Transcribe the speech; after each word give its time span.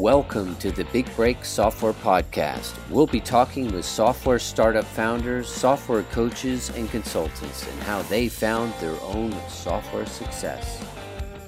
Welcome 0.00 0.56
to 0.56 0.70
the 0.72 0.84
Big 0.84 1.14
Break 1.14 1.44
Software 1.44 1.92
Podcast. 1.92 2.74
We'll 2.88 3.06
be 3.06 3.20
talking 3.20 3.70
with 3.70 3.84
software 3.84 4.38
startup 4.38 4.86
founders, 4.86 5.46
software 5.46 6.04
coaches, 6.04 6.70
and 6.70 6.90
consultants 6.90 7.68
and 7.70 7.82
how 7.82 8.00
they 8.04 8.30
found 8.30 8.72
their 8.80 8.98
own 9.02 9.30
software 9.50 10.06
success. 10.06 10.82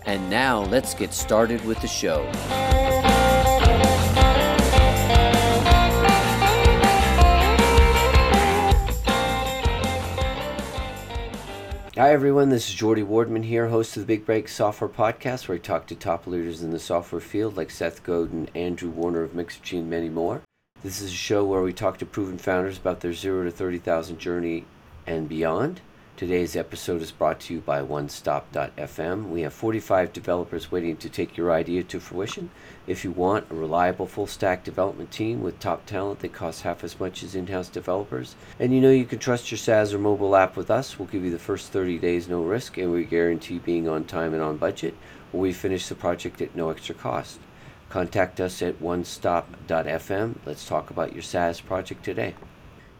And 0.04 0.28
now 0.28 0.64
let's 0.64 0.92
get 0.92 1.14
started 1.14 1.64
with 1.64 1.80
the 1.80 1.88
show. 1.88 2.30
Hi, 11.96 12.10
everyone. 12.14 12.48
This 12.48 12.70
is 12.70 12.74
Jordy 12.74 13.02
Wardman 13.02 13.44
here, 13.44 13.68
host 13.68 13.98
of 13.98 14.00
the 14.00 14.06
Big 14.06 14.24
Break 14.24 14.48
Software 14.48 14.88
Podcast, 14.88 15.46
where 15.46 15.56
I 15.56 15.60
talk 15.60 15.86
to 15.88 15.94
top 15.94 16.26
leaders 16.26 16.62
in 16.62 16.70
the 16.70 16.78
software 16.78 17.20
field 17.20 17.54
like 17.54 17.70
Seth 17.70 18.02
Godin, 18.02 18.48
Andrew 18.54 18.88
Warner 18.88 19.22
of 19.22 19.32
Mixergy, 19.32 19.78
and 19.78 19.90
many 19.90 20.08
more. 20.08 20.40
This 20.82 21.02
is 21.02 21.12
a 21.12 21.14
show 21.14 21.44
where 21.44 21.60
we 21.60 21.74
talk 21.74 21.98
to 21.98 22.06
proven 22.06 22.38
founders 22.38 22.78
about 22.78 23.00
their 23.00 23.12
0 23.12 23.44
to 23.44 23.50
30,000 23.50 24.18
journey 24.18 24.64
and 25.06 25.28
beyond. 25.28 25.82
Today's 26.14 26.56
episode 26.56 27.00
is 27.00 27.10
brought 27.10 27.40
to 27.40 27.54
you 27.54 27.60
by 27.60 27.80
OneStop.fm. 27.80 29.30
We 29.30 29.40
have 29.40 29.52
45 29.54 30.12
developers 30.12 30.70
waiting 30.70 30.96
to 30.98 31.08
take 31.08 31.38
your 31.38 31.50
idea 31.50 31.82
to 31.84 31.98
fruition. 32.00 32.50
If 32.86 33.02
you 33.02 33.10
want 33.10 33.50
a 33.50 33.54
reliable 33.54 34.06
full 34.06 34.26
stack 34.26 34.62
development 34.62 35.10
team 35.10 35.42
with 35.42 35.58
top 35.58 35.86
talent 35.86 36.20
that 36.20 36.34
costs 36.34 36.62
half 36.62 36.84
as 36.84 37.00
much 37.00 37.22
as 37.22 37.34
in 37.34 37.46
house 37.46 37.70
developers, 37.70 38.36
and 38.60 38.74
you 38.74 38.80
know 38.80 38.90
you 38.90 39.06
can 39.06 39.20
trust 39.20 39.50
your 39.50 39.58
SaaS 39.58 39.94
or 39.94 39.98
mobile 39.98 40.36
app 40.36 40.54
with 40.54 40.70
us, 40.70 40.98
we'll 40.98 41.08
give 41.08 41.24
you 41.24 41.30
the 41.30 41.38
first 41.38 41.72
30 41.72 41.98
days 41.98 42.28
no 42.28 42.42
risk 42.42 42.76
and 42.76 42.92
we 42.92 43.04
guarantee 43.04 43.58
being 43.58 43.88
on 43.88 44.04
time 44.04 44.34
and 44.34 44.42
on 44.42 44.58
budget, 44.58 44.94
or 45.32 45.40
we 45.40 45.52
finish 45.52 45.88
the 45.88 45.94
project 45.94 46.42
at 46.42 46.54
no 46.54 46.68
extra 46.68 46.94
cost. 46.94 47.40
Contact 47.88 48.38
us 48.38 48.60
at 48.60 48.78
onestop.fm. 48.80 50.36
Let's 50.44 50.68
talk 50.68 50.90
about 50.90 51.14
your 51.14 51.22
SaaS 51.22 51.62
project 51.62 52.04
today. 52.04 52.34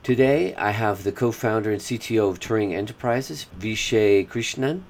Today, 0.03 0.53
I 0.57 0.73
have 0.73 1.05
the 1.05 1.13
co 1.13 1.31
founder 1.31 1.71
and 1.71 1.81
CTO 1.81 2.29
of 2.29 2.41
Turing 2.41 2.73
Enterprises, 2.73 3.47
Vijay 3.57 4.27
Krishnan. 4.29 4.83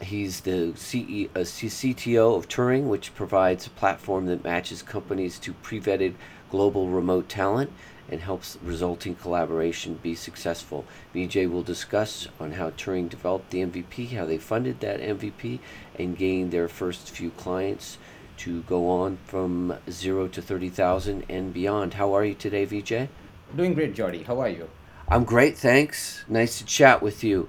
He's 0.00 0.40
the 0.40 0.72
CE, 0.74 1.28
uh, 1.36 1.44
CTO 1.44 2.38
of 2.38 2.48
Turing, 2.48 2.84
which 2.84 3.14
provides 3.14 3.66
a 3.66 3.70
platform 3.70 4.24
that 4.24 4.42
matches 4.42 4.80
companies 4.80 5.38
to 5.40 5.52
pre 5.52 5.82
vetted 5.82 6.14
global 6.50 6.88
remote 6.88 7.28
talent 7.28 7.72
and 8.10 8.22
helps 8.22 8.56
resulting 8.64 9.16
collaboration 9.16 10.00
be 10.02 10.14
successful. 10.14 10.86
Vijay 11.14 11.46
will 11.46 11.62
discuss 11.62 12.28
on 12.40 12.52
how 12.52 12.70
Turing 12.70 13.10
developed 13.10 13.50
the 13.50 13.60
MVP, 13.60 14.12
how 14.12 14.24
they 14.24 14.38
funded 14.38 14.80
that 14.80 14.98
MVP, 14.98 15.58
and 15.98 16.16
gained 16.16 16.52
their 16.52 16.68
first 16.68 17.10
few 17.10 17.28
clients 17.32 17.98
to 18.38 18.62
go 18.62 18.88
on 18.88 19.18
from 19.26 19.74
zero 19.90 20.26
to 20.26 20.40
30,000 20.40 21.26
and 21.28 21.52
beyond. 21.52 21.92
How 21.94 22.14
are 22.14 22.24
you 22.24 22.32
today, 22.32 22.64
Vijay? 22.64 23.08
Doing 23.56 23.74
great, 23.74 23.94
Jordy. 23.94 24.24
How 24.24 24.40
are 24.40 24.48
you? 24.48 24.68
I'm 25.08 25.24
great, 25.24 25.56
thanks. 25.56 26.24
Nice 26.28 26.58
to 26.58 26.64
chat 26.64 27.02
with 27.02 27.22
you. 27.22 27.48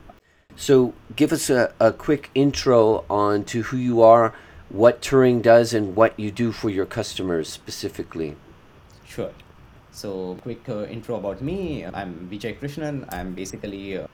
So, 0.56 0.94
give 1.16 1.32
us 1.34 1.50
a, 1.50 1.74
a 1.80 1.92
quick 1.92 2.30
intro 2.36 3.06
on 3.10 3.44
to 3.46 3.64
who 3.64 3.78
you 3.78 4.02
are, 4.02 4.34
what 4.70 5.02
Turing 5.02 5.42
does, 5.42 5.74
and 5.74 5.96
what 5.96 6.20
you 6.20 6.32
do 6.32 6.52
for 6.52 6.70
your 6.70 6.86
customers 6.86 7.50
specifically. 7.50 8.36
Sure. 9.06 9.32
So, 9.92 10.38
quick 10.44 10.68
uh, 10.70 10.86
intro 10.86 11.16
about 11.16 11.42
me. 11.42 11.86
I'm 11.86 12.30
Vijay 12.32 12.60
Krishnan. 12.60 13.12
I'm 13.12 13.34
basically, 13.34 13.98
uh, 13.98 14.08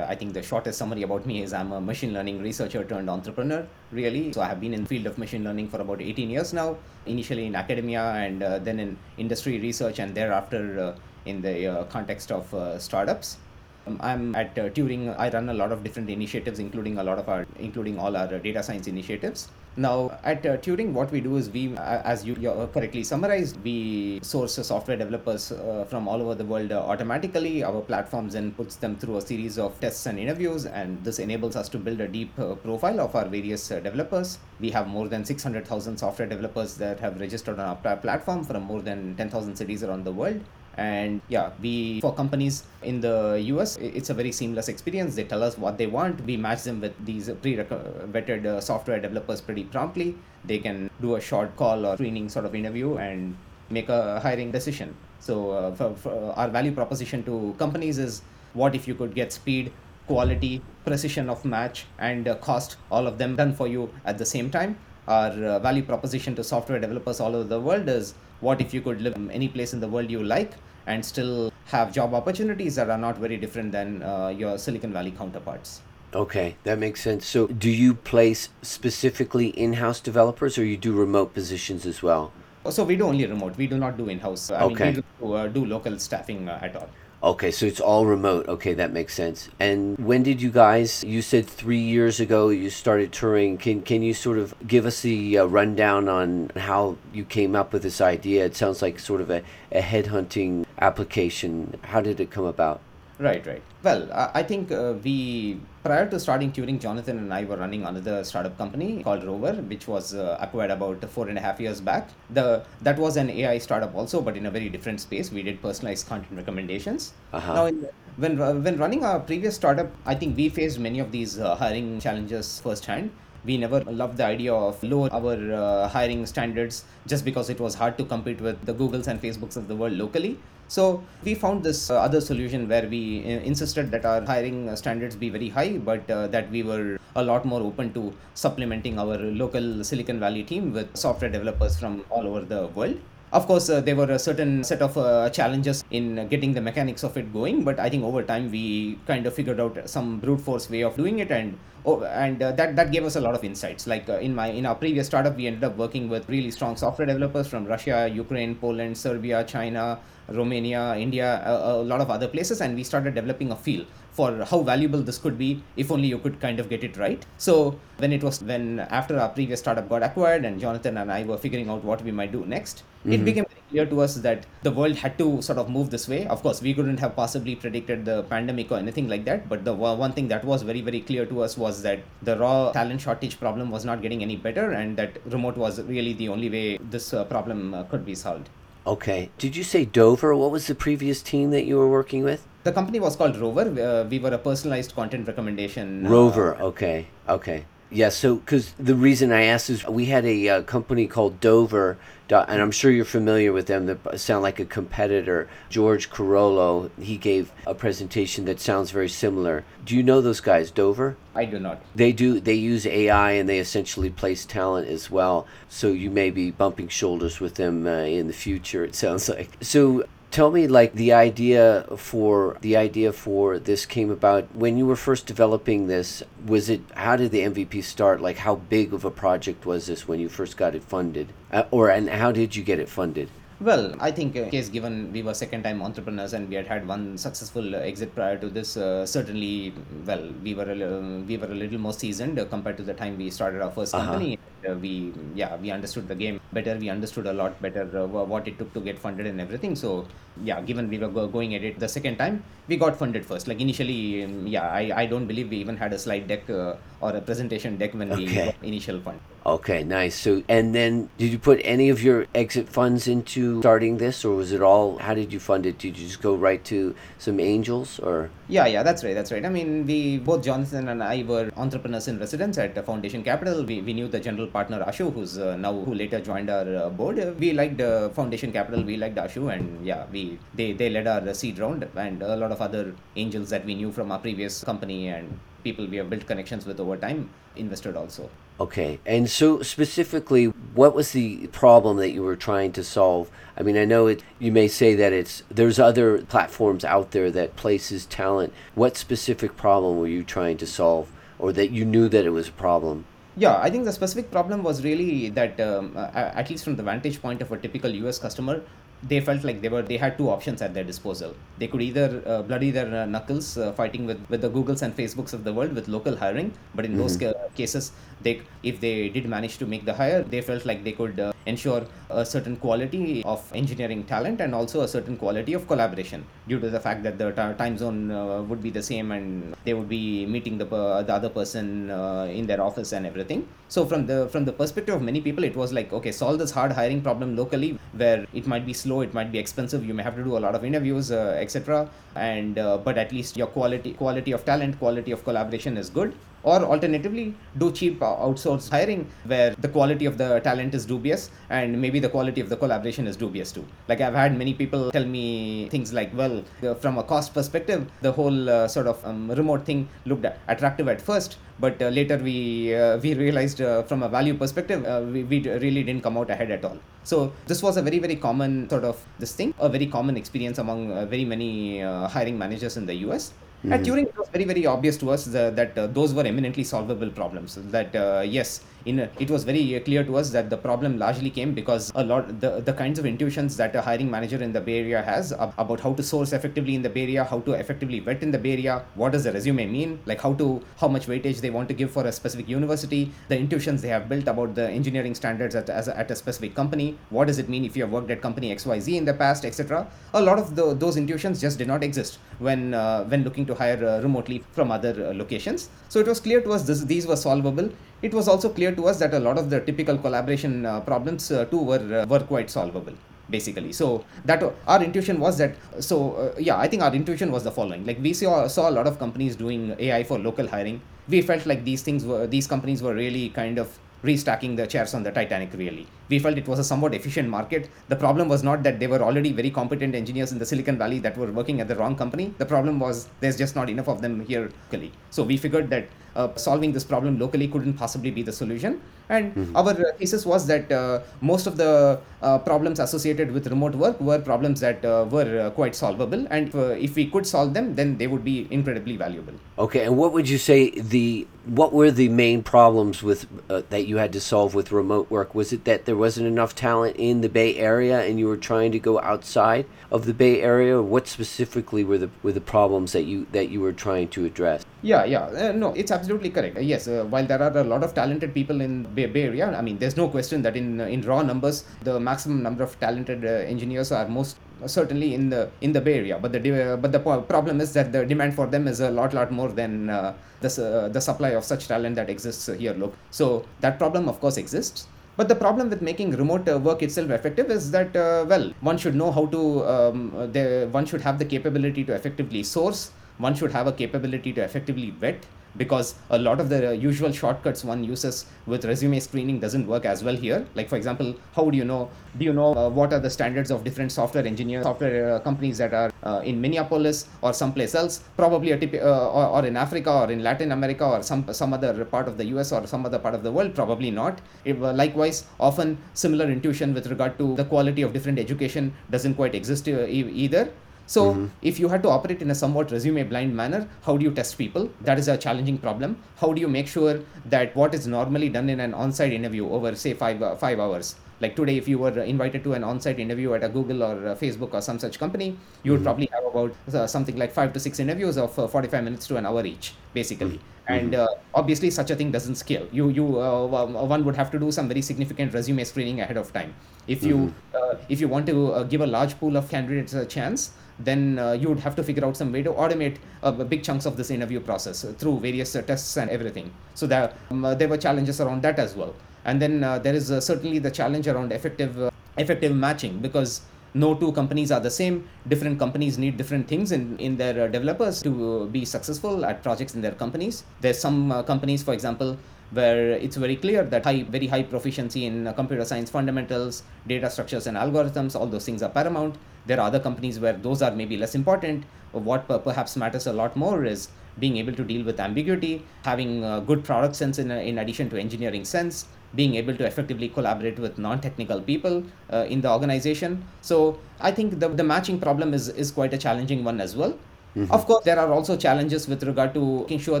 I 0.06 0.14
think 0.14 0.32
the 0.32 0.42
shortest 0.42 0.78
summary 0.78 1.02
about 1.02 1.26
me 1.26 1.42
is 1.42 1.52
I'm 1.52 1.72
a 1.72 1.80
machine 1.80 2.12
learning 2.12 2.42
researcher 2.42 2.84
turned 2.84 3.10
entrepreneur, 3.10 3.66
really. 3.90 4.32
So, 4.32 4.40
I 4.40 4.46
have 4.46 4.60
been 4.60 4.72
in 4.72 4.82
the 4.82 4.88
field 4.88 5.06
of 5.06 5.18
machine 5.18 5.42
learning 5.42 5.68
for 5.68 5.80
about 5.80 6.00
18 6.00 6.30
years 6.30 6.52
now, 6.52 6.76
initially 7.06 7.46
in 7.46 7.56
academia 7.56 8.02
and 8.12 8.42
uh, 8.42 8.58
then 8.58 8.78
in 8.78 8.96
industry 9.18 9.58
research, 9.58 9.98
and 9.98 10.14
thereafter 10.14 10.78
uh, 10.78 11.00
in 11.26 11.42
the 11.42 11.66
uh, 11.66 11.84
context 11.84 12.30
of 12.32 12.52
uh, 12.54 12.78
startups. 12.78 13.38
Um, 13.86 13.98
I'm 14.00 14.34
at 14.34 14.58
uh, 14.58 14.68
Turing. 14.68 15.14
I 15.18 15.30
run 15.30 15.48
a 15.48 15.54
lot 15.54 15.72
of 15.72 15.82
different 15.82 16.10
initiatives, 16.10 16.58
including 16.58 16.98
a 16.98 17.04
lot 17.04 17.18
of 17.18 17.28
our, 17.28 17.46
including 17.58 17.98
all 17.98 18.16
our 18.16 18.38
data 18.38 18.62
science 18.62 18.86
initiatives. 18.86 19.48
Now, 19.76 20.18
at 20.24 20.44
uh, 20.44 20.56
Turing, 20.58 20.92
what 20.92 21.10
we 21.12 21.20
do 21.20 21.36
is 21.36 21.48
we, 21.48 21.76
uh, 21.76 22.02
as 22.02 22.24
you 22.24 22.34
correctly 22.34 23.04
summarized, 23.04 23.56
we 23.62 24.18
source 24.22 24.54
software 24.54 24.96
developers 24.96 25.52
uh, 25.52 25.86
from 25.88 26.08
all 26.08 26.20
over 26.20 26.34
the 26.34 26.44
world 26.44 26.72
automatically. 26.72 27.62
Our 27.62 27.80
platforms 27.80 28.34
then 28.34 28.50
puts 28.52 28.76
them 28.76 28.96
through 28.96 29.18
a 29.18 29.20
series 29.22 29.58
of 29.58 29.80
tests 29.80 30.06
and 30.06 30.18
interviews, 30.18 30.66
and 30.66 31.02
this 31.04 31.18
enables 31.20 31.56
us 31.56 31.68
to 31.70 31.78
build 31.78 32.00
a 32.00 32.08
deep 32.08 32.34
profile 32.36 33.00
of 33.00 33.14
our 33.14 33.26
various 33.26 33.68
developers. 33.68 34.38
We 34.58 34.70
have 34.70 34.88
more 34.88 35.08
than 35.08 35.24
600,000 35.24 35.96
software 35.96 36.28
developers 36.28 36.74
that 36.78 36.98
have 37.00 37.20
registered 37.20 37.58
on 37.60 37.78
our 37.84 37.96
platform 37.96 38.44
from 38.44 38.64
more 38.64 38.82
than 38.82 39.14
10,000 39.16 39.56
cities 39.56 39.84
around 39.84 40.04
the 40.04 40.12
world 40.12 40.42
and 40.76 41.20
yeah 41.28 41.50
we 41.60 42.00
for 42.00 42.14
companies 42.14 42.62
in 42.82 43.00
the 43.00 43.36
us 43.38 43.76
it's 43.76 44.10
a 44.10 44.14
very 44.14 44.32
seamless 44.32 44.68
experience. 44.68 45.14
They 45.14 45.24
tell 45.24 45.42
us 45.42 45.58
what 45.58 45.78
they 45.78 45.86
want. 45.86 46.24
We 46.24 46.36
match 46.36 46.62
them 46.62 46.80
with 46.80 46.94
these 47.04 47.28
pre-vetted 47.42 48.46
uh, 48.46 48.60
software 48.60 49.00
developers 49.00 49.40
pretty 49.40 49.64
promptly. 49.64 50.16
They 50.44 50.58
can 50.58 50.90
do 51.00 51.16
a 51.16 51.20
short 51.20 51.56
call 51.56 51.84
or 51.86 51.96
screening 51.96 52.28
sort 52.28 52.44
of 52.44 52.54
interview 52.54 52.96
and 52.96 53.36
make 53.68 53.88
a 53.88 54.20
hiring 54.20 54.50
decision. 54.50 54.96
So 55.20 55.50
uh, 55.50 55.74
for, 55.74 55.94
for 55.94 56.32
our 56.36 56.48
value 56.48 56.72
proposition 56.72 57.22
to 57.24 57.54
companies 57.58 57.98
is 57.98 58.22
what 58.54 58.74
if 58.74 58.88
you 58.88 58.94
could 58.94 59.14
get 59.14 59.32
speed 59.32 59.72
quality 60.06 60.60
precision 60.84 61.28
of 61.30 61.44
match 61.44 61.84
and 61.98 62.26
uh, 62.26 62.34
cost 62.36 62.76
all 62.90 63.06
of 63.06 63.18
them 63.18 63.36
done 63.36 63.54
for 63.54 63.68
you 63.68 63.90
at 64.04 64.18
the 64.18 64.24
same 64.24 64.50
time. 64.50 64.76
Our 65.06 65.30
uh, 65.30 65.58
value 65.58 65.82
proposition 65.82 66.34
to 66.36 66.44
software 66.44 66.78
developers 66.78 67.20
all 67.20 67.34
over 67.36 67.48
the 67.48 67.60
world 67.60 67.88
is 67.88 68.14
what 68.40 68.60
if 68.60 68.72
you 68.72 68.80
could 68.80 69.00
live 69.00 69.14
any 69.30 69.48
place 69.48 69.72
in 69.72 69.80
the 69.80 69.88
world 69.88 70.10
you 70.10 70.22
like 70.22 70.52
and 70.86 71.04
still 71.04 71.52
have 71.66 71.92
job 71.92 72.14
opportunities 72.14 72.74
that 72.74 72.90
are 72.90 72.98
not 72.98 73.16
very 73.18 73.36
different 73.36 73.70
than 73.72 74.02
uh, 74.02 74.28
your 74.28 74.58
Silicon 74.58 74.92
Valley 74.92 75.12
counterparts. 75.12 75.82
Okay, 76.12 76.56
that 76.64 76.78
makes 76.78 77.00
sense. 77.00 77.24
So, 77.24 77.46
do 77.46 77.70
you 77.70 77.94
place 77.94 78.48
specifically 78.62 79.48
in 79.48 79.74
house 79.74 80.00
developers 80.00 80.58
or 80.58 80.64
you 80.64 80.76
do 80.76 80.92
remote 80.92 81.32
positions 81.34 81.86
as 81.86 82.02
well? 82.02 82.32
So, 82.68 82.82
we 82.82 82.96
do 82.96 83.04
only 83.04 83.26
remote. 83.26 83.56
We 83.56 83.68
do 83.68 83.78
not 83.78 83.96
do 83.96 84.08
in 84.08 84.18
house. 84.18 84.50
I 84.50 84.62
okay. 84.64 84.92
mean, 84.92 85.04
we 85.20 85.26
do, 85.26 85.32
uh, 85.34 85.46
do 85.46 85.64
local 85.64 85.96
staffing 86.00 86.48
uh, 86.48 86.58
at 86.60 86.74
all. 86.74 86.88
Okay, 87.22 87.50
so 87.50 87.66
it's 87.66 87.80
all 87.80 88.06
remote. 88.06 88.48
Okay, 88.48 88.72
that 88.72 88.94
makes 88.94 89.12
sense. 89.12 89.50
And 89.60 89.98
when 89.98 90.22
did 90.22 90.40
you 90.40 90.50
guys? 90.50 91.04
You 91.04 91.20
said 91.20 91.46
three 91.46 91.78
years 91.78 92.18
ago 92.18 92.48
you 92.48 92.70
started 92.70 93.12
Turing. 93.12 93.60
Can 93.60 93.82
can 93.82 94.02
you 94.02 94.14
sort 94.14 94.38
of 94.38 94.54
give 94.66 94.86
us 94.86 95.02
the 95.02 95.36
uh, 95.36 95.44
rundown 95.44 96.08
on 96.08 96.50
how 96.56 96.96
you 97.12 97.26
came 97.26 97.54
up 97.54 97.74
with 97.74 97.82
this 97.82 98.00
idea? 98.00 98.46
It 98.46 98.56
sounds 98.56 98.80
like 98.80 98.98
sort 98.98 99.20
of 99.20 99.30
a, 99.30 99.42
a 99.70 99.82
headhunting 99.82 100.64
application. 100.80 101.78
How 101.82 102.00
did 102.00 102.20
it 102.20 102.30
come 102.30 102.46
about? 102.46 102.80
Right, 103.20 103.46
right. 103.46 103.62
Well, 103.82 104.08
I 104.34 104.42
think 104.42 104.72
uh, 104.72 104.94
we 105.04 105.60
prior 105.82 106.08
to 106.08 106.18
starting 106.18 106.52
Turing, 106.52 106.80
Jonathan 106.80 107.18
and 107.18 107.34
I 107.34 107.44
were 107.44 107.58
running 107.58 107.84
another 107.84 108.24
startup 108.24 108.56
company 108.56 109.02
called 109.02 109.24
Rover, 109.24 109.52
which 109.72 109.86
was 109.86 110.14
uh, 110.14 110.38
acquired 110.40 110.70
about 110.70 111.04
four 111.10 111.28
and 111.28 111.36
a 111.36 111.40
half 111.42 111.60
years 111.60 111.82
back. 111.82 112.08
The 112.30 112.64
that 112.80 112.98
was 112.98 113.18
an 113.18 113.28
AI 113.28 113.58
startup 113.58 113.94
also, 113.94 114.22
but 114.22 114.38
in 114.38 114.46
a 114.46 114.50
very 114.50 114.70
different 114.70 115.02
space. 115.02 115.30
We 115.30 115.42
did 115.42 115.60
personalized 115.60 116.08
content 116.08 116.34
recommendations. 116.34 117.12
Uh-huh. 117.34 117.52
Now, 117.52 117.66
in, 117.66 117.86
when 118.16 118.40
uh, 118.40 118.54
when 118.54 118.78
running 118.78 119.04
our 119.04 119.20
previous 119.20 119.54
startup, 119.54 119.90
I 120.06 120.14
think 120.14 120.34
we 120.34 120.48
faced 120.48 120.78
many 120.78 120.98
of 120.98 121.12
these 121.12 121.38
uh, 121.38 121.56
hiring 121.56 122.00
challenges 122.00 122.60
firsthand 122.60 123.10
we 123.42 123.56
never 123.56 123.80
loved 123.84 124.18
the 124.18 124.24
idea 124.24 124.52
of 124.52 124.82
lower 124.82 125.08
our 125.12 125.36
uh, 125.54 125.88
hiring 125.88 126.26
standards 126.26 126.84
just 127.06 127.24
because 127.24 127.48
it 127.48 127.58
was 127.58 127.74
hard 127.74 127.96
to 127.96 128.04
compete 128.04 128.38
with 128.38 128.66
the 128.66 128.74
googles 128.74 129.06
and 129.06 129.22
facebooks 129.22 129.56
of 129.56 129.66
the 129.66 129.74
world 129.74 129.94
locally 129.94 130.38
so 130.74 131.02
we 131.24 131.34
found 131.34 131.64
this 131.64 131.90
uh, 131.90 132.00
other 132.06 132.20
solution 132.20 132.68
where 132.68 132.86
we 132.88 133.02
uh, 133.24 133.40
insisted 133.50 133.90
that 133.90 134.04
our 134.04 134.20
hiring 134.24 134.58
standards 134.76 135.16
be 135.16 135.28
very 135.28 135.48
high, 135.48 135.78
but 135.78 136.08
uh, 136.08 136.28
that 136.28 136.48
we 136.50 136.62
were 136.62 136.96
a 137.16 137.24
lot 137.24 137.44
more 137.44 137.60
open 137.60 137.92
to 137.92 138.12
supplementing 138.34 138.96
our 138.96 139.18
local 139.42 139.82
Silicon 139.82 140.20
Valley 140.20 140.44
team 140.44 140.72
with 140.72 140.96
software 140.96 141.30
developers 141.30 141.76
from 141.76 142.04
all 142.08 142.24
over 142.24 142.42
the 142.42 142.68
world. 142.68 143.00
Of 143.32 143.46
course, 143.46 143.68
uh, 143.68 143.80
there 143.80 143.94
were 143.94 144.10
a 144.10 144.18
certain 144.18 144.62
set 144.62 144.80
of 144.82 144.96
uh, 144.96 145.30
challenges 145.30 145.84
in 145.90 146.28
getting 146.28 146.52
the 146.52 146.60
mechanics 146.60 147.04
of 147.04 147.16
it 147.16 147.32
going, 147.32 147.64
but 147.64 147.80
I 147.80 147.88
think 147.88 148.04
over 148.04 148.22
time 148.22 148.50
we 148.50 148.98
kind 149.08 149.26
of 149.26 149.34
figured 149.34 149.60
out 149.60 149.88
some 149.88 150.18
brute 150.20 150.40
force 150.40 150.70
way 150.70 150.82
of 150.82 150.96
doing 150.96 151.20
it, 151.20 151.30
and 151.30 151.56
oh, 151.84 152.02
and 152.04 152.42
uh, 152.42 152.50
that 152.52 152.74
that 152.74 152.90
gave 152.90 153.04
us 153.04 153.14
a 153.14 153.20
lot 153.20 153.34
of 153.36 153.44
insights. 153.44 153.86
Like 153.86 154.08
uh, 154.08 154.18
in 154.18 154.34
my 154.34 154.48
in 154.48 154.66
our 154.66 154.74
previous 154.74 155.06
startup, 155.06 155.36
we 155.36 155.46
ended 155.46 155.62
up 155.62 155.76
working 155.76 156.08
with 156.08 156.28
really 156.28 156.50
strong 156.50 156.76
software 156.76 157.06
developers 157.06 157.46
from 157.46 157.66
Russia, 157.66 158.10
Ukraine, 158.12 158.56
Poland, 158.56 158.98
Serbia, 158.98 159.44
China, 159.44 160.00
Romania, 160.30 160.96
India, 160.96 161.42
a, 161.44 161.72
a, 161.72 161.82
lot 161.82 162.00
of 162.00 162.10
other 162.10 162.28
places, 162.28 162.60
and 162.60 162.74
we 162.74 162.84
started 162.84 163.14
developing 163.14 163.50
a 163.52 163.56
feel 163.56 163.84
for 164.12 164.44
how 164.44 164.60
valuable 164.62 165.00
this 165.00 165.18
could 165.18 165.38
be 165.38 165.62
if 165.76 165.90
only 165.90 166.08
you 166.08 166.18
could 166.18 166.40
kind 166.40 166.60
of 166.60 166.68
get 166.68 166.82
it 166.84 166.96
right. 166.96 167.24
So 167.38 167.78
when 167.98 168.12
it 168.12 168.22
was 168.22 168.42
when 168.42 168.80
after 168.80 169.18
our 169.18 169.28
previous 169.28 169.60
startup 169.60 169.88
got 169.88 170.02
acquired 170.02 170.44
and 170.44 170.60
Jonathan 170.60 170.98
and 170.98 171.12
I 171.12 171.24
were 171.24 171.38
figuring 171.38 171.68
out 171.68 171.84
what 171.84 172.02
we 172.02 172.10
might 172.10 172.32
do 172.32 172.44
next, 172.44 172.82
mm-hmm. 172.82 173.12
it 173.12 173.24
became 173.24 173.46
very 173.48 173.62
clear 173.70 173.86
to 173.86 174.00
us 174.00 174.16
that 174.16 174.46
the 174.62 174.70
world 174.70 174.96
had 174.96 175.16
to 175.18 175.40
sort 175.42 175.58
of 175.58 175.70
move 175.70 175.90
this 175.90 176.08
way. 176.08 176.26
Of 176.26 176.42
course, 176.42 176.60
we 176.60 176.74
couldn't 176.74 176.98
have 176.98 177.14
possibly 177.16 177.54
predicted 177.56 178.04
the 178.04 178.22
pandemic 178.24 178.70
or 178.72 178.78
anything 178.78 179.08
like 179.08 179.24
that. 179.24 179.48
But 179.48 179.64
the 179.64 179.74
one 179.74 180.12
thing 180.12 180.28
that 180.28 180.44
was 180.44 180.62
very, 180.62 180.80
very 180.80 181.00
clear 181.00 181.26
to 181.26 181.42
us 181.42 181.56
was 181.56 181.82
that 181.82 182.00
the 182.22 182.36
raw 182.36 182.72
talent 182.72 183.00
shortage 183.00 183.38
problem 183.38 183.70
was 183.70 183.84
not 183.84 184.02
getting 184.02 184.22
any 184.22 184.36
better, 184.36 184.72
and 184.72 184.96
that 184.96 185.18
remote 185.26 185.56
was 185.56 185.80
really 185.82 186.14
the 186.14 186.28
only 186.28 186.50
way 186.50 186.78
this 186.78 187.14
uh, 187.14 187.24
problem 187.24 187.74
uh, 187.74 187.84
could 187.84 188.04
be 188.04 188.14
solved. 188.14 188.50
Okay. 188.86 189.30
Did 189.38 189.56
you 189.56 189.62
say 189.64 189.84
Dover? 189.84 190.34
What 190.34 190.50
was 190.50 190.66
the 190.66 190.74
previous 190.74 191.22
team 191.22 191.50
that 191.50 191.64
you 191.64 191.76
were 191.76 191.88
working 191.88 192.24
with? 192.24 192.46
The 192.64 192.72
company 192.72 193.00
was 193.00 193.16
called 193.16 193.36
Rover. 193.36 193.62
Uh, 193.62 194.08
we 194.08 194.18
were 194.18 194.30
a 194.30 194.38
personalized 194.38 194.94
content 194.94 195.26
recommendation. 195.26 196.06
Uh, 196.06 196.10
Rover. 196.10 196.56
Okay. 196.56 197.06
Okay. 197.28 197.64
Yeah. 197.90 198.08
So, 198.08 198.36
because 198.36 198.72
the 198.72 198.94
reason 198.94 199.32
I 199.32 199.44
asked 199.44 199.70
is 199.70 199.86
we 199.86 200.06
had 200.06 200.24
a 200.24 200.48
uh, 200.48 200.62
company 200.62 201.06
called 201.06 201.40
Dover 201.40 201.98
and 202.32 202.62
I'm 202.62 202.70
sure 202.70 202.90
you're 202.90 203.04
familiar 203.04 203.52
with 203.52 203.66
them 203.66 203.86
that 203.86 204.20
sound 204.20 204.42
like 204.42 204.60
a 204.60 204.64
competitor. 204.64 205.48
George 205.68 206.10
Carollo, 206.10 206.90
he 207.00 207.16
gave 207.16 207.52
a 207.66 207.74
presentation 207.74 208.44
that 208.44 208.60
sounds 208.60 208.90
very 208.90 209.08
similar. 209.08 209.64
Do 209.84 209.96
you 209.96 210.02
know 210.02 210.20
those 210.20 210.40
guys, 210.40 210.70
Dover? 210.70 211.16
I 211.34 211.44
do 211.44 211.58
not. 211.58 211.80
They 211.94 212.12
do. 212.12 212.40
They 212.40 212.54
use 212.54 212.86
AI 212.86 213.32
and 213.32 213.48
they 213.48 213.58
essentially 213.58 214.10
place 214.10 214.44
talent 214.44 214.88
as 214.88 215.10
well. 215.10 215.46
So 215.68 215.88
you 215.88 216.10
may 216.10 216.30
be 216.30 216.50
bumping 216.50 216.88
shoulders 216.88 217.40
with 217.40 217.56
them 217.56 217.86
uh, 217.86 218.02
in 218.02 218.26
the 218.26 218.32
future. 218.32 218.84
It 218.84 218.94
sounds 218.94 219.28
like. 219.28 219.50
So 219.60 220.04
tell 220.30 220.50
me 220.50 220.66
like 220.68 220.92
the 220.94 221.12
idea 221.12 221.84
for 221.96 222.56
the 222.60 222.76
idea 222.76 223.12
for 223.12 223.58
this 223.58 223.84
came 223.84 224.10
about 224.10 224.44
when 224.54 224.76
you 224.76 224.86
were 224.86 224.96
first 224.96 225.26
developing 225.26 225.88
this 225.88 226.22
was 226.46 226.68
it 226.68 226.80
how 226.94 227.16
did 227.16 227.30
the 227.32 227.40
mvp 227.40 227.82
start 227.82 228.20
like 228.20 228.38
how 228.38 228.54
big 228.54 228.92
of 228.92 229.04
a 229.04 229.10
project 229.10 229.66
was 229.66 229.86
this 229.86 230.06
when 230.06 230.20
you 230.20 230.28
first 230.28 230.56
got 230.56 230.74
it 230.74 230.82
funded 230.82 231.28
uh, 231.52 231.64
or 231.70 231.90
and 231.90 232.08
how 232.08 232.30
did 232.30 232.54
you 232.54 232.62
get 232.62 232.78
it 232.78 232.88
funded 232.88 233.28
well, 233.60 233.94
I 234.00 234.10
think 234.10 234.36
uh, 234.38 234.48
case 234.48 234.70
given 234.70 235.12
we 235.12 235.22
were 235.22 235.34
second 235.34 235.64
time 235.64 235.82
entrepreneurs 235.82 236.32
and 236.32 236.48
we 236.48 236.54
had 236.54 236.66
had 236.66 236.88
one 236.88 237.18
successful 237.18 237.74
exit 237.74 238.14
prior 238.14 238.38
to 238.38 238.48
this, 238.48 238.78
uh, 238.78 239.04
certainly, 239.04 239.74
well, 240.06 240.30
we 240.42 240.54
were 240.54 240.64
a, 240.64 241.00
we 241.28 241.36
were 241.36 241.46
a 241.46 241.54
little 241.54 241.78
more 241.78 241.92
seasoned 241.92 242.38
uh, 242.38 242.46
compared 242.46 242.78
to 242.78 242.82
the 242.82 242.94
time 242.94 243.18
we 243.18 243.28
started 243.28 243.60
our 243.60 243.70
1st 243.70 243.94
uh-huh. 243.94 244.06
company. 244.06 244.38
Uh, 244.68 244.74
we 244.74 245.12
yeah 245.34 245.56
we 245.56 245.70
understood 245.70 246.06
the 246.08 246.14
game 246.14 246.40
better. 246.52 246.76
We 246.76 246.90
understood 246.90 247.26
a 247.26 247.32
lot 247.32 247.60
better 247.62 247.84
uh, 247.98 248.06
what 248.06 248.46
it 248.46 248.58
took 248.58 248.72
to 248.74 248.80
get 248.80 248.98
funded 248.98 249.26
and 249.26 249.40
everything. 249.40 249.74
So 249.74 250.06
yeah, 250.42 250.60
given 250.60 250.88
we 250.88 250.98
were 250.98 251.08
go- 251.08 251.28
going 251.28 251.54
at 251.54 251.64
it 251.64 251.78
the 251.78 251.88
second 251.88 252.16
time, 252.16 252.42
we 252.68 252.76
got 252.76 252.96
funded 252.96 253.24
first. 253.26 253.48
Like 253.48 253.60
initially, 253.60 254.24
um, 254.24 254.46
yeah, 254.46 254.68
I, 254.68 254.92
I 255.02 255.06
don't 255.06 255.26
believe 255.26 255.50
we 255.50 255.56
even 255.58 255.76
had 255.76 255.92
a 255.92 255.98
slide 255.98 256.28
deck 256.28 256.48
uh, 256.48 256.76
or 257.00 257.10
a 257.10 257.20
presentation 257.20 257.76
deck 257.76 257.94
when 257.94 258.12
okay. 258.12 258.24
we 258.24 258.34
got 258.34 258.54
initial 258.62 259.00
fund. 259.00 259.20
Okay, 259.44 259.82
nice. 259.82 260.14
So, 260.16 260.42
and 260.48 260.74
then 260.74 261.08
did 261.16 261.32
you 261.32 261.38
put 261.38 261.60
any 261.64 261.88
of 261.88 262.02
your 262.02 262.26
exit 262.34 262.68
funds 262.68 263.08
into 263.08 263.60
starting 263.60 263.96
this, 263.96 264.22
or 264.22 264.36
was 264.36 264.52
it 264.52 264.60
all? 264.60 264.98
How 264.98 265.14
did 265.14 265.32
you 265.32 265.40
fund 265.40 265.64
it? 265.64 265.78
Did 265.78 265.96
you 265.96 266.06
just 266.06 266.20
go 266.20 266.34
right 266.34 266.62
to 266.64 266.94
some 267.18 267.40
angels, 267.40 267.98
or? 268.00 268.30
Yeah, 268.48 268.66
yeah, 268.66 268.82
that's 268.82 269.02
right, 269.02 269.14
that's 269.14 269.32
right. 269.32 269.44
I 269.44 269.48
mean, 269.48 269.86
we 269.86 270.18
both 270.18 270.44
Jonathan 270.44 270.88
and 270.88 271.02
I 271.02 271.24
were 271.26 271.50
entrepreneurs 271.56 272.06
in 272.06 272.18
residence 272.18 272.58
at 272.58 272.84
Foundation 272.84 273.24
Capital. 273.24 273.64
We, 273.64 273.80
we 273.80 273.94
knew 273.94 274.08
the 274.08 274.20
general 274.20 274.46
partner 274.52 274.84
Ashu, 274.84 275.12
who's 275.12 275.38
uh, 275.38 275.56
now 275.56 275.72
who 275.72 275.94
later 275.94 276.20
joined 276.20 276.50
our 276.50 276.68
uh, 276.76 276.88
board. 276.90 277.18
We 277.38 277.52
liked 277.52 277.80
uh, 277.80 278.08
Foundation 278.10 278.52
Capital. 278.52 278.82
We 278.82 278.96
liked 278.96 279.16
Ashu, 279.16 279.52
and 279.52 279.84
yeah, 279.84 280.06
we 280.12 280.38
they 280.54 280.72
they 280.72 280.90
led 280.90 281.06
our 281.06 281.34
seed 281.34 281.58
round, 281.58 281.88
and 281.94 282.22
a 282.22 282.36
lot 282.36 282.52
of 282.52 282.60
other 282.60 282.94
angels 283.16 283.50
that 283.50 283.64
we 283.64 283.74
knew 283.74 283.92
from 283.92 284.12
our 284.12 284.18
previous 284.18 284.62
company 284.64 285.08
and 285.08 285.38
people 285.64 285.86
we 285.86 285.96
have 285.96 286.10
built 286.10 286.26
connections 286.26 286.66
with 286.66 286.80
over 286.80 286.96
time 286.96 287.28
invested 287.56 287.96
also. 287.96 288.30
Okay. 288.58 289.00
And 289.06 289.30
so 289.30 289.62
specifically, 289.62 290.46
what 290.74 290.94
was 290.94 291.12
the 291.12 291.46
problem 291.48 291.96
that 291.96 292.10
you 292.10 292.22
were 292.22 292.36
trying 292.36 292.72
to 292.72 292.84
solve? 292.84 293.30
I 293.56 293.62
mean, 293.62 293.76
I 293.76 293.86
know 293.86 294.06
it 294.06 294.22
you 294.38 294.52
may 294.52 294.68
say 294.68 294.94
that 294.94 295.12
it's 295.12 295.42
there's 295.50 295.78
other 295.78 296.22
platforms 296.22 296.84
out 296.84 297.12
there 297.12 297.30
that 297.30 297.56
places 297.56 298.04
talent. 298.06 298.52
What 298.74 298.96
specific 298.96 299.56
problem 299.56 299.98
were 299.98 300.08
you 300.08 300.24
trying 300.24 300.58
to 300.58 300.66
solve 300.66 301.10
or 301.38 301.52
that 301.54 301.70
you 301.70 301.86
knew 301.86 302.08
that 302.10 302.26
it 302.26 302.30
was 302.30 302.48
a 302.48 302.52
problem? 302.52 303.06
Yeah, 303.36 303.58
I 303.58 303.70
think 303.70 303.84
the 303.84 303.92
specific 303.92 304.30
problem 304.30 304.62
was 304.62 304.82
really 304.84 305.30
that, 305.30 305.60
um, 305.60 305.96
at 305.96 306.50
least 306.50 306.64
from 306.64 306.76
the 306.76 306.82
vantage 306.82 307.22
point 307.22 307.40
of 307.42 307.52
a 307.52 307.58
typical 307.58 307.90
US 307.90 308.18
customer, 308.18 308.62
they 309.02 309.20
felt 309.20 309.44
like 309.44 309.62
they 309.62 309.68
were 309.68 309.82
they 309.82 309.96
had 309.96 310.18
two 310.18 310.28
options 310.28 310.60
at 310.60 310.74
their 310.74 310.84
disposal. 310.84 311.34
They 311.56 311.68
could 311.68 311.80
either 311.80 312.22
uh, 312.26 312.42
bloody 312.42 312.70
their 312.70 312.94
uh, 312.94 313.06
knuckles 313.06 313.56
uh, 313.56 313.72
fighting 313.72 314.04
with, 314.04 314.20
with 314.28 314.42
the 314.42 314.50
Googles 314.50 314.82
and 314.82 314.94
Facebooks 314.94 315.32
of 315.32 315.44
the 315.44 315.54
world 315.54 315.72
with 315.72 315.88
local 315.88 316.16
hiring, 316.16 316.52
but 316.74 316.84
in 316.84 316.96
those 316.96 317.16
ca- 317.16 317.32
cases, 317.54 317.92
they 318.22 318.42
if 318.62 318.80
they 318.80 319.08
did 319.08 319.26
manage 319.26 319.56
to 319.58 319.66
make 319.66 319.84
the 319.84 319.94
hire, 319.94 320.22
they 320.22 320.40
felt 320.42 320.66
like 320.66 320.84
they 320.84 320.92
could 320.92 321.18
uh, 321.18 321.32
ensure 321.46 321.84
a 322.10 322.24
certain 322.24 322.56
quality 322.56 323.22
of 323.24 323.40
engineering 323.54 324.04
talent 324.04 324.40
and 324.40 324.54
also 324.54 324.82
a 324.82 324.88
certain 324.88 325.16
quality 325.16 325.54
of 325.54 325.66
collaboration 325.66 326.24
due 326.46 326.60
to 326.60 326.68
the 326.68 326.78
fact 326.78 327.02
that 327.02 327.16
the 327.16 327.30
t- 327.30 327.54
time 327.62 327.78
zone 327.78 328.10
uh, 328.10 328.42
would 328.42 328.62
be 328.62 328.70
the 328.70 328.82
same 328.82 329.12
and 329.12 329.54
they 329.64 329.72
would 329.72 329.88
be 329.88 330.26
meeting 330.26 330.58
the 330.58 330.66
the 330.66 331.14
other 331.18 331.30
person 331.30 331.90
uh, 331.90 332.28
in 332.30 332.46
their 332.46 332.60
office 332.60 332.92
and 332.92 333.06
everything. 333.06 333.48
So 333.68 333.86
from 333.86 334.06
the 334.06 334.28
from 334.28 334.44
the 334.44 334.52
perspective 334.52 334.94
of 334.94 335.02
many 335.02 335.20
people, 335.20 335.44
it 335.44 335.56
was 335.56 335.72
like 335.72 335.92
okay, 335.92 336.12
solve 336.12 336.38
this 336.38 336.50
hard 336.50 336.72
hiring 336.72 337.00
problem 337.00 337.36
locally 337.36 337.78
where 337.92 338.26
it 338.34 338.46
might 338.46 338.66
be 338.66 338.74
slow 338.74 338.90
slow 338.90 339.00
it 339.06 339.14
might 339.18 339.30
be 339.34 339.38
expensive 339.44 339.86
you 339.88 339.94
may 339.98 340.04
have 340.08 340.16
to 340.20 340.24
do 340.28 340.36
a 340.38 340.42
lot 340.46 340.54
of 340.58 340.64
interviews 340.70 341.10
uh, 341.12 341.44
etc 341.44 341.88
and 342.30 342.58
uh, 342.58 342.76
but 342.86 342.98
at 343.04 343.12
least 343.16 343.36
your 343.40 343.50
quality 343.58 343.92
quality 344.02 344.32
of 344.38 344.44
talent 344.50 344.78
quality 344.82 345.12
of 345.16 345.22
collaboration 345.28 345.76
is 345.82 345.90
good 345.98 346.12
or 346.42 346.62
alternatively 346.64 347.34
do 347.58 347.70
cheap 347.72 348.02
uh, 348.02 348.16
outsourced 348.26 348.70
hiring 348.70 349.06
where 349.24 349.54
the 349.58 349.68
quality 349.68 350.06
of 350.06 350.18
the 350.18 350.40
talent 350.40 350.74
is 350.74 350.86
dubious 350.86 351.30
and 351.50 351.80
maybe 351.80 351.98
the 351.98 352.08
quality 352.08 352.40
of 352.40 352.48
the 352.48 352.56
collaboration 352.56 353.06
is 353.06 353.16
dubious 353.16 353.52
too. 353.52 353.66
Like 353.88 354.00
i've 354.00 354.14
had 354.14 354.36
many 354.36 354.54
people 354.54 354.90
tell 354.90 355.04
me 355.04 355.68
things 355.68 355.92
like 355.92 356.10
well 356.14 356.42
from 356.80 356.98
a 356.98 357.02
cost 357.02 357.34
perspective 357.34 357.90
the 358.00 358.12
whole 358.12 358.48
uh, 358.48 358.68
sort 358.68 358.86
of 358.86 359.04
um, 359.04 359.30
remote 359.30 359.64
thing 359.64 359.88
looked 360.06 360.26
attractive 360.48 360.88
at 360.88 361.00
first 361.00 361.38
but 361.58 361.80
uh, 361.82 361.88
later 361.88 362.16
we 362.18 362.74
uh, 362.74 362.98
we 363.02 363.14
realized 363.14 363.60
uh, 363.60 363.82
from 363.82 364.02
a 364.02 364.08
value 364.08 364.34
perspective 364.34 364.82
we, 365.12 365.22
we 365.24 365.40
really 365.64 365.82
didn't 365.82 366.02
come 366.02 366.16
out 366.16 366.30
ahead 366.30 366.50
at 366.50 366.64
all. 366.64 366.78
So 367.04 367.32
this 367.46 367.62
was 367.62 367.76
a 367.76 367.82
very 367.82 367.98
very 367.98 368.16
common 368.16 368.68
sort 368.68 368.84
of 368.84 368.96
this 369.18 369.32
thing 369.32 369.54
a 369.58 369.68
very 369.68 369.86
common 369.86 370.16
experience 370.16 370.58
among 370.58 370.88
very 371.08 371.24
many 371.24 371.80
hiring 371.80 372.38
managers 372.38 372.76
in 372.76 372.86
the 372.86 372.94
us 372.94 373.32
Mm-hmm. 373.60 373.72
At 373.74 373.80
Turing, 373.82 374.06
it 374.06 374.16
was 374.16 374.28
very, 374.30 374.44
very 374.44 374.64
obvious 374.64 374.96
to 374.98 375.10
us 375.10 375.26
that 375.26 375.76
uh, 375.76 375.86
those 375.88 376.14
were 376.14 376.24
eminently 376.24 376.64
solvable 376.64 377.10
problems. 377.10 377.56
That 377.56 377.94
uh, 377.94 378.22
yes, 378.26 378.62
in 378.84 379.00
a, 379.00 379.10
it 379.18 379.30
was 379.30 379.44
very 379.44 379.78
clear 379.80 380.04
to 380.04 380.16
us 380.16 380.30
that 380.30 380.50
the 380.50 380.56
problem 380.56 380.98
largely 380.98 381.30
came 381.30 381.52
because 381.54 381.90
a 381.94 382.04
lot 382.04 382.40
the 382.40 382.60
the 382.60 382.72
kinds 382.72 382.98
of 382.98 383.06
intuitions 383.06 383.56
that 383.56 383.74
a 383.76 383.82
hiring 383.82 384.10
manager 384.10 384.42
in 384.42 384.52
the 384.52 384.60
Bay 384.60 384.78
Area 384.80 385.02
has 385.02 385.32
about 385.32 385.80
how 385.80 385.92
to 385.94 386.02
source 386.02 386.32
effectively 386.32 386.74
in 386.74 386.82
the 386.82 386.88
Bay 386.88 387.02
Area, 387.02 387.24
how 387.24 387.40
to 387.40 387.52
effectively 387.52 388.00
vet 388.00 388.22
in 388.22 388.30
the 388.30 388.38
Bay 388.38 388.52
Area, 388.52 388.82
what 388.94 389.12
does 389.12 389.24
the 389.24 389.32
resume 389.32 389.66
mean, 389.66 389.98
like 390.06 390.20
how 390.20 390.32
to 390.34 390.62
how 390.78 390.88
much 390.88 391.06
weightage 391.06 391.40
they 391.40 391.50
want 391.50 391.68
to 391.68 391.74
give 391.74 391.90
for 391.90 392.06
a 392.06 392.12
specific 392.12 392.48
university, 392.48 393.12
the 393.28 393.38
intuitions 393.38 393.82
they 393.82 393.88
have 393.88 394.08
built 394.08 394.26
about 394.28 394.54
the 394.54 394.68
engineering 394.70 395.14
standards 395.14 395.54
at, 395.54 395.68
as 395.68 395.88
a, 395.88 395.96
at 395.98 396.10
a 396.10 396.16
specific 396.16 396.54
company, 396.54 396.96
what 397.10 397.26
does 397.26 397.38
it 397.38 397.48
mean 397.48 397.64
if 397.64 397.76
you 397.76 397.82
have 397.82 397.92
worked 397.92 398.10
at 398.10 398.20
company 398.20 398.54
XYZ 398.54 398.96
in 398.96 399.04
the 399.04 399.14
past, 399.14 399.44
etc. 399.44 399.86
A 400.14 400.22
lot 400.22 400.38
of 400.38 400.56
the, 400.56 400.74
those 400.74 400.96
intuitions 400.96 401.40
just 401.40 401.58
did 401.58 401.68
not 401.68 401.82
exist 401.82 402.18
when 402.38 402.74
uh, 402.74 403.04
when 403.04 403.24
looking 403.24 403.46
to 403.46 403.54
hire 403.54 403.84
uh, 403.84 404.00
remotely 404.00 404.42
from 404.52 404.70
other 404.70 404.94
uh, 405.06 405.14
locations. 405.14 405.68
So 405.88 406.00
it 406.00 406.06
was 406.06 406.20
clear 406.20 406.40
to 406.40 406.52
us 406.52 406.62
this, 406.62 406.84
these 406.84 407.06
were 407.06 407.16
solvable. 407.16 407.70
It 408.02 408.14
was 408.14 408.28
also 408.28 408.48
clear 408.48 408.72
to 408.74 408.86
us 408.86 408.98
that 408.98 409.12
a 409.14 409.18
lot 409.20 409.38
of 409.38 409.50
the 409.50 409.60
typical 409.60 409.98
collaboration 409.98 410.62
problems 410.86 411.28
too 411.28 411.62
were 411.70 412.06
were 412.06 412.20
quite 412.20 412.50
solvable 412.50 412.94
basically 413.30 413.72
so 413.72 414.04
that 414.24 414.42
our 414.66 414.82
intuition 414.82 415.20
was 415.20 415.38
that 415.38 415.54
so 415.78 416.14
uh, 416.14 416.34
yeah 416.36 416.56
i 416.58 416.66
think 416.66 416.82
our 416.82 416.92
intuition 416.92 417.30
was 417.30 417.44
the 417.44 417.50
following 417.58 417.86
like 417.86 418.00
we 418.06 418.12
saw 418.12 418.48
saw 418.48 418.68
a 418.68 418.74
lot 418.78 418.88
of 418.88 418.98
companies 418.98 419.36
doing 419.36 419.72
ai 419.78 420.02
for 420.02 420.18
local 420.18 420.48
hiring 420.48 420.80
we 421.08 421.22
felt 421.22 421.46
like 421.46 421.62
these 421.64 421.82
things 421.82 422.04
were 422.04 422.26
these 422.26 422.48
companies 422.48 422.82
were 422.82 422.94
really 422.94 423.28
kind 423.28 423.58
of 423.58 423.78
restacking 424.02 424.56
the 424.56 424.66
chairs 424.66 424.94
on 424.94 425.02
the 425.02 425.10
Titanic 425.10 425.52
really. 425.54 425.86
We 426.08 426.18
felt 426.18 426.38
it 426.38 426.48
was 426.48 426.58
a 426.58 426.64
somewhat 426.64 426.94
efficient 426.94 427.28
market. 427.28 427.68
The 427.88 427.96
problem 427.96 428.28
was 428.28 428.42
not 428.42 428.62
that 428.62 428.80
they 428.80 428.86
were 428.86 429.02
already 429.02 429.32
very 429.32 429.50
competent 429.50 429.94
engineers 429.94 430.32
in 430.32 430.38
the 430.38 430.46
Silicon 430.46 430.78
Valley 430.78 430.98
that 431.00 431.16
were 431.16 431.30
working 431.30 431.60
at 431.60 431.68
the 431.68 431.76
wrong 431.76 431.96
company. 431.96 432.34
The 432.38 432.46
problem 432.46 432.80
was 432.80 433.08
there's 433.20 433.36
just 433.36 433.54
not 433.54 433.68
enough 433.68 433.88
of 433.88 434.00
them 434.00 434.24
here 434.24 434.50
locally. 434.64 434.92
So 435.10 435.22
we 435.22 435.36
figured 435.36 435.70
that 435.70 435.84
uh, 435.84 435.99
Uh, 436.16 436.34
solving 436.36 436.72
this 436.72 436.84
problem 436.84 437.18
locally 437.18 437.46
couldn't 437.46 437.74
possibly 437.74 438.10
be 438.10 438.22
the 438.22 438.32
solution. 438.32 438.80
And 439.10 439.34
mm-hmm. 439.34 439.56
our 439.56 439.74
thesis 439.98 440.24
was 440.24 440.46
that 440.46 440.70
uh, 440.70 441.00
most 441.20 441.48
of 441.48 441.56
the 441.56 442.00
uh, 442.22 442.38
problems 442.38 442.78
associated 442.78 443.32
with 443.32 443.48
remote 443.48 443.74
work 443.74 444.00
were 444.00 444.20
problems 444.20 444.60
that 444.60 444.84
uh, 444.84 445.06
were 445.10 445.40
uh, 445.40 445.50
quite 445.50 445.74
solvable. 445.74 446.26
And 446.30 446.48
if, 446.48 446.54
uh, 446.54 446.84
if 446.86 446.94
we 446.94 447.06
could 447.10 447.26
solve 447.26 447.52
them, 447.52 447.74
then 447.74 447.98
they 447.98 448.06
would 448.06 448.24
be 448.24 448.46
incredibly 448.50 448.96
valuable. 448.96 449.34
Okay. 449.58 449.84
And 449.84 449.96
what 449.96 450.12
would 450.12 450.28
you 450.28 450.38
say 450.38 450.70
the 450.70 451.26
what 451.46 451.72
were 451.72 451.90
the 451.90 452.08
main 452.10 452.42
problems 452.42 453.02
with 453.02 453.26
that 453.48 453.86
you 453.86 453.96
had 453.96 454.12
to 454.12 454.20
solve 454.20 454.54
with 454.54 454.70
remote 454.70 455.10
work? 455.10 455.34
Was 455.34 455.52
it 455.54 455.64
that 455.64 455.86
there 455.86 455.96
wasn't 455.96 456.26
enough 456.26 456.54
talent 456.54 456.96
in 456.96 457.22
the 457.22 457.30
Bay 457.30 457.56
Area, 457.56 458.02
and 458.02 458.18
you 458.18 458.28
were 458.28 458.36
trying 458.36 458.70
to 458.72 458.78
go 458.78 459.00
outside 459.00 459.64
of 459.90 460.04
the 460.04 460.12
Bay 460.12 460.42
Area? 460.42 460.82
What 460.82 461.08
specifically 461.08 461.82
were 461.82 461.96
the 461.96 462.10
were 462.22 462.32
the 462.32 462.42
problems 462.42 462.92
that 462.92 463.04
you 463.04 463.26
that 463.32 463.48
you 463.48 463.60
were 463.60 463.72
trying 463.72 464.08
to 464.08 464.26
address? 464.26 464.64
Yeah, 464.82 465.04
yeah. 465.04 465.52
no, 465.52 465.72
it's 465.72 465.90
absolutely 465.90 466.30
correct. 466.30 466.60
yes, 466.60 466.86
while 466.86 467.26
there 467.26 467.42
are 467.42 467.56
a 467.58 467.64
lot 467.64 467.82
of 467.82 467.94
talented 467.94 468.34
people 468.34 468.60
in 468.60 468.86
Bay, 469.00 469.06
Bay 469.06 469.22
Area. 469.24 469.46
I 469.56 469.62
mean, 469.62 469.78
there's 469.78 469.96
no 469.96 470.08
question 470.08 470.42
that 470.42 470.56
in 470.56 470.80
in 470.80 471.02
raw 471.02 471.22
numbers, 471.22 471.64
the 471.82 471.98
maximum 471.98 472.42
number 472.42 472.62
of 472.62 472.78
talented 472.84 473.24
uh, 473.24 473.52
engineers 473.54 473.92
are 473.92 474.08
most 474.08 474.36
certainly 474.66 475.14
in 475.14 475.30
the 475.30 475.42
in 475.60 475.72
the 475.72 475.80
Bay 475.80 475.96
Area. 476.02 476.18
But 476.18 476.32
the 476.32 476.78
but 476.82 476.92
the 476.92 477.00
problem 477.34 477.60
is 477.60 477.72
that 477.72 477.92
the 477.92 478.04
demand 478.04 478.34
for 478.34 478.46
them 478.46 478.68
is 478.68 478.80
a 478.80 478.90
lot 478.90 479.14
lot 479.14 479.30
more 479.40 479.50
than 479.60 479.90
uh, 479.90 480.14
the 480.40 480.48
uh, 480.48 480.88
the 480.88 481.00
supply 481.00 481.30
of 481.30 481.44
such 481.44 481.68
talent 481.68 481.96
that 481.96 482.10
exists 482.10 482.46
here. 482.46 482.74
Look, 482.74 482.94
so 483.10 483.44
that 483.60 483.78
problem 483.78 484.08
of 484.08 484.20
course 484.20 484.36
exists. 484.36 484.86
But 485.16 485.28
the 485.28 485.34
problem 485.34 485.68
with 485.68 485.82
making 485.82 486.12
remote 486.12 486.46
work 486.66 486.82
itself 486.82 487.10
effective 487.10 487.50
is 487.50 487.70
that, 487.72 487.94
uh, 487.94 488.24
well, 488.26 488.54
one 488.60 488.78
should 488.78 488.94
know 488.94 489.10
how 489.12 489.26
to, 489.26 489.40
um, 489.66 490.12
the, 490.32 490.66
one 490.70 490.86
should 490.86 491.02
have 491.02 491.18
the 491.18 491.26
capability 491.26 491.84
to 491.84 491.92
effectively 491.92 492.42
source, 492.42 492.92
one 493.18 493.34
should 493.34 493.52
have 493.52 493.66
a 493.66 493.72
capability 493.72 494.32
to 494.32 494.40
effectively 494.40 494.90
vet, 494.90 495.26
because 495.56 495.94
a 496.10 496.18
lot 496.18 496.40
of 496.40 496.48
the 496.48 496.76
usual 496.76 497.12
shortcuts 497.12 497.64
one 497.64 497.82
uses 497.84 498.26
with 498.46 498.64
resume 498.64 498.98
screening 499.00 499.40
doesn't 499.40 499.66
work 499.66 499.84
as 499.84 500.04
well 500.04 500.16
here. 500.16 500.46
Like 500.54 500.68
for 500.68 500.76
example 500.76 501.14
how 501.34 501.50
do 501.50 501.56
you 501.56 501.64
know 501.64 501.90
do 502.18 502.24
you 502.24 502.32
know 502.32 502.54
uh, 502.54 502.68
what 502.68 502.92
are 502.92 503.00
the 503.00 503.10
standards 503.10 503.50
of 503.50 503.64
different 503.64 503.92
software 503.92 504.26
engineer 504.26 504.62
software 504.62 505.14
uh, 505.14 505.20
companies 505.20 505.58
that 505.58 505.72
are 505.72 505.90
uh, 506.02 506.20
in 506.24 506.40
minneapolis 506.40 507.08
or 507.22 507.32
someplace 507.32 507.74
else? 507.74 508.02
Probably 508.16 508.52
a 508.52 508.58
tip, 508.58 508.74
uh, 508.74 509.10
or, 509.10 509.26
or, 509.26 509.46
in 509.46 509.56
africa 509.56 509.92
or 509.92 510.10
in 510.10 510.22
latin 510.22 510.52
america 510.52 510.84
or 510.84 511.02
some 511.02 511.32
some 511.32 511.52
other 511.52 511.84
part 511.84 512.08
of 512.08 512.18
the 512.18 512.24
us 512.24 512.52
or 512.52 512.66
some 512.66 512.84
other 512.86 512.98
part 512.98 513.14
of 513.14 513.22
the 513.22 513.32
world? 513.32 513.54
Probably 513.54 513.90
not. 513.90 514.20
If, 514.44 514.62
uh, 514.62 514.72
likewise 514.72 515.24
often 515.38 515.78
similar 515.94 516.30
intuition 516.30 516.74
with 516.74 516.86
regard 516.88 517.18
to 517.18 517.34
the 517.36 517.44
quality 517.44 517.82
of 517.82 517.92
different 517.92 518.18
education 518.18 518.72
doesn't 518.90 519.14
quite 519.14 519.34
exist 519.34 519.68
uh, 519.68 519.86
e- 519.86 520.10
either 520.24 520.50
so 520.90 521.02
mm-hmm. 521.02 521.26
if 521.40 521.60
you 521.60 521.68
had 521.68 521.84
to 521.84 521.88
operate 521.88 522.20
in 522.20 522.32
a 522.32 522.34
somewhat 522.34 522.72
resume 522.72 523.04
blind 523.04 523.36
manner, 523.40 523.68
how 523.82 523.96
do 523.96 524.04
you 524.04 524.10
test 524.10 524.36
people? 524.36 524.68
That 524.80 524.98
is 524.98 525.06
a 525.06 525.16
challenging 525.16 525.58
problem. 525.58 525.96
How 526.16 526.32
do 526.32 526.40
you 526.40 526.48
make 526.48 526.66
sure 526.66 526.98
that 527.26 527.54
what 527.54 527.74
is 527.74 527.86
normally 527.86 528.28
done 528.28 528.50
in 528.50 528.58
an 528.58 528.74
on-site 528.74 529.12
interview 529.12 529.48
over 529.48 529.76
say 529.76 529.94
five 529.94 530.20
uh, 530.20 530.34
five 530.34 530.58
hours? 530.58 530.96
Like 531.20 531.36
today, 531.36 531.56
if 531.58 531.68
you 531.68 531.78
were 531.78 531.96
invited 532.00 532.42
to 532.42 532.54
an 532.54 532.64
on-site 532.64 532.98
interview 532.98 533.34
at 533.34 533.44
a 533.44 533.48
Google 533.48 533.84
or 533.84 534.06
a 534.06 534.16
Facebook 534.16 534.52
or 534.52 534.60
some 534.60 534.80
such 534.80 534.98
company, 534.98 535.36
you 535.62 535.70
would 535.70 535.76
mm-hmm. 535.76 535.84
probably 535.84 536.08
have 536.12 536.24
about 536.24 536.54
uh, 536.74 536.86
something 536.88 537.16
like 537.16 537.30
five 537.30 537.52
to 537.52 537.60
six 537.60 537.78
interviews 537.78 538.18
of 538.18 538.36
uh, 538.36 538.48
45 538.48 538.82
minutes 538.82 539.06
to 539.08 539.16
an 539.16 539.26
hour 539.26 539.44
each, 539.46 539.74
basically. 539.94 540.38
Mm-hmm. 540.38 540.72
And 540.72 540.94
uh, 540.94 541.08
obviously, 541.34 541.70
such 541.70 541.90
a 541.90 541.96
thing 541.96 542.10
doesn't 542.10 542.34
scale. 542.36 542.66
You 542.72 542.88
you 542.88 543.20
uh, 543.20 543.68
one 543.94 544.04
would 544.04 544.16
have 544.16 544.32
to 544.32 544.40
do 544.40 544.50
some 544.50 544.66
very 544.66 544.82
significant 544.82 545.38
resume 545.38 545.62
screening 545.72 546.00
ahead 546.00 546.16
of 546.16 546.32
time. 546.32 546.52
If 546.88 547.04
you 547.10 547.16
mm-hmm. 547.16 547.62
uh, 547.62 547.76
if 547.88 548.00
you 548.00 548.08
want 548.08 548.26
to 548.32 548.52
uh, 548.52 548.62
give 548.74 548.80
a 548.80 548.90
large 548.96 549.18
pool 549.20 549.36
of 549.36 549.48
candidates 549.54 549.94
a 549.94 550.04
chance, 550.16 550.50
then 550.84 551.18
uh, 551.18 551.32
you 551.32 551.48
would 551.48 551.60
have 551.60 551.76
to 551.76 551.82
figure 551.82 552.04
out 552.04 552.16
some 552.16 552.32
way 552.32 552.42
to 552.42 552.50
automate 552.50 552.96
uh, 553.22 553.30
big 553.30 553.62
chunks 553.62 553.86
of 553.86 553.96
this 553.96 554.10
interview 554.10 554.40
process 554.40 554.84
through 554.98 555.20
various 555.20 555.54
uh, 555.54 555.62
tests 555.62 555.96
and 555.96 556.10
everything. 556.10 556.50
So 556.74 556.86
there, 556.86 557.12
um, 557.30 557.44
uh, 557.44 557.54
there 557.54 557.68
were 557.68 557.76
challenges 557.76 558.20
around 558.20 558.42
that 558.42 558.58
as 558.58 558.74
well. 558.74 558.94
And 559.24 559.40
then 559.40 559.62
uh, 559.62 559.78
there 559.78 559.94
is 559.94 560.10
uh, 560.10 560.20
certainly 560.20 560.58
the 560.58 560.70
challenge 560.70 561.06
around 561.06 561.32
effective 561.32 561.90
effective 562.16 562.54
matching 562.54 562.98
because 562.98 563.42
no 563.72 563.94
two 563.94 564.12
companies 564.12 564.50
are 564.50 564.60
the 564.60 564.70
same. 564.70 565.08
Different 565.28 565.58
companies 565.58 565.96
need 565.96 566.16
different 566.16 566.48
things 566.48 566.72
in, 566.72 566.98
in 566.98 567.16
their 567.16 567.48
developers 567.48 568.02
to 568.02 568.48
be 568.48 568.64
successful 568.64 569.24
at 569.24 569.42
projects 569.42 569.74
in 569.74 569.80
their 569.80 569.92
companies. 569.92 570.42
There's 570.60 570.78
some 570.78 571.22
companies, 571.24 571.62
for 571.62 571.72
example, 571.72 572.18
where 572.50 572.92
it's 572.92 573.16
very 573.16 573.36
clear 573.36 573.62
that 573.64 573.84
high, 573.84 574.02
very 574.02 574.26
high 574.26 574.42
proficiency 574.42 575.06
in 575.06 575.26
uh, 575.26 575.32
computer 575.32 575.64
science 575.64 575.90
fundamentals, 575.90 576.62
data 576.86 577.08
structures, 577.10 577.46
and 577.46 577.56
algorithms, 577.56 578.18
all 578.18 578.26
those 578.26 578.44
things 578.44 578.62
are 578.62 578.70
paramount. 578.70 579.16
There 579.46 579.58
are 579.60 579.66
other 579.66 579.80
companies 579.80 580.18
where 580.18 580.32
those 580.32 580.62
are 580.62 580.72
maybe 580.72 580.96
less 580.96 581.14
important. 581.14 581.64
What 581.92 582.28
perhaps 582.44 582.76
matters 582.76 583.06
a 583.06 583.12
lot 583.12 583.36
more 583.36 583.64
is 583.64 583.88
being 584.18 584.36
able 584.36 584.52
to 584.52 584.64
deal 584.64 584.84
with 584.84 585.00
ambiguity, 585.00 585.64
having 585.84 586.24
a 586.24 586.40
good 586.40 586.64
product 586.64 586.94
sense 586.96 587.18
in, 587.18 587.30
in 587.30 587.58
addition 587.58 587.88
to 587.90 587.98
engineering 587.98 588.44
sense, 588.44 588.86
being 589.14 589.34
able 589.34 589.56
to 589.56 589.64
effectively 589.64 590.08
collaborate 590.08 590.58
with 590.58 590.78
non-technical 590.78 591.40
people 591.40 591.82
uh, 592.12 592.26
in 592.28 592.40
the 592.40 592.50
organization. 592.50 593.24
So 593.40 593.78
I 594.00 594.12
think 594.12 594.38
the, 594.38 594.48
the 594.48 594.64
matching 594.64 595.00
problem 595.00 595.34
is, 595.34 595.48
is 595.48 595.70
quite 595.72 595.94
a 595.94 595.98
challenging 595.98 596.44
one 596.44 596.60
as 596.60 596.76
well. 596.76 596.96
Mm-hmm. 597.36 597.52
Of 597.52 597.66
course, 597.66 597.84
there 597.84 597.98
are 597.98 598.12
also 598.12 598.36
challenges 598.36 598.88
with 598.88 599.04
regard 599.04 599.34
to 599.34 599.60
making 599.60 599.78
sure 599.78 600.00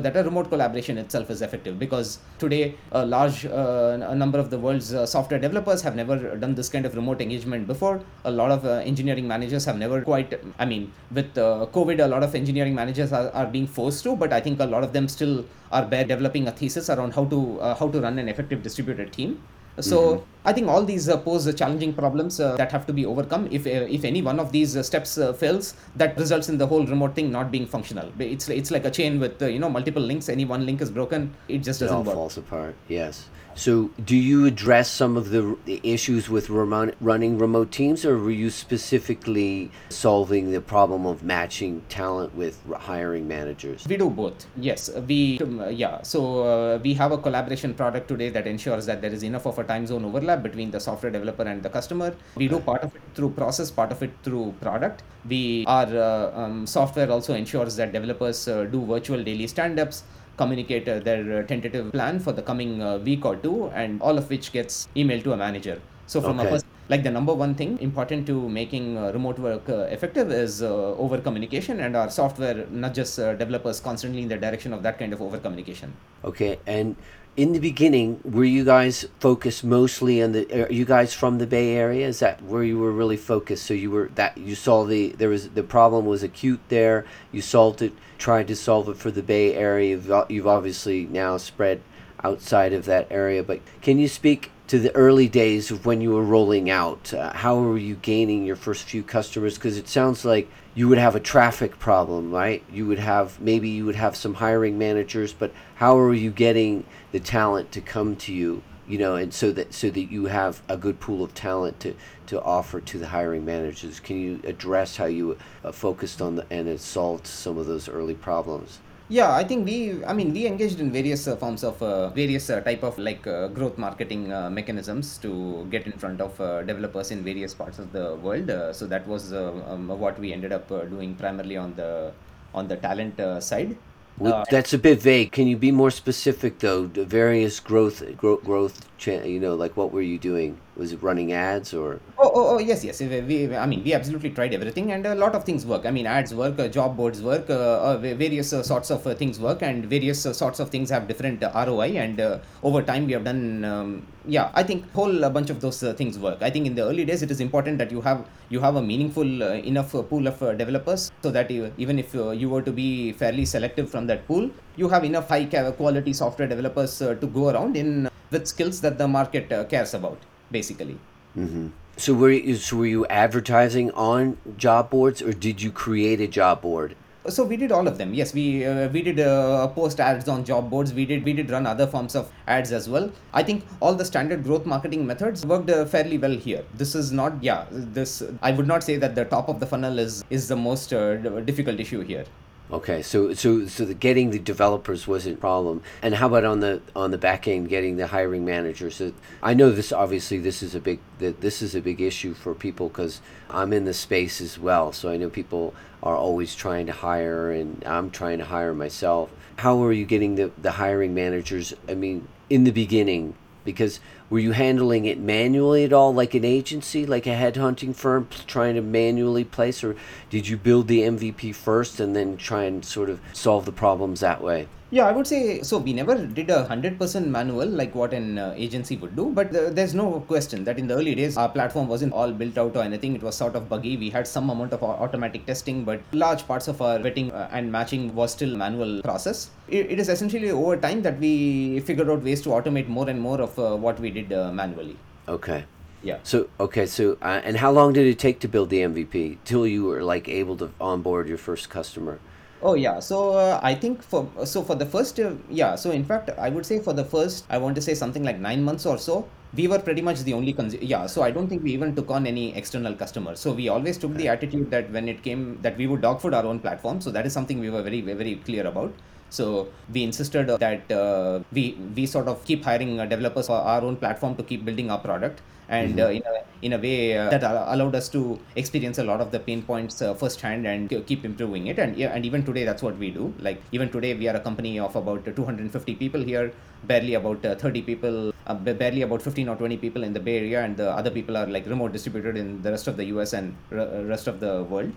that 0.00 0.16
a 0.16 0.24
remote 0.24 0.48
collaboration 0.48 0.98
itself 0.98 1.30
is 1.30 1.42
effective 1.42 1.78
because 1.78 2.18
today 2.38 2.74
a 2.90 3.06
large 3.06 3.46
uh, 3.46 3.98
a 4.00 4.14
number 4.16 4.38
of 4.40 4.50
the 4.50 4.58
world's 4.58 4.92
uh, 4.92 5.06
software 5.06 5.38
developers 5.38 5.80
have 5.82 5.94
never 5.94 6.34
done 6.36 6.56
this 6.56 6.68
kind 6.68 6.84
of 6.86 6.96
remote 6.96 7.20
engagement 7.20 7.68
before. 7.68 8.00
A 8.24 8.30
lot 8.30 8.50
of 8.50 8.64
uh, 8.64 8.82
engineering 8.84 9.28
managers 9.28 9.64
have 9.64 9.78
never 9.78 10.02
quite, 10.02 10.40
I 10.58 10.64
mean, 10.64 10.92
with 11.12 11.38
uh, 11.38 11.66
COVID, 11.72 12.04
a 12.04 12.08
lot 12.08 12.24
of 12.24 12.34
engineering 12.34 12.74
managers 12.74 13.12
are, 13.12 13.30
are 13.30 13.46
being 13.46 13.68
forced 13.68 14.02
to, 14.04 14.16
but 14.16 14.32
I 14.32 14.40
think 14.40 14.58
a 14.58 14.66
lot 14.66 14.82
of 14.82 14.92
them 14.92 15.06
still 15.06 15.44
are 15.70 15.86
bare 15.86 16.04
developing 16.04 16.48
a 16.48 16.52
thesis 16.52 16.90
around 16.90 17.14
how 17.14 17.26
to 17.26 17.60
uh, 17.60 17.74
how 17.76 17.88
to 17.88 18.00
run 18.00 18.18
an 18.18 18.28
effective 18.28 18.64
distributed 18.64 19.12
team. 19.12 19.40
So 19.80 19.98
mm-hmm. 20.00 20.48
I 20.48 20.52
think 20.52 20.68
all 20.68 20.84
these 20.84 21.08
uh, 21.08 21.16
pose 21.18 21.46
uh, 21.46 21.52
challenging 21.52 21.92
problems 21.92 22.40
uh, 22.40 22.56
that 22.56 22.72
have 22.72 22.86
to 22.86 22.92
be 22.92 23.04
overcome. 23.04 23.48
If 23.50 23.66
uh, 23.66 23.86
if 23.98 24.04
any 24.04 24.22
one 24.22 24.40
of 24.40 24.52
these 24.52 24.76
uh, 24.76 24.82
steps 24.82 25.18
uh, 25.18 25.32
fails, 25.32 25.74
that 25.96 26.16
results 26.18 26.48
in 26.48 26.58
the 26.58 26.66
whole 26.66 26.86
remote 26.86 27.14
thing 27.14 27.30
not 27.30 27.50
being 27.50 27.66
functional. 27.66 28.12
It's 28.18 28.48
it's 28.48 28.70
like 28.70 28.84
a 28.84 28.90
chain 28.90 29.20
with 29.20 29.42
you 29.42 29.58
know 29.58 29.68
multiple 29.68 30.02
links. 30.02 30.28
Any 30.28 30.44
one 30.44 30.64
link 30.66 30.80
is 30.80 30.90
broken, 30.90 31.34
it 31.48 31.58
just 31.58 31.80
doesn't 31.80 31.94
it 31.94 31.98
all 31.98 32.04
work. 32.04 32.14
falls 32.14 32.38
apart. 32.38 32.74
Yes. 32.88 33.28
So, 33.54 33.90
do 34.04 34.16
you 34.16 34.46
address 34.46 34.90
some 34.90 35.16
of 35.16 35.30
the, 35.30 35.56
issues 35.82 36.28
with 36.28 36.50
remote, 36.50 36.94
running 37.00 37.38
remote 37.38 37.70
teams, 37.70 38.04
or 38.04 38.16
were 38.18 38.30
you 38.30 38.50
specifically 38.50 39.70
solving 39.88 40.52
the 40.52 40.60
problem 40.60 41.06
of 41.06 41.22
matching 41.22 41.82
talent 41.88 42.34
with 42.34 42.58
hiring 42.72 43.28
managers? 43.28 43.86
We 43.86 43.96
do 43.96 44.10
both. 44.10 44.46
Yes, 44.56 44.90
we 45.06 45.40
yeah. 45.70 46.02
So 46.02 46.20
uh, 46.42 46.78
we 46.82 46.94
have 46.94 47.12
a 47.12 47.18
collaboration 47.18 47.74
product 47.74 48.08
today 48.08 48.30
that 48.30 48.46
ensures 48.46 48.86
that 48.86 49.00
there 49.02 49.12
is 49.12 49.22
enough 49.22 49.46
of 49.46 49.58
a 49.58 49.64
time 49.64 49.86
zone 49.86 50.04
overlap 50.04 50.42
between 50.42 50.70
the 50.70 50.80
software 50.80 51.12
developer 51.12 51.42
and 51.42 51.62
the 51.62 51.70
customer. 51.70 52.14
We 52.36 52.48
do 52.48 52.60
part 52.60 52.82
of 52.82 52.94
it 52.94 53.02
through 53.14 53.30
process, 53.30 53.70
part 53.70 53.92
of 53.92 54.02
it 54.02 54.12
through 54.22 54.54
product. 54.60 55.02
We 55.28 55.64
our 55.66 55.86
uh, 55.86 56.32
um, 56.34 56.66
software 56.66 57.10
also 57.10 57.34
ensures 57.34 57.76
that 57.76 57.92
developers 57.92 58.48
uh, 58.48 58.64
do 58.64 58.84
virtual 58.84 59.22
daily 59.22 59.46
stand-ups 59.46 60.04
communicate 60.42 60.88
uh, 60.88 60.98
their 61.08 61.22
uh, 61.38 61.46
tentative 61.52 61.92
plan 61.92 62.18
for 62.26 62.32
the 62.32 62.44
coming 62.50 62.72
uh, 62.82 62.98
week 63.08 63.24
or 63.30 63.36
two, 63.46 63.56
and 63.82 64.02
all 64.02 64.16
of 64.22 64.28
which 64.32 64.52
gets 64.58 64.88
emailed 64.96 65.24
to 65.28 65.32
a 65.32 65.40
manager. 65.46 65.78
So 66.12 66.20
from 66.20 66.40
okay. 66.40 66.48
a 66.48 66.50
person, 66.52 66.68
like 66.92 67.04
the 67.08 67.10
number 67.16 67.34
one 67.42 67.54
thing 67.54 67.78
important 67.88 68.26
to 68.30 68.36
making 68.60 68.86
uh, 68.98 69.12
remote 69.16 69.38
work 69.38 69.68
uh, 69.68 69.96
effective 69.96 70.32
is 70.32 70.54
uh, 70.60 71.04
over 71.04 71.18
communication 71.26 71.78
and 71.84 71.96
our 72.00 72.10
software 72.10 72.66
nudges 72.84 73.14
developers 73.42 73.78
constantly 73.88 74.22
in 74.22 74.28
the 74.34 74.40
direction 74.46 74.72
of 74.76 74.82
that 74.86 74.98
kind 74.98 75.12
of 75.16 75.22
over 75.26 75.38
communication 75.44 75.92
okay 76.30 76.50
and 76.66 76.96
in 77.40 77.52
the 77.52 77.58
beginning 77.58 78.20
were 78.24 78.44
you 78.44 78.64
guys 78.64 79.06
focused 79.18 79.62
mostly 79.64 80.22
on 80.22 80.32
the 80.32 80.42
are 80.64 80.72
you 80.72 80.84
guys 80.84 81.14
from 81.14 81.38
the 81.38 81.46
bay 81.46 81.68
area 81.74 82.06
is 82.06 82.18
that 82.18 82.42
where 82.42 82.62
you 82.62 82.78
were 82.78 82.92
really 82.92 83.16
focused 83.16 83.64
so 83.64 83.72
you 83.72 83.90
were 83.90 84.10
that 84.14 84.36
you 84.36 84.54
saw 84.54 84.84
the 84.84 85.12
there 85.20 85.30
was 85.30 85.48
the 85.50 85.62
problem 85.62 86.04
was 86.04 86.22
acute 86.22 86.60
there 86.68 87.06
you 87.32 87.40
solved 87.40 87.80
it 87.80 87.94
tried 88.20 88.46
to 88.48 88.54
solve 88.54 88.88
it 88.88 88.96
for 88.96 89.10
the 89.10 89.22
Bay 89.22 89.54
Area. 89.54 89.96
You've, 89.96 90.12
you've 90.28 90.46
obviously 90.46 91.06
now 91.06 91.38
spread 91.38 91.80
outside 92.22 92.72
of 92.72 92.84
that 92.84 93.08
area, 93.10 93.42
but 93.42 93.60
can 93.80 93.98
you 93.98 94.06
speak 94.06 94.52
to 94.68 94.78
the 94.78 94.94
early 94.94 95.26
days 95.26 95.70
of 95.70 95.86
when 95.86 96.00
you 96.00 96.10
were 96.12 96.22
rolling 96.22 96.70
out? 96.70 97.12
Uh, 97.12 97.32
how 97.32 97.58
were 97.58 97.78
you 97.78 97.96
gaining 97.96 98.44
your 98.44 98.56
first 98.56 98.84
few 98.84 99.02
customers? 99.02 99.54
Because 99.54 99.78
it 99.78 99.88
sounds 99.88 100.24
like 100.24 100.48
you 100.74 100.86
would 100.86 100.98
have 100.98 101.16
a 101.16 101.20
traffic 101.20 101.78
problem, 101.78 102.30
right? 102.30 102.62
You 102.70 102.86
would 102.86 103.00
have 103.00 103.40
maybe 103.40 103.70
you 103.70 103.86
would 103.86 103.96
have 103.96 104.14
some 104.14 104.34
hiring 104.34 104.78
managers, 104.78 105.32
but 105.32 105.52
how 105.76 105.98
are 105.98 106.14
you 106.14 106.30
getting 106.30 106.84
the 107.12 107.20
talent 107.20 107.72
to 107.72 107.80
come 107.80 108.16
to 108.16 108.32
you? 108.32 108.62
You 108.88 108.98
know, 108.98 109.14
and 109.14 109.32
so 109.32 109.52
that 109.52 109.72
so 109.72 109.88
that 109.90 110.10
you 110.10 110.24
have 110.26 110.62
a 110.68 110.76
good 110.76 110.98
pool 110.98 111.22
of 111.22 111.32
talent 111.32 111.78
to 111.80 111.94
to 112.26 112.42
offer 112.42 112.80
to 112.80 112.98
the 112.98 113.08
hiring 113.08 113.44
managers. 113.44 114.00
Can 114.00 114.20
you 114.20 114.40
address 114.44 114.96
how 114.96 115.06
you 115.06 115.38
uh, 115.64 115.72
focused 115.72 116.20
on 116.20 116.36
the, 116.36 116.46
and 116.50 116.68
it 116.68 116.80
solved 116.80 117.26
some 117.26 117.56
of 117.56 117.66
those 117.66 117.88
early 117.88 118.14
problems? 118.14 118.80
Yeah, 119.10 119.34
I 119.34 119.42
think 119.42 119.66
we, 119.66 120.04
I 120.04 120.12
mean, 120.12 120.32
we 120.32 120.46
engaged 120.46 120.78
in 120.78 120.92
various 120.92 121.26
uh, 121.26 121.34
forms 121.34 121.64
of 121.64 121.82
uh, 121.82 122.10
various 122.10 122.48
uh, 122.48 122.60
type 122.60 122.84
of 122.84 122.96
like 122.96 123.26
uh, 123.26 123.48
growth 123.48 123.76
marketing 123.76 124.32
uh, 124.32 124.48
mechanisms 124.48 125.18
to 125.18 125.66
get 125.68 125.84
in 125.86 125.94
front 125.98 126.20
of 126.20 126.38
developers 126.64 127.10
in 127.10 127.24
various 127.24 127.52
parts 127.52 127.80
of 127.80 127.90
the 127.90 128.14
world. 128.14 128.48
so 128.72 128.86
that 128.86 129.04
was 129.08 129.32
um, 129.32 129.88
what 129.88 130.16
we 130.20 130.32
ended 130.32 130.52
up 130.52 130.68
doing 130.68 131.16
primarily 131.16 131.56
on 131.56 131.74
the 131.74 132.12
on 132.54 132.68
the 132.68 132.76
talent 132.76 133.20
side. 133.42 133.76
Uh, 134.22 134.44
That's 134.50 134.72
a 134.72 134.78
bit 134.78 135.00
vague. 135.00 135.32
Can 135.32 135.46
you 135.46 135.56
be 135.56 135.72
more 135.72 135.90
specific, 135.90 136.58
though? 136.58 136.86
The 136.86 137.04
various 137.04 137.58
growth, 137.60 138.02
growth, 138.16 138.44
growth. 138.44 138.86
You 139.06 139.40
know, 139.40 139.54
like 139.54 139.76
what 139.76 139.92
were 139.92 140.02
you 140.02 140.18
doing? 140.18 140.58
Was 140.76 140.92
it 140.92 141.02
running 141.02 141.32
ads 141.32 141.74
or? 141.74 142.00
Oh, 142.18 142.30
oh, 142.34 142.54
oh 142.54 142.58
yes, 142.58 142.84
yes. 142.84 143.00
We, 143.00 143.54
I 143.56 143.66
mean, 143.66 143.82
we 143.82 143.92
absolutely 143.92 144.30
tried 144.30 144.54
everything, 144.54 144.92
and 144.92 145.04
a 145.04 145.14
lot 145.14 145.34
of 145.34 145.44
things 145.44 145.66
work. 145.66 145.84
I 145.84 145.90
mean, 145.90 146.06
ads 146.06 146.34
work, 146.34 146.58
uh, 146.58 146.68
job 146.68 146.96
boards 146.96 147.22
work, 147.22 147.50
uh, 147.50 147.54
uh 147.54 147.96
various 147.98 148.52
uh, 148.52 148.62
sorts 148.62 148.90
of 148.90 149.06
uh, 149.06 149.14
things 149.14 149.40
work, 149.40 149.62
and 149.62 149.86
various 149.86 150.22
sorts 150.22 150.60
of 150.60 150.70
things 150.70 150.90
have 150.90 151.08
different 151.08 151.42
ROI. 151.42 151.90
And 152.04 152.40
over 152.62 152.82
time, 152.82 153.06
we 153.06 153.12
have 153.12 153.24
done. 153.24 153.64
Um, 153.64 154.06
yeah, 154.26 154.50
I 154.54 154.62
think 154.62 154.90
whole 154.92 155.24
a 155.24 155.30
bunch 155.30 155.50
of 155.50 155.60
those 155.60 155.80
things 155.96 156.18
work. 156.18 156.40
I 156.40 156.50
think 156.50 156.66
in 156.66 156.74
the 156.74 156.84
early 156.84 157.04
days, 157.04 157.22
it 157.22 157.30
is 157.30 157.40
important 157.40 157.78
that 157.78 157.90
you 157.90 158.00
have 158.02 158.24
you 158.48 158.60
have 158.60 158.76
a 158.76 158.82
meaningful 158.82 159.42
enough 159.42 159.92
pool 159.92 160.26
of 160.26 160.38
developers, 160.58 161.10
so 161.22 161.30
that 161.30 161.50
you, 161.50 161.72
even 161.78 161.98
if 161.98 162.14
you 162.14 162.48
were 162.48 162.62
to 162.62 162.72
be 162.72 163.12
fairly 163.12 163.44
selective 163.44 163.90
from 163.90 164.06
that 164.06 164.26
pool, 164.26 164.50
you 164.76 164.88
have 164.88 165.04
enough 165.04 165.28
high 165.28 165.44
quality 165.72 166.12
software 166.12 166.48
developers 166.48 166.98
to 166.98 167.26
go 167.26 167.48
around 167.48 167.76
in 167.76 168.10
with 168.30 168.46
skills 168.46 168.80
that 168.80 168.98
the 168.98 169.08
market 169.08 169.52
uh, 169.52 169.64
cares 169.64 169.94
about, 169.94 170.18
basically. 170.50 170.98
Mm-hmm. 171.36 171.68
So 171.96 172.14
were 172.14 172.30
you, 172.30 172.56
so 172.56 172.78
were 172.78 172.86
you 172.86 173.06
advertising 173.06 173.90
on 173.92 174.38
job 174.56 174.90
boards, 174.90 175.22
or 175.22 175.32
did 175.32 175.62
you 175.62 175.70
create 175.70 176.20
a 176.20 176.26
job 176.26 176.62
board? 176.62 176.96
so 177.28 177.44
we 177.44 177.56
did 177.56 177.70
all 177.70 177.86
of 177.86 177.98
them 177.98 178.14
yes 178.14 178.32
we 178.32 178.64
uh, 178.64 178.88
we 178.88 179.02
did 179.02 179.20
uh, 179.20 179.66
post 179.68 180.00
ads 180.00 180.26
on 180.26 180.42
job 180.42 180.70
boards 180.70 180.94
we 180.94 181.04
did 181.04 181.22
we 181.22 181.34
did 181.34 181.50
run 181.50 181.66
other 181.66 181.86
forms 181.86 182.14
of 182.14 182.32
ads 182.46 182.72
as 182.72 182.88
well 182.88 183.10
i 183.34 183.42
think 183.42 183.64
all 183.80 183.94
the 183.94 184.04
standard 184.04 184.42
growth 184.42 184.64
marketing 184.64 185.06
methods 185.06 185.44
worked 185.44 185.68
uh, 185.68 185.84
fairly 185.84 186.16
well 186.16 186.36
here 186.46 186.64
this 186.74 186.94
is 186.94 187.12
not 187.12 187.32
yeah 187.42 187.66
this 187.70 188.22
i 188.40 188.50
would 188.50 188.66
not 188.66 188.82
say 188.82 188.96
that 188.96 189.14
the 189.14 189.24
top 189.26 189.48
of 189.48 189.60
the 189.60 189.66
funnel 189.66 189.98
is 189.98 190.24
is 190.30 190.48
the 190.48 190.56
most 190.56 190.94
uh, 190.94 191.16
difficult 191.40 191.78
issue 191.78 192.00
here 192.00 192.24
Okay, 192.72 193.02
so 193.02 193.34
so 193.34 193.66
so 193.66 193.84
the 193.84 193.94
getting 193.94 194.30
the 194.30 194.38
developers 194.38 195.08
wasn't 195.08 195.38
a 195.38 195.40
problem, 195.40 195.82
and 196.02 196.14
how 196.14 196.28
about 196.28 196.44
on 196.44 196.60
the 196.60 196.80
on 196.94 197.10
the 197.10 197.18
back 197.18 197.48
end 197.48 197.68
getting 197.68 197.96
the 197.96 198.06
hiring 198.06 198.44
managers? 198.44 199.02
I 199.42 199.54
know 199.54 199.72
this 199.72 199.90
obviously 199.90 200.38
this 200.38 200.62
is 200.62 200.76
a 200.76 200.80
big 200.80 201.00
that 201.18 201.40
this 201.40 201.62
is 201.62 201.74
a 201.74 201.80
big 201.80 202.00
issue 202.00 202.32
for 202.32 202.54
people 202.54 202.88
because 202.88 203.20
I'm 203.48 203.72
in 203.72 203.86
the 203.86 203.94
space 203.94 204.40
as 204.40 204.56
well. 204.56 204.92
So 204.92 205.10
I 205.10 205.16
know 205.16 205.28
people 205.28 205.74
are 206.00 206.14
always 206.16 206.54
trying 206.54 206.86
to 206.86 206.92
hire, 206.92 207.50
and 207.50 207.82
I'm 207.84 208.08
trying 208.08 208.38
to 208.38 208.44
hire 208.44 208.72
myself. 208.72 209.30
How 209.56 209.82
are 209.82 209.92
you 209.92 210.06
getting 210.06 210.36
the 210.36 210.52
the 210.56 210.72
hiring 210.72 211.12
managers? 211.12 211.74
I 211.88 211.94
mean, 211.94 212.28
in 212.48 212.62
the 212.62 212.70
beginning, 212.70 213.34
because 213.64 214.00
were 214.28 214.38
you 214.38 214.52
handling 214.52 215.04
it 215.04 215.18
manually 215.18 215.84
at 215.84 215.92
all 215.92 216.12
like 216.14 216.34
an 216.34 216.44
agency 216.44 217.04
like 217.06 217.26
a 217.26 217.30
headhunting 217.30 217.94
firm 217.94 218.28
trying 218.46 218.74
to 218.74 218.80
manually 218.80 219.44
place 219.44 219.82
or 219.82 219.96
did 220.30 220.48
you 220.48 220.56
build 220.56 220.88
the 220.88 221.00
mvp 221.00 221.54
first 221.54 222.00
and 222.00 222.14
then 222.14 222.36
try 222.36 222.64
and 222.64 222.84
sort 222.84 223.10
of 223.10 223.20
solve 223.32 223.64
the 223.64 223.72
problems 223.72 224.20
that 224.20 224.40
way 224.40 224.66
yeah, 224.92 225.06
I 225.06 225.12
would 225.12 225.26
say 225.26 225.62
so. 225.62 225.78
We 225.78 225.92
never 225.92 226.14
did 226.26 226.50
a 226.50 226.64
hundred 226.64 226.98
percent 226.98 227.28
manual 227.28 227.66
like 227.66 227.94
what 227.94 228.12
an 228.12 228.38
uh, 228.38 228.54
agency 228.56 228.96
would 228.96 229.14
do, 229.14 229.30
but 229.32 229.54
uh, 229.54 229.70
there's 229.70 229.94
no 229.94 230.20
question 230.26 230.64
that 230.64 230.78
in 230.78 230.88
the 230.88 230.94
early 230.94 231.14
days 231.14 231.36
our 231.36 231.48
platform 231.48 231.86
wasn't 231.86 232.12
all 232.12 232.32
built 232.32 232.58
out 232.58 232.76
or 232.76 232.82
anything. 232.82 233.14
It 233.14 233.22
was 233.22 233.36
sort 233.36 233.54
of 233.54 233.68
buggy. 233.68 233.96
We 233.96 234.10
had 234.10 234.26
some 234.26 234.50
amount 234.50 234.72
of 234.72 234.82
automatic 234.82 235.46
testing, 235.46 235.84
but 235.84 236.00
large 236.12 236.46
parts 236.46 236.66
of 236.66 236.82
our 236.82 236.98
vetting 236.98 237.32
uh, 237.32 237.48
and 237.52 237.70
matching 237.70 238.12
was 238.14 238.32
still 238.32 238.56
manual 238.56 239.00
process. 239.02 239.50
It, 239.68 239.92
it 239.92 240.00
is 240.00 240.08
essentially 240.08 240.50
over 240.50 240.76
time 240.76 241.02
that 241.02 241.20
we 241.20 241.78
figured 241.80 242.10
out 242.10 242.24
ways 242.24 242.42
to 242.42 242.48
automate 242.48 242.88
more 242.88 243.08
and 243.08 243.20
more 243.20 243.40
of 243.40 243.56
uh, 243.58 243.76
what 243.76 244.00
we 244.00 244.10
did 244.10 244.32
uh, 244.32 244.50
manually. 244.50 244.96
Okay. 245.28 245.64
Yeah. 246.02 246.18
So 246.24 246.48
okay, 246.58 246.86
so 246.86 247.16
uh, 247.22 247.40
and 247.44 247.58
how 247.58 247.70
long 247.70 247.92
did 247.92 248.06
it 248.06 248.18
take 248.18 248.40
to 248.40 248.48
build 248.48 248.70
the 248.70 248.78
MVP 248.78 249.38
till 249.44 249.66
you 249.66 249.84
were 249.84 250.02
like 250.02 250.28
able 250.28 250.56
to 250.56 250.72
onboard 250.80 251.28
your 251.28 251.38
first 251.38 251.70
customer? 251.70 252.18
Oh 252.62 252.74
yeah, 252.74 253.00
so 253.00 253.30
uh, 253.30 253.58
I 253.62 253.74
think 253.74 254.02
for 254.02 254.28
so 254.44 254.62
for 254.62 254.74
the 254.74 254.84
first 254.84 255.18
uh, 255.18 255.32
yeah, 255.48 255.76
so 255.76 255.90
in 255.92 256.04
fact 256.04 256.28
I 256.38 256.50
would 256.50 256.66
say 256.66 256.78
for 256.78 256.92
the 256.92 257.04
first 257.04 257.46
I 257.48 257.56
want 257.56 257.74
to 257.76 257.80
say 257.82 257.94
something 257.94 258.22
like 258.22 258.38
nine 258.38 258.62
months 258.62 258.84
or 258.84 258.98
so, 258.98 259.30
we 259.54 259.66
were 259.66 259.78
pretty 259.78 260.02
much 260.02 260.20
the 260.24 260.34
only 260.34 260.52
cons- 260.52 260.74
yeah. 260.74 261.06
So 261.06 261.22
I 261.22 261.30
don't 261.30 261.48
think 261.48 261.62
we 261.62 261.72
even 261.72 261.94
took 261.96 262.10
on 262.10 262.26
any 262.26 262.54
external 262.54 262.94
customers. 262.94 263.40
So 263.40 263.52
we 263.52 263.68
always 263.70 263.96
took 263.96 264.12
the 264.14 264.28
attitude 264.28 264.70
that 264.72 264.90
when 264.90 265.08
it 265.08 265.22
came 265.22 265.58
that 265.62 265.78
we 265.78 265.86
would 265.86 266.02
dogfood 266.02 266.34
our 266.34 266.44
own 266.44 266.60
platform. 266.60 267.00
So 267.00 267.10
that 267.12 267.24
is 267.24 267.32
something 267.32 267.60
we 267.60 267.70
were 267.70 267.82
very 267.82 268.02
very 268.02 268.34
clear 268.36 268.66
about. 268.66 268.92
So 269.30 269.68
we 269.90 270.02
insisted 270.02 270.48
that 270.48 270.92
uh, 270.92 271.40
we 271.52 271.64
we 271.96 272.04
sort 272.04 272.28
of 272.28 272.44
keep 272.44 272.62
hiring 272.64 273.00
uh, 273.00 273.06
developers 273.06 273.46
for 273.46 273.56
our 273.56 273.80
own 273.80 273.96
platform 273.96 274.36
to 274.36 274.42
keep 274.42 274.66
building 274.66 274.90
our 274.90 274.98
product 274.98 275.40
and 275.70 275.96
mm-hmm. 275.96 276.06
uh, 276.06 276.18
in, 276.18 276.22
a, 276.26 276.66
in 276.66 276.72
a 276.74 276.78
way 276.78 277.16
uh, 277.16 277.30
that 277.30 277.42
allowed 277.74 277.94
us 277.94 278.08
to 278.08 278.38
experience 278.56 278.98
a 278.98 279.04
lot 279.04 279.20
of 279.20 279.30
the 279.30 279.38
pain 279.38 279.62
points 279.62 280.02
uh, 280.02 280.12
firsthand 280.14 280.66
and 280.66 280.90
keep 281.06 281.24
improving 281.24 281.68
it. 281.68 281.78
And 281.78 281.96
and 282.16 282.26
even 282.26 282.44
today 282.44 282.64
that's 282.64 282.82
what 282.82 282.98
we 282.98 283.10
do. 283.10 283.32
Like 283.38 283.62
even 283.72 283.90
today 283.90 284.14
we 284.14 284.28
are 284.28 284.36
a 284.36 284.44
company 284.48 284.78
of 284.78 284.96
about 284.96 285.24
250 285.24 285.94
people 285.94 286.22
here 286.32 286.52
barely 286.84 287.14
about 287.14 287.44
uh, 287.44 287.54
30 287.54 287.82
people 287.82 288.32
uh, 288.46 288.54
barely 288.54 289.02
about 289.02 289.22
15 289.22 289.48
or 289.48 289.56
20 289.56 289.76
people 289.76 290.02
in 290.02 290.12
the 290.12 290.20
bay 290.20 290.38
area 290.38 290.62
and 290.64 290.76
the 290.76 290.90
other 290.90 291.10
people 291.10 291.36
are 291.36 291.46
like 291.46 291.66
remote 291.66 291.92
distributed 291.92 292.36
in 292.36 292.60
the 292.62 292.70
rest 292.70 292.88
of 292.88 292.96
the 292.96 293.04
us 293.04 293.32
and 293.34 293.54
r- 293.70 294.02
rest 294.04 294.26
of 294.26 294.40
the 294.40 294.64
world 294.64 294.90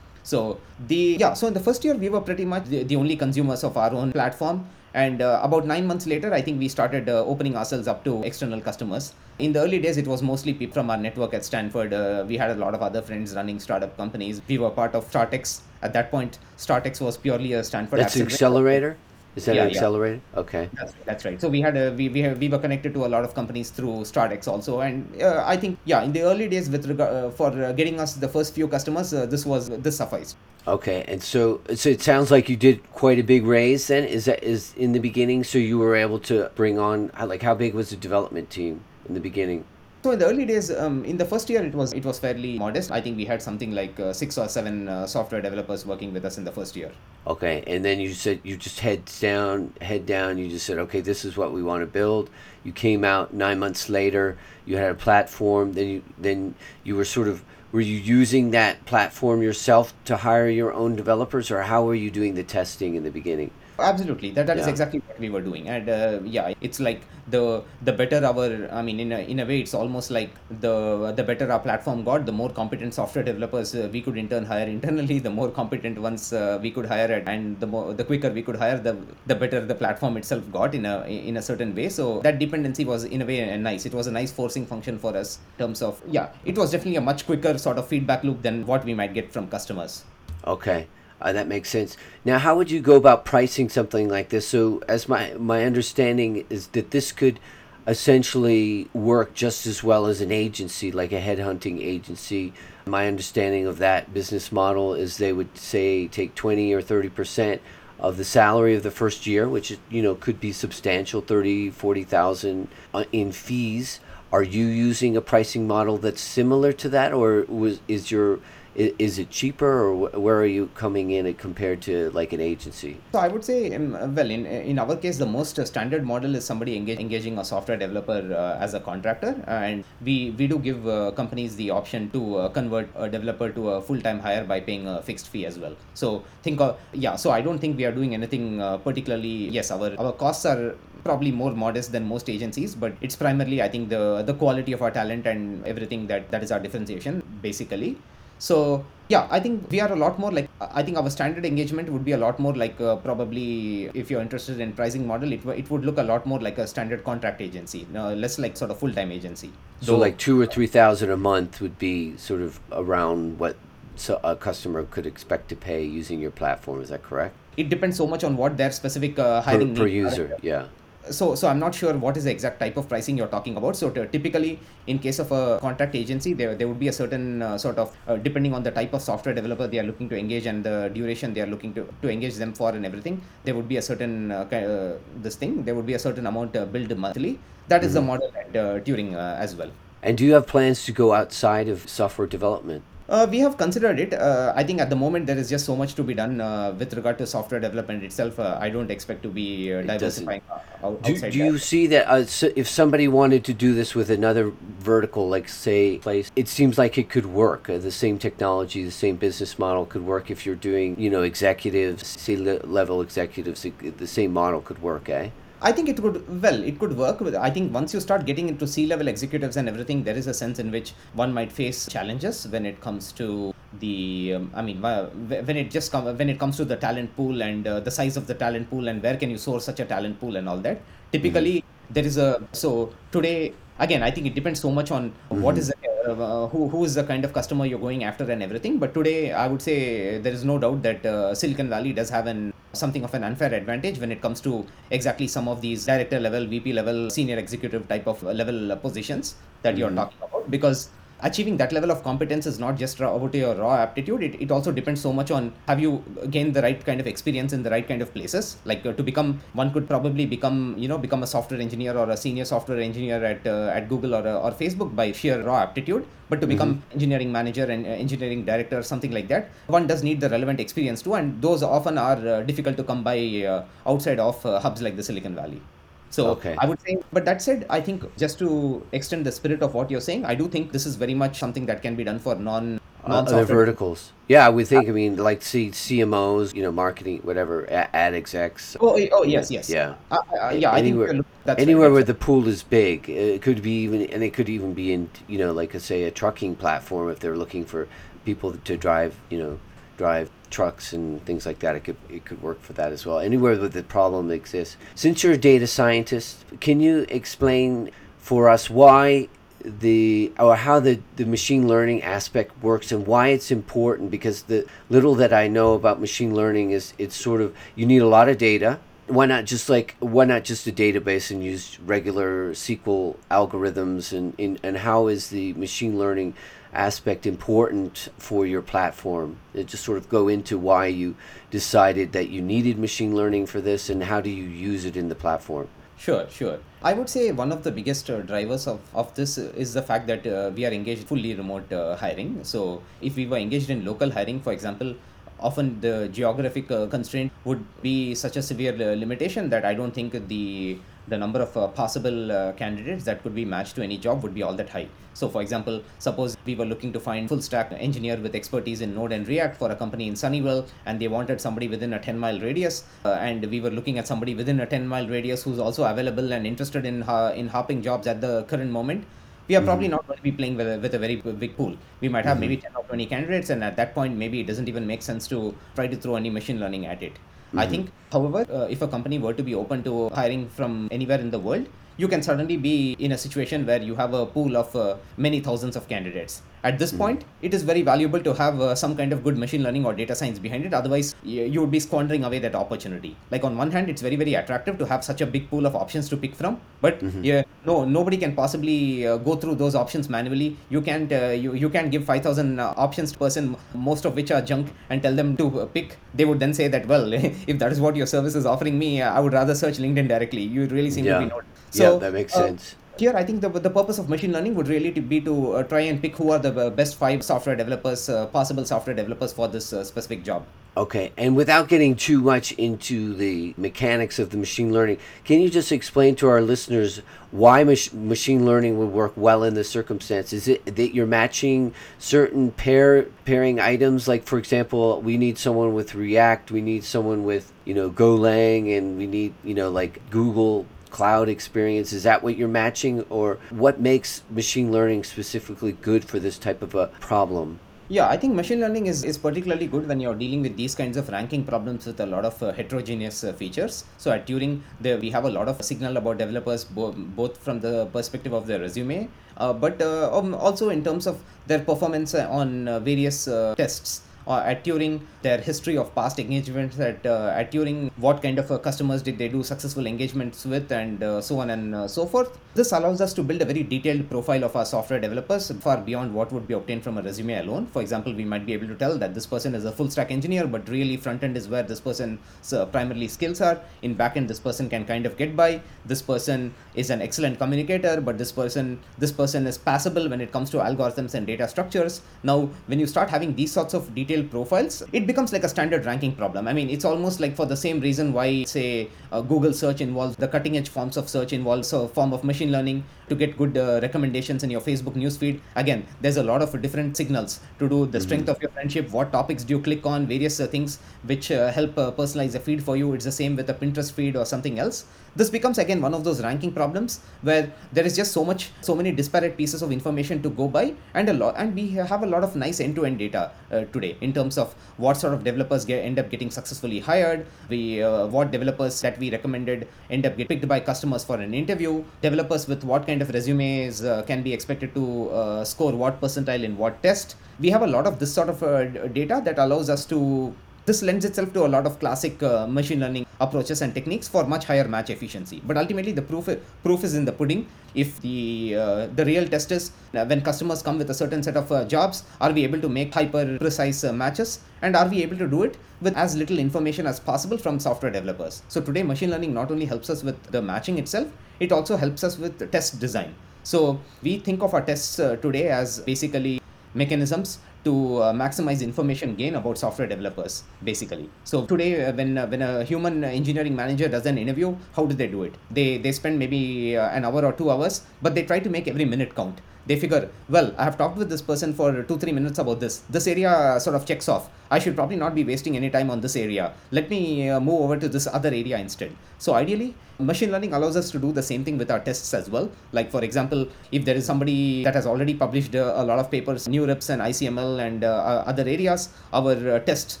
so 0.22 0.58
the 0.88 1.16
yeah 1.20 1.32
so 1.34 1.46
in 1.46 1.54
the 1.54 1.60
first 1.60 1.84
year 1.84 1.94
we 1.94 2.08
were 2.08 2.20
pretty 2.20 2.44
much 2.44 2.64
the, 2.64 2.82
the 2.84 2.96
only 2.96 3.16
consumers 3.16 3.64
of 3.64 3.76
our 3.76 3.92
own 3.92 4.12
platform. 4.12 4.66
And 4.92 5.22
uh, 5.22 5.38
about 5.44 5.66
nine 5.66 5.86
months 5.86 6.04
later 6.04 6.34
i 6.34 6.42
think 6.42 6.58
we 6.58 6.68
started 6.68 7.08
uh, 7.08 7.24
opening 7.24 7.56
ourselves 7.56 7.86
up 7.86 8.02
to 8.04 8.22
external 8.24 8.60
customers. 8.60 9.14
In 9.38 9.52
the 9.52 9.60
early 9.60 9.78
days 9.78 9.96
it 9.96 10.06
was 10.06 10.20
mostly 10.20 10.52
people 10.52 10.74
from 10.74 10.90
our 10.90 10.96
network 10.96 11.32
at 11.32 11.44
stanford. 11.44 11.92
Uh, 11.92 12.24
we 12.26 12.36
had 12.36 12.50
a 12.50 12.56
lot 12.56 12.74
of 12.74 12.82
other 12.82 13.00
friends 13.00 13.36
running 13.36 13.60
startup 13.60 13.96
companies. 13.96 14.42
We 14.48 14.58
were 14.58 14.70
part 14.70 14.96
of 14.96 15.08
StartX 15.10 15.60
at 15.82 15.92
that 15.92 16.10
point. 16.10 16.40
StartX 16.58 17.00
was 17.00 17.16
purely 17.16 17.52
a 17.52 17.62
stanford 17.62 18.00
that's 18.00 18.20
accelerator 18.20 18.96
is 19.36 19.44
that 19.44 19.54
yeah, 19.54 19.64
accelerated? 19.64 20.20
Yeah. 20.32 20.40
Okay. 20.40 20.70
That's, 20.74 20.94
that's 21.04 21.24
right. 21.24 21.40
So 21.40 21.48
we 21.48 21.60
had 21.60 21.76
a 21.76 21.92
we 21.92 22.08
we, 22.08 22.20
have, 22.20 22.38
we 22.38 22.48
were 22.48 22.58
connected 22.58 22.94
to 22.94 23.06
a 23.06 23.08
lot 23.08 23.24
of 23.24 23.34
companies 23.34 23.70
through 23.70 24.00
StartX 24.02 24.48
also, 24.48 24.80
and 24.80 25.06
uh, 25.22 25.44
I 25.46 25.56
think 25.56 25.78
yeah, 25.84 26.02
in 26.02 26.12
the 26.12 26.22
early 26.22 26.48
days 26.48 26.68
with 26.68 26.86
regard 26.86 27.12
uh, 27.12 27.30
for 27.30 27.48
uh, 27.48 27.72
getting 27.72 28.00
us 28.00 28.14
the 28.14 28.28
first 28.28 28.54
few 28.54 28.68
customers, 28.68 29.14
uh, 29.14 29.26
this 29.26 29.46
was 29.46 29.68
this 29.68 29.96
sufficed. 29.96 30.36
Okay, 30.66 31.04
and 31.08 31.22
so 31.22 31.60
so 31.74 31.88
it 31.88 32.02
sounds 32.02 32.30
like 32.30 32.48
you 32.48 32.56
did 32.56 32.90
quite 32.92 33.18
a 33.18 33.22
big 33.22 33.44
raise. 33.44 33.86
Then 33.86 34.04
is 34.04 34.24
that 34.24 34.42
is 34.42 34.74
in 34.76 34.92
the 34.92 35.00
beginning, 35.00 35.44
so 35.44 35.58
you 35.58 35.78
were 35.78 35.94
able 35.94 36.18
to 36.20 36.50
bring 36.54 36.78
on 36.78 37.10
like 37.24 37.42
how 37.42 37.54
big 37.54 37.74
was 37.74 37.90
the 37.90 37.96
development 37.96 38.50
team 38.50 38.84
in 39.08 39.14
the 39.14 39.20
beginning? 39.20 39.64
So 40.02 40.12
in 40.12 40.18
the 40.18 40.26
early 40.26 40.46
days, 40.46 40.70
um, 40.70 41.04
in 41.04 41.18
the 41.18 41.26
first 41.26 41.50
year, 41.50 41.62
it 41.62 41.74
was 41.74 41.92
it 41.92 42.06
was 42.06 42.18
fairly 42.18 42.58
modest. 42.58 42.90
I 42.90 43.02
think 43.02 43.18
we 43.18 43.26
had 43.26 43.42
something 43.42 43.72
like 43.72 44.00
uh, 44.00 44.14
six 44.14 44.38
or 44.38 44.48
seven 44.48 44.88
uh, 44.88 45.06
software 45.06 45.42
developers 45.42 45.84
working 45.84 46.14
with 46.14 46.24
us 46.24 46.38
in 46.38 46.44
the 46.44 46.52
first 46.52 46.74
year. 46.74 46.90
Okay, 47.26 47.62
and 47.66 47.84
then 47.84 48.00
you 48.00 48.14
said 48.14 48.40
you 48.42 48.56
just 48.56 48.80
head 48.80 49.02
down, 49.20 49.74
head 49.82 50.06
down. 50.06 50.38
You 50.38 50.48
just 50.48 50.64
said, 50.64 50.78
okay, 50.78 51.02
this 51.02 51.26
is 51.26 51.36
what 51.36 51.52
we 51.52 51.62
want 51.62 51.82
to 51.82 51.86
build. 51.86 52.30
You 52.64 52.72
came 52.72 53.04
out 53.04 53.34
nine 53.34 53.58
months 53.58 53.90
later. 53.90 54.38
You 54.64 54.78
had 54.78 54.90
a 54.90 54.94
platform. 54.94 55.74
Then 55.74 55.88
you 55.88 56.02
then 56.16 56.54
you 56.82 56.96
were 56.96 57.04
sort 57.04 57.28
of 57.28 57.44
were 57.70 57.82
you 57.82 57.98
using 57.98 58.52
that 58.52 58.86
platform 58.86 59.42
yourself 59.42 59.92
to 60.06 60.16
hire 60.16 60.48
your 60.48 60.72
own 60.72 60.96
developers, 60.96 61.50
or 61.50 61.62
how 61.62 61.84
were 61.84 61.94
you 61.94 62.10
doing 62.10 62.36
the 62.36 62.42
testing 62.42 62.94
in 62.94 63.04
the 63.04 63.10
beginning? 63.10 63.50
Absolutely. 63.80 64.30
That, 64.30 64.46
that 64.46 64.56
yeah. 64.56 64.62
is 64.62 64.68
exactly 64.68 65.00
what 65.06 65.18
we 65.18 65.30
were 65.30 65.40
doing. 65.40 65.68
And 65.68 65.88
uh, 65.88 66.20
yeah 66.24 66.52
it's 66.60 66.80
like 66.80 67.00
the 67.28 67.62
the 67.82 67.92
better 67.92 68.20
our 68.30 68.46
i 68.78 68.82
mean 68.82 68.98
in 69.04 69.12
a, 69.12 69.20
in 69.32 69.40
a 69.40 69.46
way 69.50 69.60
it's 69.60 69.74
almost 69.74 70.10
like 70.10 70.30
the 70.64 71.12
the 71.16 71.22
better 71.22 71.50
our 71.52 71.60
platform 71.66 72.02
got 72.04 72.26
the 72.26 72.32
more 72.32 72.50
competent 72.50 72.92
software 72.92 73.24
developers 73.24 73.74
uh, 73.74 73.88
we 73.92 74.00
could 74.00 74.16
in 74.16 74.28
turn 74.28 74.44
hire 74.44 74.66
internally 74.66 75.18
the 75.18 75.30
more 75.38 75.50
competent 75.50 75.98
ones 75.98 76.32
uh, 76.32 76.58
we 76.62 76.70
could 76.70 76.86
hire 76.86 77.22
and 77.26 77.58
the 77.60 77.66
more 77.66 77.94
the 77.94 78.04
quicker 78.04 78.30
we 78.30 78.42
could 78.42 78.56
hire 78.56 78.78
the 78.78 78.96
the 79.26 79.34
better 79.34 79.60
the 79.64 79.74
platform 79.74 80.16
itself 80.16 80.44
got 80.58 80.74
in 80.74 80.86
a 80.86 80.94
in 81.06 81.36
a 81.36 81.42
certain 81.42 81.74
way. 81.74 81.88
So 81.88 82.20
that 82.20 82.38
dependency 82.38 82.84
was 82.84 83.04
in 83.04 83.22
a 83.22 83.26
way 83.26 83.56
nice. 83.56 83.86
It 83.86 83.94
was 83.94 84.06
a 84.06 84.12
nice 84.12 84.32
forcing 84.32 84.66
function 84.66 84.98
for 84.98 85.16
us 85.16 85.38
in 85.52 85.64
terms 85.64 85.82
of 85.82 86.00
yeah 86.08 86.30
it 86.44 86.56
was 86.56 86.70
definitely 86.70 86.96
a 86.96 87.06
much 87.10 87.26
quicker 87.26 87.56
sort 87.58 87.78
of 87.78 87.86
feedback 87.86 88.24
loop 88.24 88.42
than 88.42 88.66
what 88.66 88.84
we 88.84 88.94
might 88.94 89.14
get 89.14 89.32
from 89.32 89.48
customers. 89.48 90.04
Okay 90.46 90.86
uh, 91.20 91.32
that 91.32 91.48
makes 91.48 91.68
sense. 91.68 91.96
Now, 92.24 92.38
how 92.38 92.56
would 92.56 92.70
you 92.70 92.80
go 92.80 92.96
about 92.96 93.24
pricing 93.24 93.68
something 93.68 94.08
like 94.08 94.30
this? 94.30 94.48
So, 94.48 94.82
as 94.88 95.08
my 95.08 95.34
my 95.34 95.64
understanding 95.64 96.46
is 96.48 96.68
that 96.68 96.90
this 96.90 97.12
could 97.12 97.38
essentially 97.86 98.88
work 98.92 99.34
just 99.34 99.66
as 99.66 99.82
well 99.82 100.06
as 100.06 100.20
an 100.20 100.30
agency, 100.30 100.92
like 100.92 101.12
a 101.12 101.20
headhunting 101.20 101.80
agency. 101.82 102.52
My 102.86 103.06
understanding 103.06 103.66
of 103.66 103.78
that 103.78 104.12
business 104.14 104.50
model 104.50 104.94
is 104.94 105.16
they 105.16 105.32
would 105.32 105.56
say 105.56 106.08
take 106.08 106.34
twenty 106.34 106.72
or 106.72 106.82
thirty 106.82 107.08
percent 107.08 107.60
of 108.00 108.16
the 108.16 108.24
salary 108.24 108.74
of 108.74 108.82
the 108.82 108.90
first 108.90 109.26
year, 109.26 109.48
which 109.48 109.76
you 109.90 110.02
know 110.02 110.14
could 110.14 110.40
be 110.40 110.52
substantial, 110.52 111.20
30, 111.20 111.70
40,000 111.70 112.68
uh, 112.94 113.04
in 113.12 113.30
fees. 113.30 114.00
Are 114.32 114.42
you 114.42 114.66
using 114.66 115.16
a 115.16 115.20
pricing 115.20 115.66
model 115.66 115.98
that's 115.98 116.20
similar 116.20 116.72
to 116.74 116.88
that, 116.88 117.12
or 117.12 117.44
was 117.48 117.80
is 117.88 118.10
your 118.10 118.38
is 118.74 119.18
it 119.18 119.30
cheaper 119.30 119.88
or 119.88 120.08
where 120.10 120.36
are 120.36 120.46
you 120.46 120.66
coming 120.74 121.10
in 121.10 121.32
compared 121.34 121.82
to 121.82 122.10
like 122.10 122.32
an 122.32 122.40
agency? 122.40 122.96
So 123.12 123.18
i 123.18 123.28
would 123.28 123.44
say 123.44 123.74
um, 123.74 124.14
well 124.14 124.30
in 124.30 124.46
in 124.46 124.78
our 124.78 124.96
case 124.96 125.18
the 125.18 125.26
most 125.26 125.64
standard 125.66 126.04
model 126.04 126.34
is 126.34 126.44
somebody 126.44 126.76
engage, 126.76 126.98
engaging 126.98 127.38
a 127.38 127.44
software 127.44 127.76
developer 127.76 128.20
uh, 128.34 128.62
as 128.64 128.74
a 128.74 128.80
contractor 128.80 129.42
and 129.46 129.84
we 130.00 130.34
we 130.38 130.46
do 130.46 130.58
give 130.58 130.86
uh, 130.86 131.10
companies 131.12 131.56
the 131.56 131.70
option 131.70 132.10
to 132.10 132.36
uh, 132.36 132.48
convert 132.48 132.88
a 132.96 133.08
developer 133.08 133.50
to 133.50 133.70
a 133.70 133.82
full-time 133.82 134.20
hire 134.20 134.44
by 134.44 134.60
paying 134.60 134.86
a 134.86 135.02
fixed 135.02 135.28
fee 135.28 135.46
as 135.46 135.58
well. 135.58 135.76
So 135.94 136.24
think 136.42 136.60
of 136.60 136.78
yeah 136.92 137.16
so 137.16 137.30
i 137.30 137.40
don't 137.40 137.58
think 137.58 137.76
we 137.76 137.84
are 137.84 137.92
doing 137.92 138.14
anything 138.14 138.60
uh, 138.60 138.76
particularly 138.78 139.48
yes 139.56 139.70
our 139.70 139.90
our 139.98 140.12
costs 140.12 140.46
are 140.52 140.74
probably 141.04 141.32
more 141.32 141.52
modest 141.52 141.92
than 141.92 142.04
most 142.14 142.28
agencies 142.28 142.74
but 142.74 142.92
it's 143.00 143.16
primarily 143.16 143.62
i 143.66 143.68
think 143.74 143.88
the 143.88 144.22
the 144.30 144.34
quality 144.42 144.72
of 144.76 144.82
our 144.82 144.90
talent 144.90 145.26
and 145.26 145.64
everything 145.72 146.06
that 146.06 146.30
that 146.30 146.42
is 146.46 146.52
our 146.52 146.60
differentiation 146.66 147.22
basically 147.48 147.96
so 148.40 148.84
yeah, 149.08 149.26
I 149.30 149.40
think 149.40 149.70
we 149.70 149.80
are 149.80 149.92
a 149.92 149.96
lot 149.96 150.18
more 150.18 150.32
like 150.32 150.48
I 150.60 150.82
think 150.82 150.96
our 150.96 151.10
standard 151.10 151.44
engagement 151.44 151.88
would 151.90 152.04
be 152.04 152.12
a 152.12 152.16
lot 152.16 152.38
more 152.38 152.54
like 152.54 152.80
uh, 152.80 152.96
probably 152.96 153.90
if 153.92 154.10
you're 154.10 154.20
interested 154.20 154.60
in 154.60 154.72
pricing 154.72 155.06
model, 155.06 155.32
it 155.32 155.44
it 155.46 155.70
would 155.70 155.84
look 155.84 155.98
a 155.98 156.02
lot 156.02 156.26
more 156.26 156.40
like 156.40 156.58
a 156.58 156.66
standard 156.66 157.04
contract 157.04 157.40
agency, 157.40 157.86
no, 157.92 158.14
less 158.14 158.38
like 158.38 158.56
sort 158.56 158.70
of 158.70 158.78
full 158.78 158.92
time 158.92 159.12
agency. 159.12 159.52
So 159.80 159.92
Though, 159.92 159.98
like 159.98 160.16
two 160.16 160.40
or 160.40 160.46
three 160.46 160.68
thousand 160.68 161.10
a 161.10 161.16
month 161.16 161.60
would 161.60 161.78
be 161.78 162.16
sort 162.16 162.40
of 162.40 162.60
around 162.72 163.38
what 163.38 163.56
so 163.96 164.20
a 164.24 164.34
customer 164.36 164.84
could 164.84 165.06
expect 165.06 165.48
to 165.50 165.56
pay 165.56 165.84
using 165.84 166.20
your 166.20 166.30
platform. 166.30 166.80
Is 166.80 166.88
that 166.88 167.02
correct? 167.02 167.34
It 167.56 167.68
depends 167.68 167.96
so 167.96 168.06
much 168.06 168.24
on 168.24 168.36
what 168.36 168.56
their 168.56 168.70
specific 168.70 169.18
uh, 169.18 169.42
hiring 169.42 169.74
per, 169.74 169.82
per 169.82 169.86
user. 169.88 170.36
Yeah 170.40 170.68
so 171.08 171.34
so 171.34 171.48
i'm 171.48 171.58
not 171.58 171.74
sure 171.74 171.94
what 171.96 172.16
is 172.16 172.24
the 172.24 172.30
exact 172.30 172.60
type 172.60 172.76
of 172.76 172.88
pricing 172.88 173.16
you're 173.16 173.32
talking 173.36 173.56
about. 173.56 173.76
So 173.76 173.90
t- 173.90 174.06
typically 174.12 174.58
in 174.86 174.98
case 174.98 175.18
of 175.18 175.32
a 175.32 175.58
contract 175.60 175.94
agency 175.94 176.32
there, 176.34 176.54
there 176.54 176.68
would 176.68 176.78
be 176.78 176.88
a 176.88 176.92
certain 176.92 177.42
uh, 177.42 177.56
sort 177.58 177.78
of 177.78 177.96
uh, 178.06 178.16
depending 178.16 178.54
on 178.54 178.62
the 178.62 178.70
type 178.70 178.92
of 178.92 179.02
software 179.02 179.34
developer 179.34 179.66
they 179.66 179.78
are 179.78 179.88
looking 179.90 180.08
to 180.10 180.18
engage 180.18 180.46
and 180.46 180.62
the 180.64 180.90
duration 180.94 181.32
they 181.32 181.40
are 181.40 181.46
looking 181.46 181.72
to, 181.74 181.86
to 182.02 182.10
engage 182.10 182.34
them 182.34 182.52
for 182.52 182.70
and 182.70 182.84
everything 182.84 183.20
there 183.44 183.54
would 183.54 183.68
be 183.68 183.76
a 183.78 183.82
certain 183.82 184.30
uh, 184.30 184.46
uh 184.52 184.98
this 185.16 185.36
thing. 185.36 185.64
There 185.64 185.74
would 185.74 185.86
be 185.86 185.94
a 185.94 185.98
certain 185.98 186.26
amount 186.26 186.56
uh, 186.56 186.66
billed 186.66 186.96
monthly. 186.96 187.38
That 187.68 187.84
is 187.84 187.94
mm-hmm. 187.94 187.94
the 187.94 188.02
model 188.02 188.32
at 188.36 188.56
uh, 188.56 188.80
Turing 188.80 189.14
as 189.14 189.54
well. 189.56 189.70
And 190.02 190.16
do 190.18 190.24
you 190.24 190.32
have 190.34 190.46
plans 190.46 190.84
to 190.84 190.92
go 190.92 191.12
outside 191.12 191.68
of 191.68 191.88
software 191.88 192.26
development 192.26 192.82
uh, 193.10 193.26
we 193.28 193.40
have 193.40 193.56
considered 193.56 193.98
it. 193.98 194.14
Uh, 194.14 194.52
I 194.56 194.62
think 194.64 194.80
at 194.80 194.88
the 194.88 194.96
moment 194.96 195.26
there 195.26 195.36
is 195.36 195.50
just 195.50 195.66
so 195.66 195.76
much 195.76 195.94
to 195.96 196.02
be 196.02 196.14
done 196.14 196.40
uh, 196.40 196.74
with 196.78 196.94
regard 196.94 197.18
to 197.18 197.26
software 197.26 197.60
development 197.60 198.04
itself. 198.04 198.38
Uh, 198.38 198.56
I 198.60 198.70
don't 198.70 198.90
expect 198.90 199.22
to 199.24 199.28
be 199.28 199.72
uh, 199.72 199.82
diversifying 199.82 200.42
out, 200.82 201.02
do, 201.02 201.30
do 201.30 201.38
you 201.38 201.58
see 201.58 201.86
that 201.88 202.08
uh, 202.08 202.24
so 202.24 202.50
if 202.56 202.68
somebody 202.68 203.08
wanted 203.08 203.44
to 203.44 203.52
do 203.52 203.74
this 203.74 203.94
with 203.94 204.10
another 204.10 204.52
vertical, 204.78 205.28
like 205.28 205.48
say 205.48 205.98
place, 205.98 206.30
it 206.36 206.48
seems 206.48 206.78
like 206.78 206.96
it 206.96 207.10
could 207.10 207.26
work. 207.26 207.64
the 207.66 207.90
same 207.90 208.18
technology, 208.18 208.84
the 208.84 208.90
same 208.90 209.16
business 209.16 209.58
model 209.58 209.84
could 209.84 210.06
work 210.06 210.30
if 210.30 210.46
you're 210.46 210.54
doing, 210.54 210.98
you 210.98 211.10
know, 211.10 211.22
executives, 211.22 212.06
C 212.06 212.36
level 212.36 213.00
executives, 213.00 213.66
the 213.96 214.06
same 214.06 214.32
model 214.32 214.60
could 214.60 214.80
work, 214.80 215.08
eh? 215.08 215.30
I 215.62 215.72
think 215.72 215.88
it 215.90 215.96
could 215.96 216.42
well 216.42 216.62
it 216.62 216.78
could 216.78 216.96
work. 216.96 217.20
I 217.48 217.50
think 217.50 217.72
once 217.72 217.92
you 217.92 218.00
start 218.00 218.24
getting 218.24 218.48
into 218.48 218.66
C-level 218.66 219.08
executives 219.08 219.56
and 219.56 219.68
everything, 219.68 220.04
there 220.04 220.16
is 220.16 220.26
a 220.26 220.34
sense 220.34 220.58
in 220.58 220.70
which 220.70 220.92
one 221.14 221.34
might 221.34 221.52
face 221.52 221.86
challenges 221.86 222.48
when 222.48 222.64
it 222.64 222.80
comes 222.80 223.12
to 223.12 223.54
the. 223.78 224.34
Um, 224.36 224.50
I 224.54 224.62
mean, 224.62 224.80
when 224.80 225.56
it 225.56 225.70
just 225.70 225.92
come 225.92 226.04
when 226.16 226.30
it 226.30 226.38
comes 226.38 226.56
to 226.56 226.64
the 226.64 226.76
talent 226.76 227.14
pool 227.14 227.42
and 227.42 227.66
uh, 227.66 227.80
the 227.80 227.90
size 227.90 228.16
of 228.16 228.26
the 228.26 228.34
talent 228.34 228.70
pool 228.70 228.88
and 228.88 229.02
where 229.02 229.16
can 229.16 229.30
you 229.30 229.38
source 229.38 229.64
such 229.64 229.80
a 229.80 229.84
talent 229.84 230.18
pool 230.18 230.36
and 230.36 230.48
all 230.48 230.58
that. 230.58 230.80
Typically, 231.12 231.56
mm-hmm. 231.56 231.94
there 231.94 232.06
is 232.06 232.16
a 232.16 232.42
so 232.52 232.92
today 233.12 233.52
again 233.84 234.02
i 234.06 234.10
think 234.14 234.26
it 234.30 234.34
depends 234.38 234.60
so 234.60 234.70
much 234.78 234.90
on 234.90 235.10
mm-hmm. 235.10 235.42
what 235.42 235.56
is 235.56 235.68
the, 235.68 236.12
uh, 236.12 236.46
who 236.48 236.68
who 236.68 236.84
is 236.84 236.94
the 236.94 237.04
kind 237.10 237.24
of 237.24 237.32
customer 237.32 237.64
you're 237.64 237.84
going 237.86 238.04
after 238.04 238.24
and 238.34 238.42
everything 238.42 238.78
but 238.78 238.92
today 238.92 239.32
i 239.32 239.46
would 239.46 239.62
say 239.68 240.18
there 240.18 240.34
is 240.38 240.44
no 240.44 240.58
doubt 240.64 240.82
that 240.82 241.04
uh, 241.06 241.34
silicon 241.34 241.68
valley 241.74 241.92
does 242.00 242.10
have 242.10 242.26
an 242.26 242.52
something 242.72 243.04
of 243.04 243.12
an 243.14 243.24
unfair 243.24 243.52
advantage 243.52 243.98
when 243.98 244.12
it 244.12 244.20
comes 244.20 244.40
to 244.40 244.66
exactly 244.90 245.26
some 245.26 245.48
of 245.48 245.60
these 245.60 245.84
director 245.86 246.20
level 246.20 246.46
vp 246.46 246.72
level 246.72 247.10
senior 247.10 247.36
executive 247.36 247.86
type 247.88 248.06
of 248.06 248.22
level 248.22 248.76
positions 248.76 249.34
that 249.62 249.70
mm-hmm. 249.70 249.80
you're 249.80 249.90
talking 249.90 250.18
about 250.22 250.50
because 250.50 250.90
achieving 251.22 251.56
that 251.58 251.72
level 251.72 251.90
of 251.90 252.02
competence 252.02 252.46
is 252.46 252.58
not 252.58 252.76
just 252.76 253.00
about 253.00 253.34
your 253.34 253.54
raw 253.54 253.74
aptitude. 253.76 254.22
It, 254.22 254.40
it 254.40 254.50
also 254.50 254.72
depends 254.72 255.00
so 255.00 255.12
much 255.12 255.30
on 255.30 255.52
have 255.66 255.80
you 255.80 256.02
gained 256.30 256.54
the 256.54 256.62
right 256.62 256.84
kind 256.84 257.00
of 257.00 257.06
experience 257.06 257.52
in 257.52 257.62
the 257.62 257.70
right 257.70 257.86
kind 257.86 258.02
of 258.02 258.12
places? 258.12 258.56
Like 258.64 258.84
uh, 258.84 258.92
to 258.92 259.02
become 259.02 259.40
one 259.52 259.72
could 259.72 259.88
probably 259.88 260.26
become 260.26 260.74
you 260.78 260.88
know 260.88 260.98
become 260.98 261.22
a 261.22 261.26
software 261.26 261.60
engineer 261.60 261.96
or 261.96 262.10
a 262.10 262.16
senior 262.16 262.44
software 262.44 262.80
engineer 262.80 263.24
at 263.24 263.46
uh, 263.46 263.72
at 263.74 263.88
google 263.88 264.14
or, 264.14 264.26
uh, 264.26 264.44
or 264.44 264.52
facebook 264.52 264.94
by 264.94 265.12
sheer 265.12 265.42
raw 265.42 265.58
aptitude. 265.60 266.06
But 266.28 266.40
to 266.42 266.46
become 266.46 266.74
mm-hmm. 266.74 266.92
engineering 266.92 267.32
manager 267.32 267.64
and 267.64 267.84
uh, 267.84 267.90
engineering 267.90 268.44
director 268.44 268.78
or 268.78 268.84
something 268.84 269.10
like 269.10 269.28
that 269.28 269.50
one 269.66 269.86
does 269.88 270.04
need 270.04 270.20
the 270.20 270.28
relevant 270.28 270.60
experience 270.60 271.02
too. 271.02 271.14
And 271.14 271.42
those 271.42 271.62
often 271.62 271.98
are 271.98 272.20
uh, 272.28 272.42
difficult 272.42 272.76
to 272.76 272.84
come 272.84 273.02
by 273.02 273.18
uh, 273.44 273.64
outside 273.86 274.20
of 274.20 274.42
hubs 274.42 274.80
like 274.80 274.96
the 274.96 275.02
silicon 275.02 275.34
valley 275.34 275.60
so 276.10 276.30
okay. 276.30 276.56
I 276.58 276.66
would 276.66 276.80
say, 276.80 276.98
but 277.12 277.24
that 277.24 277.40
said, 277.40 277.66
I 277.70 277.80
think 277.80 278.04
just 278.16 278.38
to 278.40 278.84
extend 278.92 279.24
the 279.24 279.32
spirit 279.32 279.62
of 279.62 279.74
what 279.74 279.90
you're 279.90 280.00
saying, 280.00 280.24
I 280.24 280.34
do 280.34 280.48
think 280.48 280.72
this 280.72 280.84
is 280.84 280.96
very 280.96 281.14
much 281.14 281.38
something 281.38 281.66
that 281.66 281.82
can 281.82 281.94
be 281.94 282.04
done 282.04 282.18
for 282.18 282.34
non 282.34 282.80
other 283.04 283.44
verticals. 283.44 284.12
Yeah, 284.28 284.50
we 284.50 284.64
think. 284.64 284.88
I 284.88 284.92
mean, 284.92 285.16
like 285.16 285.42
see 285.42 285.70
CMOs, 285.70 286.54
you 286.54 286.62
know, 286.62 286.72
marketing, 286.72 287.20
whatever, 287.22 287.70
ad 287.70 288.14
execs. 288.14 288.76
Oh, 288.80 288.98
oh 289.12 289.22
yes, 289.22 289.50
yes. 289.50 289.70
Yeah, 289.70 289.94
uh, 290.10 290.18
uh, 290.40 290.50
yeah. 290.50 290.74
Anywhere, 290.74 291.20
anywhere 291.46 291.88
right. 291.88 291.94
where 291.94 292.04
the 292.04 292.14
pool 292.14 292.48
is 292.48 292.62
big, 292.62 293.08
it 293.08 293.40
could 293.42 293.62
be 293.62 293.82
even, 293.82 294.02
and 294.02 294.22
it 294.22 294.34
could 294.34 294.48
even 294.48 294.74
be 294.74 294.92
in, 294.92 295.10
you 295.28 295.38
know, 295.38 295.52
like 295.52 295.74
a, 295.74 295.80
say 295.80 296.04
a 296.04 296.10
trucking 296.10 296.56
platform 296.56 297.10
if 297.10 297.20
they're 297.20 297.36
looking 297.36 297.64
for 297.64 297.88
people 298.24 298.52
to 298.52 298.76
drive, 298.76 299.16
you 299.30 299.38
know, 299.38 299.58
drive 300.00 300.30
trucks 300.48 300.94
and 300.94 301.22
things 301.26 301.44
like 301.44 301.58
that. 301.58 301.76
It 301.76 301.84
could 301.84 302.00
it 302.08 302.24
could 302.24 302.40
work 302.42 302.60
for 302.62 302.72
that 302.72 302.90
as 302.90 303.04
well. 303.04 303.18
Anywhere 303.18 303.54
where 303.58 303.68
the 303.68 303.82
problem 303.82 304.30
exists. 304.30 304.78
Since 304.94 305.22
you're 305.22 305.34
a 305.34 305.44
data 305.52 305.66
scientist, 305.66 306.44
can 306.58 306.80
you 306.80 307.04
explain 307.20 307.90
for 308.16 308.48
us 308.48 308.70
why 308.70 309.28
the 309.62 310.32
or 310.38 310.56
how 310.56 310.80
the, 310.80 311.00
the 311.16 311.26
machine 311.26 311.68
learning 311.68 312.02
aspect 312.02 312.50
works 312.62 312.92
and 312.92 313.06
why 313.06 313.28
it's 313.28 313.50
important 313.50 314.10
because 314.10 314.44
the 314.44 314.66
little 314.88 315.14
that 315.16 315.34
I 315.34 315.48
know 315.48 315.74
about 315.74 316.00
machine 316.00 316.34
learning 316.34 316.70
is 316.70 316.94
it's 316.96 317.16
sort 317.28 317.42
of 317.42 317.54
you 317.74 317.84
need 317.84 318.02
a 318.08 318.08
lot 318.08 318.30
of 318.30 318.38
data. 318.38 318.78
Why 319.06 319.26
not 319.26 319.44
just 319.44 319.68
like 319.68 319.96
why 320.00 320.24
not 320.24 320.44
just 320.44 320.66
a 320.66 320.72
database 320.72 321.30
and 321.30 321.44
use 321.44 321.78
regular 321.80 322.52
SQL 322.52 323.16
algorithms 323.30 324.16
and, 324.16 324.32
and, 324.38 324.58
and 324.62 324.78
how 324.78 325.08
is 325.08 325.28
the 325.28 325.52
machine 325.64 325.98
learning 325.98 326.32
aspect 326.72 327.26
important 327.26 328.08
for 328.18 328.46
your 328.46 328.62
platform? 328.62 329.36
It 329.54 329.66
just 329.66 329.84
sort 329.84 329.98
of 329.98 330.08
go 330.08 330.28
into 330.28 330.58
why 330.58 330.86
you 330.86 331.16
decided 331.50 332.12
that 332.12 332.28
you 332.28 332.40
needed 332.42 332.78
machine 332.78 333.14
learning 333.14 333.46
for 333.46 333.60
this 333.60 333.90
and 333.90 334.04
how 334.04 334.20
do 334.20 334.30
you 334.30 334.44
use 334.44 334.84
it 334.84 334.96
in 334.96 335.08
the 335.08 335.14
platform? 335.14 335.68
Sure, 335.98 336.26
sure. 336.30 336.58
I 336.82 336.94
would 336.94 337.10
say 337.10 337.30
one 337.30 337.52
of 337.52 337.62
the 337.62 337.70
biggest 337.70 338.08
uh, 338.08 338.20
drivers 338.22 338.66
of, 338.66 338.80
of 338.94 339.14
this 339.14 339.36
is 339.36 339.74
the 339.74 339.82
fact 339.82 340.06
that 340.06 340.26
uh, 340.26 340.50
we 340.54 340.64
are 340.64 340.70
engaged 340.72 341.06
fully 341.06 341.34
remote 341.34 341.70
uh, 341.70 341.94
hiring. 341.96 342.42
So 342.42 342.80
if 343.02 343.16
we 343.16 343.26
were 343.26 343.36
engaged 343.36 343.68
in 343.68 343.84
local 343.84 344.10
hiring, 344.10 344.40
for 344.40 344.52
example, 344.52 344.94
often 345.38 345.80
the 345.80 346.08
geographic 346.10 346.70
uh, 346.70 346.86
constraint 346.86 347.30
would 347.44 347.62
be 347.82 348.14
such 348.14 348.36
a 348.36 348.42
severe 348.42 348.72
uh, 348.74 348.96
limitation 348.96 349.50
that 349.50 349.64
I 349.64 349.74
don't 349.74 349.92
think 349.92 350.28
the 350.28 350.78
the 351.08 351.18
number 351.18 351.40
of 351.40 351.56
uh, 351.56 351.68
possible 351.68 352.32
uh, 352.32 352.52
candidates 352.52 353.04
that 353.04 353.22
could 353.22 353.34
be 353.34 353.44
matched 353.44 353.74
to 353.76 353.82
any 353.82 353.98
job 353.98 354.22
would 354.22 354.34
be 354.34 354.42
all 354.42 354.54
that 354.54 354.68
high. 354.68 354.88
So, 355.14 355.28
for 355.28 355.42
example, 355.42 355.82
suppose 355.98 356.36
we 356.44 356.54
were 356.54 356.64
looking 356.64 356.92
to 356.92 357.00
find 357.00 357.28
full 357.28 357.42
stack 357.42 357.72
engineer 357.72 358.16
with 358.16 358.34
expertise 358.34 358.80
in 358.80 358.94
Node 358.94 359.12
and 359.12 359.26
React 359.26 359.56
for 359.56 359.70
a 359.70 359.76
company 359.76 360.06
in 360.08 360.14
Sunnyvale, 360.14 360.68
and 360.86 361.00
they 361.00 361.08
wanted 361.08 361.40
somebody 361.40 361.68
within 361.68 361.92
a 361.94 361.98
10 361.98 362.18
mile 362.18 362.40
radius, 362.40 362.84
uh, 363.04 363.14
and 363.14 363.44
we 363.46 363.60
were 363.60 363.70
looking 363.70 363.98
at 363.98 364.06
somebody 364.06 364.34
within 364.34 364.60
a 364.60 364.66
10 364.66 364.86
mile 364.86 365.08
radius 365.08 365.42
who's 365.42 365.58
also 365.58 365.84
available 365.84 366.32
and 366.32 366.46
interested 366.46 366.86
in 366.86 367.02
in 367.34 367.48
hopping 367.48 367.82
jobs 367.82 368.06
at 368.06 368.20
the 368.20 368.44
current 368.44 368.70
moment. 368.70 369.04
We 369.48 369.56
are 369.56 369.58
mm-hmm. 369.58 369.66
probably 369.66 369.88
not 369.88 370.06
going 370.06 370.16
to 370.16 370.22
be 370.22 370.30
playing 370.30 370.56
with 370.56 370.68
a, 370.72 370.78
with 370.78 370.94
a 370.94 370.98
very 370.98 371.16
big 371.16 371.56
pool. 371.56 371.76
We 372.00 372.08
might 372.08 372.24
have 372.24 372.36
mm-hmm. 372.36 372.40
maybe 372.40 372.56
10 372.58 372.76
or 372.76 372.84
20 372.84 373.06
candidates, 373.06 373.50
and 373.50 373.64
at 373.64 373.74
that 373.76 373.94
point, 373.94 374.16
maybe 374.16 374.38
it 374.40 374.46
doesn't 374.46 374.68
even 374.68 374.86
make 374.86 375.02
sense 375.02 375.26
to 375.26 375.56
try 375.74 375.88
to 375.88 375.96
throw 375.96 376.14
any 376.14 376.30
machine 376.30 376.60
learning 376.60 376.86
at 376.86 377.02
it. 377.02 377.14
Mm-hmm. 377.50 377.58
I 377.58 377.66
think, 377.66 377.90
however, 378.12 378.46
uh, 378.52 378.66
if 378.70 378.80
a 378.82 378.88
company 378.88 379.18
were 379.18 379.34
to 379.34 379.42
be 379.42 379.54
open 379.54 379.82
to 379.84 380.08
hiring 380.10 380.48
from 380.48 380.88
anywhere 380.90 381.18
in 381.18 381.30
the 381.30 381.38
world, 381.38 381.66
you 382.00 382.08
can 382.12 382.22
suddenly 382.22 382.56
be 382.56 382.96
in 382.98 383.12
a 383.12 383.18
situation 383.18 383.66
where 383.66 383.82
you 383.88 383.94
have 383.94 384.14
a 384.14 384.24
pool 384.34 384.56
of 384.56 384.74
uh, 384.74 384.96
many 385.26 385.40
thousands 385.48 385.76
of 385.76 385.88
candidates 385.88 386.42
at 386.62 386.78
this 386.78 386.90
mm-hmm. 386.90 387.02
point 387.02 387.24
it 387.42 387.54
is 387.56 387.62
very 387.70 387.82
valuable 387.82 388.20
to 388.28 388.32
have 388.34 388.60
uh, 388.60 388.74
some 388.74 388.94
kind 388.96 389.12
of 389.14 389.22
good 389.26 389.36
machine 389.42 389.62
learning 389.66 389.84
or 389.88 389.92
data 390.00 390.14
science 390.20 390.38
behind 390.38 390.64
it 390.68 390.74
otherwise 390.80 391.14
you 391.22 391.60
would 391.60 391.70
be 391.70 391.80
squandering 391.80 392.24
away 392.28 392.38
that 392.38 392.54
opportunity 392.54 393.16
like 393.30 393.44
on 393.44 393.56
one 393.62 393.70
hand 393.70 393.88
it's 393.92 394.02
very 394.02 394.16
very 394.22 394.34
attractive 394.34 394.76
to 394.78 394.86
have 394.92 395.02
such 395.10 395.20
a 395.20 395.26
big 395.26 395.48
pool 395.50 395.66
of 395.70 395.74
options 395.74 396.08
to 396.08 396.16
pick 396.16 396.34
from 396.40 396.60
but 396.80 396.98
mm-hmm. 397.00 397.22
yeah 397.30 397.42
no 397.64 397.84
nobody 397.84 398.18
can 398.24 398.34
possibly 398.34 399.06
uh, 399.06 399.16
go 399.28 399.36
through 399.36 399.54
those 399.62 399.74
options 399.74 400.08
manually 400.16 400.56
you 400.68 400.82
can't 400.82 401.12
uh, 401.12 401.28
you, 401.44 401.54
you 401.54 401.70
can't 401.70 401.90
give 401.90 402.04
5000 402.04 402.58
uh, 402.58 402.74
options 402.76 403.12
to 403.12 403.18
person 403.18 403.56
most 403.74 404.04
of 404.04 404.14
which 404.14 404.30
are 404.30 404.42
junk 404.42 404.68
and 404.90 405.02
tell 405.02 405.14
them 405.14 405.36
to 405.36 405.46
uh, 405.60 405.66
pick 405.66 405.96
they 406.14 406.24
would 406.24 406.40
then 406.40 406.52
say 406.52 406.68
that 406.68 406.86
well 406.86 407.12
if 407.52 407.58
that 407.58 407.72
is 407.72 407.80
what 407.80 407.96
your 407.96 408.06
service 408.06 408.34
is 408.34 408.46
offering 408.46 408.78
me 408.78 408.90
i 409.02 409.18
would 409.18 409.32
rather 409.32 409.54
search 409.54 409.78
linkedin 409.78 410.08
directly 410.08 410.42
you 410.42 410.66
really 410.66 410.90
seem 410.90 411.06
yeah. 411.06 411.18
to 411.18 411.24
be 411.24 411.30
not 411.34 411.44
so 411.70 411.94
yeah, 411.94 411.98
that 411.98 412.12
makes 412.12 412.34
uh, 412.34 412.46
sense. 412.46 412.76
here 412.98 413.14
i 413.16 413.24
think 413.24 413.40
the, 413.40 413.48
the 413.48 413.70
purpose 413.70 413.98
of 413.98 414.08
machine 414.08 414.32
learning 414.32 414.54
would 414.54 414.68
really 414.68 414.92
to 414.92 415.00
be 415.00 415.20
to 415.20 415.52
uh, 415.52 415.62
try 415.62 415.80
and 415.80 416.02
pick 416.02 416.16
who 416.16 416.30
are 416.30 416.38
the 416.38 416.66
uh, 416.66 416.70
best 416.70 416.96
five 416.96 417.22
software 417.24 417.56
developers 417.56 418.08
uh, 418.08 418.26
possible 418.26 418.64
software 418.64 418.94
developers 418.94 419.32
for 419.32 419.48
this 419.48 419.72
uh, 419.72 419.82
specific 419.84 420.24
job. 420.24 420.44
Okay 420.76 421.12
and 421.16 421.34
without 421.34 421.68
getting 421.68 421.96
too 421.96 422.20
much 422.20 422.52
into 422.52 423.14
the 423.14 423.54
mechanics 423.56 424.18
of 424.18 424.30
the 424.30 424.36
machine 424.36 424.72
learning 424.72 424.98
can 425.24 425.40
you 425.40 425.50
just 425.50 425.72
explain 425.72 426.14
to 426.16 426.28
our 426.28 426.40
listeners 426.40 427.02
why 427.32 427.64
mach- 427.64 427.92
machine 427.92 428.44
learning 428.44 428.78
would 428.78 428.90
work 428.90 429.12
well 429.16 429.42
in 429.44 429.54
this 429.54 429.68
circumstance? 429.68 430.32
Is 430.32 430.48
it 430.48 430.64
that 430.76 430.94
you're 430.94 431.06
matching 431.06 431.74
certain 431.98 432.50
pair 432.52 433.04
pairing 433.24 433.60
items? 433.60 434.06
Like 434.06 434.24
for 434.24 434.38
example 434.38 435.00
we 435.02 435.16
need 435.16 435.38
someone 435.38 435.74
with 435.74 435.94
react 435.94 436.52
we 436.52 436.60
need 436.60 436.84
someone 436.84 437.24
with 437.24 437.52
you 437.64 437.74
know 437.74 437.90
golang 437.90 438.76
and 438.76 438.96
we 438.96 439.06
need 439.06 439.34
you 439.42 439.54
know 439.54 439.70
like 439.70 440.00
google 440.10 440.66
cloud 440.90 441.28
experience? 441.28 441.92
Is 441.92 442.02
that 442.02 442.22
what 442.22 442.36
you're 442.36 442.48
matching 442.48 443.02
or 443.10 443.38
what 443.50 443.80
makes 443.80 444.22
machine 444.30 444.70
learning 444.72 445.04
specifically 445.04 445.72
good 445.72 446.04
for 446.04 446.18
this 446.18 446.38
type 446.38 446.62
of 446.62 446.74
a 446.74 446.88
problem? 447.00 447.60
Yeah, 447.88 448.08
I 448.08 448.16
think 448.16 448.34
machine 448.34 448.60
learning 448.60 448.86
is, 448.86 449.02
is 449.02 449.18
particularly 449.18 449.66
good 449.66 449.88
when 449.88 449.98
you're 449.98 450.14
dealing 450.14 450.42
with 450.42 450.56
these 450.56 450.76
kinds 450.76 450.96
of 450.96 451.08
ranking 451.08 451.42
problems 451.42 451.86
with 451.86 451.98
a 451.98 452.06
lot 452.06 452.24
of 452.24 452.40
uh, 452.40 452.52
heterogeneous 452.52 453.24
uh, 453.24 453.32
features. 453.32 453.84
So 453.98 454.12
at 454.12 454.28
Turing, 454.28 454.60
there 454.80 454.96
we 454.96 455.10
have 455.10 455.24
a 455.24 455.28
lot 455.30 455.48
of 455.48 455.60
signal 455.64 455.96
about 455.96 456.18
developers, 456.18 456.62
bo- 456.62 456.92
both 456.92 457.38
from 457.38 457.58
the 457.58 457.86
perspective 457.86 458.32
of 458.32 458.46
their 458.46 458.60
resume, 458.60 459.08
uh, 459.38 459.52
but 459.52 459.82
uh, 459.82 460.16
um, 460.16 460.36
also 460.36 460.68
in 460.68 460.84
terms 460.84 461.08
of 461.08 461.20
their 461.48 461.58
performance 461.58 462.14
on 462.14 462.68
uh, 462.68 462.78
various 462.78 463.26
uh, 463.26 463.56
tests 463.56 464.02
uh, 464.30 464.42
at 464.50 464.64
Turing, 464.64 465.00
their 465.22 465.38
history 465.38 465.76
of 465.76 465.94
past 465.94 466.18
engagements 466.18 466.78
at, 466.78 467.04
uh, 467.04 467.40
at 467.40 467.52
Turing, 467.52 467.90
what 467.96 468.22
kind 468.22 468.38
of 468.38 468.50
uh, 468.50 468.58
customers 468.58 469.02
did 469.02 469.18
they 469.18 469.28
do 469.28 469.42
successful 469.42 469.86
engagements 469.86 470.44
with, 470.44 470.70
and 470.80 471.02
uh, 471.02 471.20
so 471.20 471.40
on 471.40 471.50
and 471.50 471.74
uh, 471.74 471.88
so 471.88 472.06
forth. 472.06 472.38
This 472.54 472.72
allows 472.72 473.00
us 473.00 473.12
to 473.14 473.22
build 473.22 473.42
a 473.42 473.44
very 473.44 473.62
detailed 473.62 474.08
profile 474.08 474.44
of 474.44 474.54
our 474.56 474.64
software 474.64 475.00
developers 475.00 475.50
far 475.66 475.78
beyond 475.78 476.14
what 476.14 476.32
would 476.32 476.46
be 476.46 476.54
obtained 476.54 476.82
from 476.82 476.98
a 476.98 477.02
resume 477.02 477.34
alone. 477.38 477.66
For 477.66 477.82
example, 477.82 478.12
we 478.14 478.24
might 478.24 478.46
be 478.46 478.52
able 478.52 478.68
to 478.68 478.74
tell 478.74 478.96
that 478.98 479.14
this 479.14 479.26
person 479.26 479.54
is 479.54 479.64
a 479.64 479.72
full 479.72 479.90
stack 479.90 480.10
engineer, 480.10 480.46
but 480.46 480.68
really 480.68 480.96
front 480.96 481.22
end 481.24 481.36
is 481.36 481.48
where 481.48 481.62
this 481.62 481.80
person's 481.80 482.52
uh, 482.52 482.66
primarily 482.66 483.08
skills 483.08 483.40
are. 483.40 483.60
In 483.82 483.94
back 483.94 484.16
end, 484.16 484.28
this 484.28 484.40
person 484.40 484.68
can 484.68 484.84
kind 484.84 485.06
of 485.06 485.16
get 485.16 485.36
by. 485.36 485.60
This 485.84 486.02
person 486.02 486.54
is 486.74 486.90
an 486.90 487.02
excellent 487.02 487.38
communicator, 487.38 488.00
but 488.00 488.18
this 488.18 488.32
person 488.32 488.78
this 488.98 489.12
person 489.12 489.46
is 489.46 489.58
passable 489.58 490.08
when 490.08 490.20
it 490.20 490.32
comes 490.32 490.50
to 490.50 490.58
algorithms 490.58 491.14
and 491.14 491.26
data 491.26 491.48
structures. 491.48 492.02
Now, 492.22 492.50
when 492.66 492.78
you 492.78 492.86
start 492.86 493.10
having 493.10 493.34
these 493.34 493.52
sorts 493.52 493.74
of 493.74 493.94
detailed 493.94 494.19
profiles, 494.24 494.82
it 494.92 495.06
becomes 495.06 495.32
like 495.32 495.44
a 495.44 495.48
standard 495.48 495.86
ranking 495.86 496.14
problem. 496.14 496.48
I 496.48 496.52
mean, 496.52 496.70
it's 496.70 496.84
almost 496.84 497.20
like 497.20 497.36
for 497.36 497.46
the 497.46 497.56
same 497.56 497.80
reason 497.80 498.12
why, 498.12 498.44
say, 498.44 498.88
uh, 499.12 499.20
Google 499.20 499.52
search 499.52 499.80
involves 499.80 500.16
the 500.16 500.28
cutting 500.28 500.56
edge 500.56 500.68
forms 500.68 500.96
of 500.96 501.08
search 501.08 501.32
involves 501.32 501.72
a 501.72 501.88
form 501.88 502.12
of 502.12 502.24
machine 502.24 502.52
learning 502.52 502.84
to 503.10 503.14
get 503.14 503.36
good 503.36 503.56
uh, 503.58 503.80
recommendations 503.82 504.42
in 504.42 504.50
your 504.50 504.62
Facebook 504.62 504.94
newsfeed. 504.94 505.40
Again, 505.56 505.86
there's 506.00 506.16
a 506.16 506.22
lot 506.22 506.40
of 506.40 506.50
different 506.62 506.96
signals 506.96 507.40
to 507.58 507.68
do 507.68 507.86
the 507.86 508.00
strength 508.00 508.28
of 508.28 508.40
your 508.40 508.50
friendship, 508.52 508.90
what 508.90 509.12
topics 509.12 509.44
do 509.44 509.56
you 509.56 509.60
click 509.60 509.84
on, 509.84 510.06
various 510.06 510.40
uh, 510.40 510.46
things 510.46 510.78
which 511.04 511.30
uh, 511.30 511.50
help 511.52 511.76
uh, 511.76 511.90
personalize 511.92 512.32
the 512.32 512.40
feed 512.40 512.62
for 512.62 512.76
you. 512.76 512.94
It's 512.94 513.04
the 513.04 513.12
same 513.12 513.36
with 513.36 513.50
a 513.50 513.54
Pinterest 513.54 513.92
feed 513.92 514.16
or 514.16 514.24
something 514.24 514.58
else. 514.58 514.86
This 515.16 515.28
becomes 515.28 515.58
again 515.58 515.80
one 515.82 515.92
of 515.92 516.04
those 516.04 516.22
ranking 516.22 516.52
problems 516.52 517.00
where 517.22 517.52
there 517.72 517.84
is 517.84 517.96
just 517.96 518.12
so 518.12 518.24
much, 518.24 518.50
so 518.60 518.76
many 518.76 518.92
disparate 518.92 519.36
pieces 519.36 519.60
of 519.60 519.72
information 519.72 520.22
to 520.22 520.30
go 520.30 520.46
by, 520.46 520.74
and 520.94 521.08
a 521.08 521.12
lot, 521.12 521.34
and 521.36 521.52
we 521.52 521.70
have 521.70 522.04
a 522.04 522.06
lot 522.06 522.22
of 522.22 522.36
nice 522.36 522.60
end-to-end 522.60 522.98
data 522.98 523.32
uh, 523.50 523.64
today 523.72 523.96
in 524.00 524.12
terms 524.12 524.38
of 524.38 524.54
what 524.76 524.96
sort 524.96 525.12
of 525.12 525.24
developers 525.24 525.64
get 525.64 525.84
end 525.84 525.98
up 525.98 526.10
getting 526.10 526.30
successfully 526.30 526.78
hired, 526.78 527.26
we 527.48 527.82
uh, 527.82 528.06
what 528.06 528.30
developers 528.30 528.80
that 528.82 528.96
we 528.98 529.10
recommended 529.10 529.66
end 529.90 530.06
up 530.06 530.16
get 530.16 530.28
picked 530.28 530.46
by 530.46 530.60
customers 530.60 531.02
for 531.02 531.16
an 531.16 531.34
interview, 531.34 531.82
developers 532.02 532.46
with 532.46 532.62
what 532.62 532.86
kind 532.86 532.99
of 533.02 533.10
resumes 533.10 533.82
uh, 533.84 534.02
can 534.02 534.22
be 534.22 534.32
expected 534.32 534.74
to 534.74 535.10
uh, 535.10 535.44
score 535.44 535.72
what 535.72 536.00
percentile 536.00 536.42
in 536.42 536.56
what 536.56 536.82
test. 536.82 537.16
We 537.38 537.50
have 537.50 537.62
a 537.62 537.66
lot 537.66 537.86
of 537.86 537.98
this 537.98 538.12
sort 538.12 538.28
of 538.28 538.42
uh, 538.42 538.64
data 538.88 539.22
that 539.24 539.38
allows 539.38 539.70
us 539.70 539.84
to 539.86 540.34
this 540.66 540.82
lends 540.82 541.04
itself 541.04 541.32
to 541.32 541.46
a 541.46 541.50
lot 541.54 541.66
of 541.66 541.78
classic 541.80 542.22
uh, 542.22 542.46
machine 542.46 542.80
learning 542.80 543.06
approaches 543.20 543.62
and 543.62 543.74
techniques 543.74 544.08
for 544.08 544.24
much 544.24 544.44
higher 544.44 544.66
match 544.66 544.90
efficiency. 544.90 545.40
But 545.46 545.56
ultimately, 545.56 545.92
the 545.92 546.02
proof 546.02 546.28
proof 546.62 546.84
is 546.84 546.94
in 546.94 547.04
the 547.04 547.12
pudding. 547.12 547.46
If 547.74 548.00
the 548.00 548.56
uh, 548.56 548.86
the 548.98 549.04
real 549.04 549.28
test 549.28 549.52
is 549.52 549.70
uh, 549.94 550.04
when 550.04 550.22
customers 550.22 550.62
come 550.62 550.78
with 550.78 550.90
a 550.90 550.94
certain 550.94 551.22
set 551.22 551.36
of 551.36 551.52
uh, 551.52 551.64
jobs, 551.64 552.04
are 552.20 552.32
we 552.32 552.42
able 552.44 552.60
to 552.60 552.68
make 552.68 552.92
hyper 552.92 553.38
precise 553.38 553.84
uh, 553.84 553.92
matches, 553.92 554.40
and 554.62 554.74
are 554.74 554.88
we 554.88 555.02
able 555.02 555.18
to 555.18 555.28
do 555.28 555.44
it 555.44 555.56
with 555.80 555.96
as 555.96 556.16
little 556.16 556.38
information 556.38 556.86
as 556.86 556.98
possible 556.98 557.38
from 557.38 557.60
software 557.60 557.92
developers? 557.92 558.42
So 558.48 558.60
today, 558.60 558.82
machine 558.82 559.10
learning 559.10 559.34
not 559.34 559.50
only 559.50 559.66
helps 559.66 559.90
us 559.90 560.02
with 560.02 560.20
the 560.32 560.42
matching 560.42 560.78
itself, 560.78 561.08
it 561.38 561.52
also 561.52 561.76
helps 561.76 562.02
us 562.02 562.18
with 562.18 562.50
test 562.50 562.80
design. 562.80 563.14
So 563.42 563.80
we 564.02 564.18
think 564.18 564.42
of 564.42 564.52
our 564.52 564.60
tests 564.60 564.98
uh, 564.98 565.16
today 565.16 565.48
as 565.48 565.80
basically 565.80 566.40
mechanisms 566.74 567.38
to 567.64 567.98
uh, 567.98 568.12
maximize 568.12 568.62
information 568.62 569.14
gain 569.14 569.34
about 569.34 569.58
software 569.58 569.86
developers 569.86 570.44
basically. 570.62 571.08
So 571.24 571.44
today 571.46 571.84
uh, 571.84 571.92
when 571.92 572.16
uh, 572.18 572.26
when 572.26 572.42
a 572.42 572.64
human 572.64 573.04
engineering 573.04 573.54
manager 573.54 573.88
does 573.88 574.06
an 574.06 574.18
interview 574.18 574.56
how 574.76 574.86
do 574.86 574.94
they 574.94 575.06
do 575.06 575.22
it? 575.24 575.34
They 575.50 575.78
they 575.78 575.92
spend 575.92 576.18
maybe 576.18 576.76
uh, 576.76 576.88
an 576.90 577.04
hour 577.04 577.24
or 577.24 577.32
two 577.32 577.50
hours 577.50 577.82
but 578.02 578.14
they 578.14 578.24
try 578.24 578.40
to 578.40 578.50
make 578.50 578.68
every 578.68 578.84
minute 578.84 579.14
count 579.14 579.40
they 579.70 579.78
figure 579.82 580.02
well 580.36 580.48
i 580.60 580.64
have 580.68 580.76
talked 580.80 580.96
with 581.00 581.08
this 581.14 581.22
person 581.30 581.50
for 581.58 581.68
2 581.82 581.98
3 581.98 582.12
minutes 582.18 582.38
about 582.42 582.58
this. 582.60 582.82
This 582.94 583.06
area 583.06 583.32
sort 583.60 583.76
of 583.76 583.84
checks 583.90 584.08
off. 584.08 584.24
I 584.50 584.58
should 584.58 584.74
probably 584.78 584.96
not 584.96 585.14
be 585.14 585.22
wasting 585.30 585.56
any 585.56 585.70
time 585.70 585.90
on 585.94 586.00
this 586.00 586.16
area. 586.16 586.52
Let 586.72 586.90
me 586.90 587.28
uh, 587.28 587.38
move 587.38 587.60
over 587.64 587.76
to 587.84 587.88
this 587.88 588.06
other 588.18 588.30
area 588.40 588.58
instead. 588.58 588.92
So 589.18 589.34
ideally 589.34 589.74
machine 590.10 590.32
learning 590.32 590.54
allows 590.54 590.76
us 590.80 590.90
to 590.92 590.98
do 590.98 591.12
the 591.12 591.22
same 591.22 591.44
thing 591.44 591.56
with 591.58 591.70
our 591.70 591.80
tests 591.88 592.12
as 592.20 592.28
well. 592.34 592.50
Like 592.72 592.90
for 592.90 593.02
example 593.08 593.46
if 593.70 593.84
there 593.84 593.94
is 594.00 594.06
somebody 594.10 594.64
that 594.64 594.74
has 594.74 594.86
already 594.86 595.14
published 595.14 595.54
uh, 595.54 595.74
a 595.76 595.84
lot 595.84 595.98
of 595.98 596.10
papers 596.10 596.48
new 596.48 596.66
NeurIPS 596.66 596.90
and 596.90 597.02
icml 597.10 597.52
and 597.66 597.84
uh, 597.84 597.92
uh, 598.12 598.30
other 598.32 598.46
areas 598.56 598.88
our 599.12 599.34
uh, 599.56 599.58
test 599.70 600.00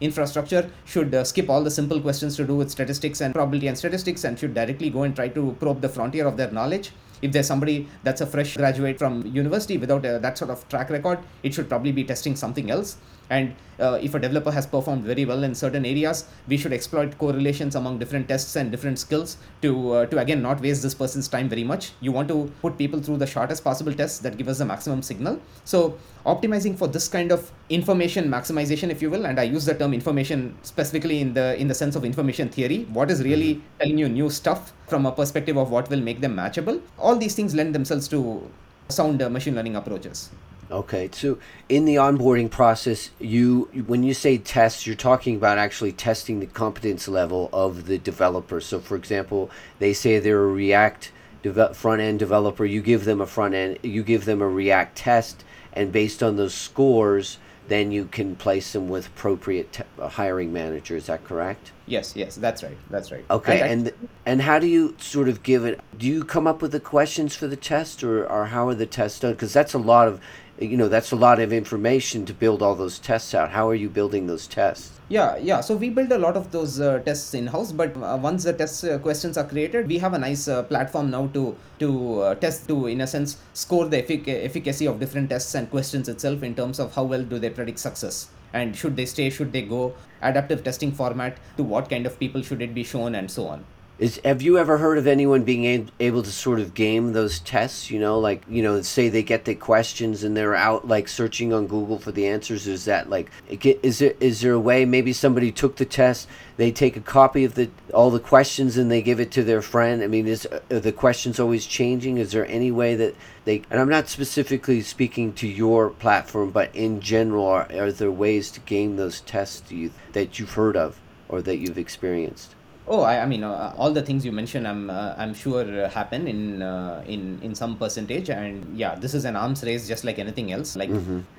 infrastructure 0.00 0.64
should 0.92 1.14
uh, 1.14 1.24
skip 1.30 1.48
all 1.50 1.62
the 1.68 1.74
simple 1.80 2.00
questions 2.00 2.36
to 2.36 2.44
do 2.50 2.56
with 2.60 2.70
statistics 2.70 3.20
and 3.20 3.34
probability 3.34 3.68
and 3.70 3.76
statistics 3.76 4.24
and 4.24 4.38
should 4.38 4.54
directly 4.54 4.90
go 4.90 5.02
and 5.02 5.14
try 5.20 5.28
to 5.28 5.54
probe 5.60 5.80
the 5.86 5.88
frontier 5.88 6.26
of 6.26 6.36
their 6.36 6.50
knowledge 6.58 6.92
if 7.22 7.32
there's 7.32 7.46
somebody 7.46 7.88
that's 8.02 8.20
a 8.20 8.26
fresh 8.26 8.56
graduate 8.56 8.98
from 8.98 9.26
university 9.26 9.76
without 9.78 10.04
uh, 10.04 10.18
that 10.18 10.38
sort 10.38 10.50
of 10.50 10.66
track 10.68 10.90
record 10.90 11.18
it 11.42 11.54
should 11.54 11.68
probably 11.68 11.92
be 11.92 12.04
testing 12.04 12.36
something 12.36 12.70
else 12.70 12.96
and 13.30 13.54
uh, 13.78 13.98
if 14.02 14.14
a 14.14 14.18
developer 14.18 14.50
has 14.50 14.66
performed 14.66 15.04
very 15.04 15.24
well 15.24 15.42
in 15.44 15.54
certain 15.54 15.86
areas 15.86 16.26
we 16.48 16.56
should 16.56 16.72
exploit 16.72 17.16
correlations 17.16 17.74
among 17.74 17.98
different 17.98 18.28
tests 18.28 18.56
and 18.56 18.70
different 18.70 18.98
skills 18.98 19.36
to 19.62 19.92
uh, 19.92 20.06
to 20.06 20.18
again 20.18 20.42
not 20.42 20.60
waste 20.60 20.82
this 20.82 20.94
person's 20.94 21.28
time 21.28 21.48
very 21.48 21.64
much. 21.64 21.92
You 22.00 22.12
want 22.12 22.28
to 22.28 22.52
put 22.60 22.76
people 22.76 23.00
through 23.00 23.18
the 23.18 23.26
shortest 23.26 23.64
possible 23.64 23.94
tests 23.94 24.18
that 24.18 24.36
give 24.36 24.48
us 24.48 24.58
the 24.58 24.66
maximum 24.66 25.02
signal. 25.02 25.40
So 25.64 25.98
optimizing 26.26 26.76
for 26.76 26.88
this 26.88 27.08
kind 27.08 27.32
of 27.32 27.50
information 27.70 28.28
maximization 28.28 28.90
if 28.90 29.00
you 29.00 29.08
will 29.08 29.24
and 29.24 29.40
i 29.40 29.42
use 29.42 29.64
the 29.64 29.74
term 29.74 29.94
information 29.94 30.54
specifically 30.62 31.20
in 31.20 31.32
the 31.32 31.58
in 31.58 31.66
the 31.66 31.74
sense 31.74 31.96
of 31.96 32.04
information 32.04 32.48
theory 32.48 32.84
what 32.98 33.10
is 33.10 33.22
really 33.22 33.62
telling 33.78 33.96
you 33.96 34.08
new 34.08 34.28
stuff 34.28 34.74
from 34.86 35.06
a 35.06 35.12
perspective 35.12 35.56
of 35.56 35.70
what 35.70 35.88
will 35.88 36.00
make 36.00 36.20
them 36.20 36.36
matchable 36.36 36.78
all 36.98 37.16
these 37.16 37.34
things 37.34 37.54
lend 37.54 37.74
themselves 37.74 38.06
to 38.06 38.46
sound 38.90 39.22
uh, 39.22 39.30
machine 39.30 39.54
learning 39.54 39.76
approaches 39.76 40.28
Okay, 40.70 41.08
so 41.12 41.36
in 41.68 41.84
the 41.84 41.96
onboarding 41.96 42.48
process, 42.50 43.10
you 43.18 43.68
when 43.86 44.02
you 44.04 44.14
say 44.14 44.38
tests, 44.38 44.86
you're 44.86 44.94
talking 44.94 45.34
about 45.34 45.58
actually 45.58 45.90
testing 45.92 46.38
the 46.38 46.46
competence 46.46 47.08
level 47.08 47.50
of 47.52 47.86
the 47.86 47.98
developer. 47.98 48.60
So, 48.60 48.78
for 48.78 48.94
example, 48.96 49.50
they 49.80 49.92
say 49.92 50.18
they're 50.20 50.44
a 50.44 50.46
React 50.46 51.10
deve- 51.42 51.76
front 51.76 52.02
end 52.02 52.20
developer. 52.20 52.64
You 52.64 52.82
give 52.82 53.04
them 53.04 53.20
a 53.20 53.26
front 53.26 53.54
end, 53.54 53.78
you 53.82 54.04
give 54.04 54.26
them 54.26 54.40
a 54.40 54.48
React 54.48 54.96
test, 54.96 55.44
and 55.72 55.90
based 55.90 56.22
on 56.22 56.36
those 56.36 56.54
scores, 56.54 57.38
then 57.66 57.90
you 57.90 58.04
can 58.04 58.36
place 58.36 58.72
them 58.72 58.88
with 58.88 59.08
appropriate 59.08 59.72
te- 59.72 59.82
uh, 59.98 60.08
hiring 60.08 60.52
manager. 60.52 60.94
Is 60.96 61.06
that 61.06 61.24
correct? 61.24 61.72
yes 61.90 62.14
yes 62.14 62.36
that's 62.36 62.62
right 62.62 62.76
that's 62.88 63.10
right 63.10 63.24
Okay, 63.32 63.62
I- 63.62 63.66
and 63.66 63.92
and 64.24 64.42
how 64.42 64.60
do 64.60 64.68
you 64.68 64.94
sort 64.98 65.28
of 65.28 65.42
give 65.42 65.64
it? 65.64 65.80
Do 65.98 66.06
you 66.06 66.22
come 66.22 66.46
up 66.46 66.62
with 66.62 66.70
the 66.70 66.78
questions 66.78 67.34
for 67.34 67.48
the 67.48 67.56
test, 67.56 68.04
or, 68.04 68.24
or 68.30 68.44
how 68.46 68.68
are 68.68 68.76
the 68.76 68.86
tests 68.86 69.18
done? 69.18 69.32
Because 69.32 69.52
that's 69.52 69.74
a 69.74 69.78
lot 69.78 70.06
of, 70.06 70.20
you 70.60 70.76
know, 70.76 70.88
that's 70.88 71.10
a 71.10 71.16
lot 71.16 71.40
of 71.40 71.52
information 71.52 72.26
to 72.26 72.34
build 72.34 72.62
all 72.62 72.74
those 72.74 72.98
tests 72.98 73.34
out. 73.34 73.50
How 73.50 73.68
are 73.68 73.74
you 73.74 73.88
building 73.88 74.26
those 74.26 74.46
tests? 74.46 74.92
Yeah, 75.08 75.36
yeah. 75.38 75.60
So 75.60 75.74
we 75.74 75.88
build 75.90 76.12
a 76.12 76.18
lot 76.18 76.36
of 76.36 76.52
those 76.52 76.80
uh, 76.80 77.00
tests 77.00 77.34
in 77.34 77.46
house, 77.46 77.72
but 77.72 77.96
uh, 77.96 78.18
once 78.20 78.44
the 78.44 78.52
test 78.52 78.84
uh, 78.84 78.98
questions 78.98 79.36
are 79.38 79.44
created, 79.44 79.88
we 79.88 79.98
have 79.98 80.12
a 80.12 80.18
nice 80.18 80.46
uh, 80.48 80.62
platform 80.64 81.10
now 81.10 81.28
to 81.28 81.56
to 81.78 82.20
uh, 82.20 82.34
test 82.34 82.68
to 82.68 82.86
in 82.86 83.00
a 83.00 83.06
sense 83.06 83.38
score 83.54 83.86
the 83.86 84.02
effic- 84.02 84.28
efficacy 84.28 84.86
of 84.86 85.00
different 85.00 85.30
tests 85.30 85.54
and 85.54 85.70
questions 85.70 86.08
itself 86.08 86.42
in 86.42 86.54
terms 86.54 86.78
of 86.78 86.94
how 86.94 87.04
well 87.04 87.24
do 87.24 87.38
they 87.38 87.50
predict 87.50 87.78
success 87.78 88.28
and 88.52 88.76
should 88.76 88.96
they 88.96 89.06
stay, 89.06 89.30
should 89.30 89.52
they 89.52 89.62
go, 89.62 89.94
adaptive 90.22 90.62
testing 90.62 90.92
format 90.92 91.38
to 91.56 91.62
what 91.62 91.88
kind 91.88 92.06
of 92.06 92.18
people 92.18 92.42
should 92.42 92.60
it 92.60 92.74
be 92.74 92.84
shown 92.84 93.14
and 93.14 93.30
so 93.30 93.46
on. 93.46 93.64
Is 94.00 94.18
have 94.24 94.40
you 94.40 94.56
ever 94.56 94.78
heard 94.78 94.96
of 94.96 95.06
anyone 95.06 95.42
being 95.42 95.66
a- 95.66 95.86
able 96.00 96.22
to 96.22 96.32
sort 96.32 96.58
of 96.58 96.72
game 96.72 97.12
those 97.12 97.38
tests? 97.38 97.90
You 97.90 97.98
know, 98.00 98.18
like 98.18 98.42
you 98.48 98.62
know, 98.62 98.80
say 98.80 99.10
they 99.10 99.22
get 99.22 99.44
the 99.44 99.54
questions 99.54 100.24
and 100.24 100.34
they're 100.34 100.54
out 100.54 100.88
like 100.88 101.06
searching 101.06 101.52
on 101.52 101.66
Google 101.66 101.98
for 101.98 102.10
the 102.10 102.26
answers. 102.26 102.66
Is 102.66 102.86
that 102.86 103.10
like 103.10 103.30
is 103.50 103.98
there 103.98 104.14
is 104.18 104.40
there 104.40 104.54
a 104.54 104.58
way 104.58 104.86
maybe 104.86 105.12
somebody 105.12 105.52
took 105.52 105.76
the 105.76 105.84
test, 105.84 106.28
they 106.56 106.72
take 106.72 106.96
a 106.96 107.02
copy 107.02 107.44
of 107.44 107.56
the 107.56 107.68
all 107.92 108.08
the 108.08 108.18
questions 108.18 108.78
and 108.78 108.90
they 108.90 109.02
give 109.02 109.20
it 109.20 109.30
to 109.32 109.44
their 109.44 109.60
friend? 109.60 110.02
I 110.02 110.06
mean, 110.06 110.26
is 110.26 110.48
the 110.70 110.92
questions 110.92 111.38
always 111.38 111.66
changing? 111.66 112.16
Is 112.16 112.32
there 112.32 112.46
any 112.46 112.70
way 112.70 112.94
that 112.94 113.14
they? 113.44 113.64
And 113.70 113.78
I'm 113.78 113.90
not 113.90 114.08
specifically 114.08 114.80
speaking 114.80 115.34
to 115.34 115.46
your 115.46 115.90
platform, 115.90 116.52
but 116.52 116.74
in 116.74 117.02
general, 117.02 117.44
are, 117.44 117.68
are 117.70 117.92
there 117.92 118.10
ways 118.10 118.50
to 118.52 118.60
game 118.60 118.96
those 118.96 119.20
tests 119.20 119.70
you, 119.70 119.90
that 120.12 120.38
you've 120.38 120.54
heard 120.54 120.78
of 120.78 120.98
or 121.28 121.42
that 121.42 121.58
you've 121.58 121.76
experienced? 121.76 122.54
Oh, 122.86 123.02
I, 123.02 123.20
I 123.22 123.26
mean, 123.26 123.44
uh, 123.44 123.72
all 123.76 123.92
the 123.92 124.02
things 124.02 124.24
you 124.24 124.32
mentioned, 124.32 124.66
I'm 124.66 124.90
uh, 124.90 125.14
I'm 125.16 125.32
sure 125.34 125.84
uh, 125.84 125.88
happen 125.90 126.26
in 126.26 126.62
uh, 126.62 127.04
in 127.06 127.40
in 127.42 127.54
some 127.54 127.78
percentage, 127.78 128.30
and 128.30 128.76
yeah, 128.76 128.94
this 128.96 129.14
is 129.14 129.24
an 129.26 129.36
arms 129.36 129.62
race, 129.62 129.86
just 129.86 130.02
like 130.02 130.18
anything 130.18 130.50
else. 130.50 130.74
Like 130.76 130.94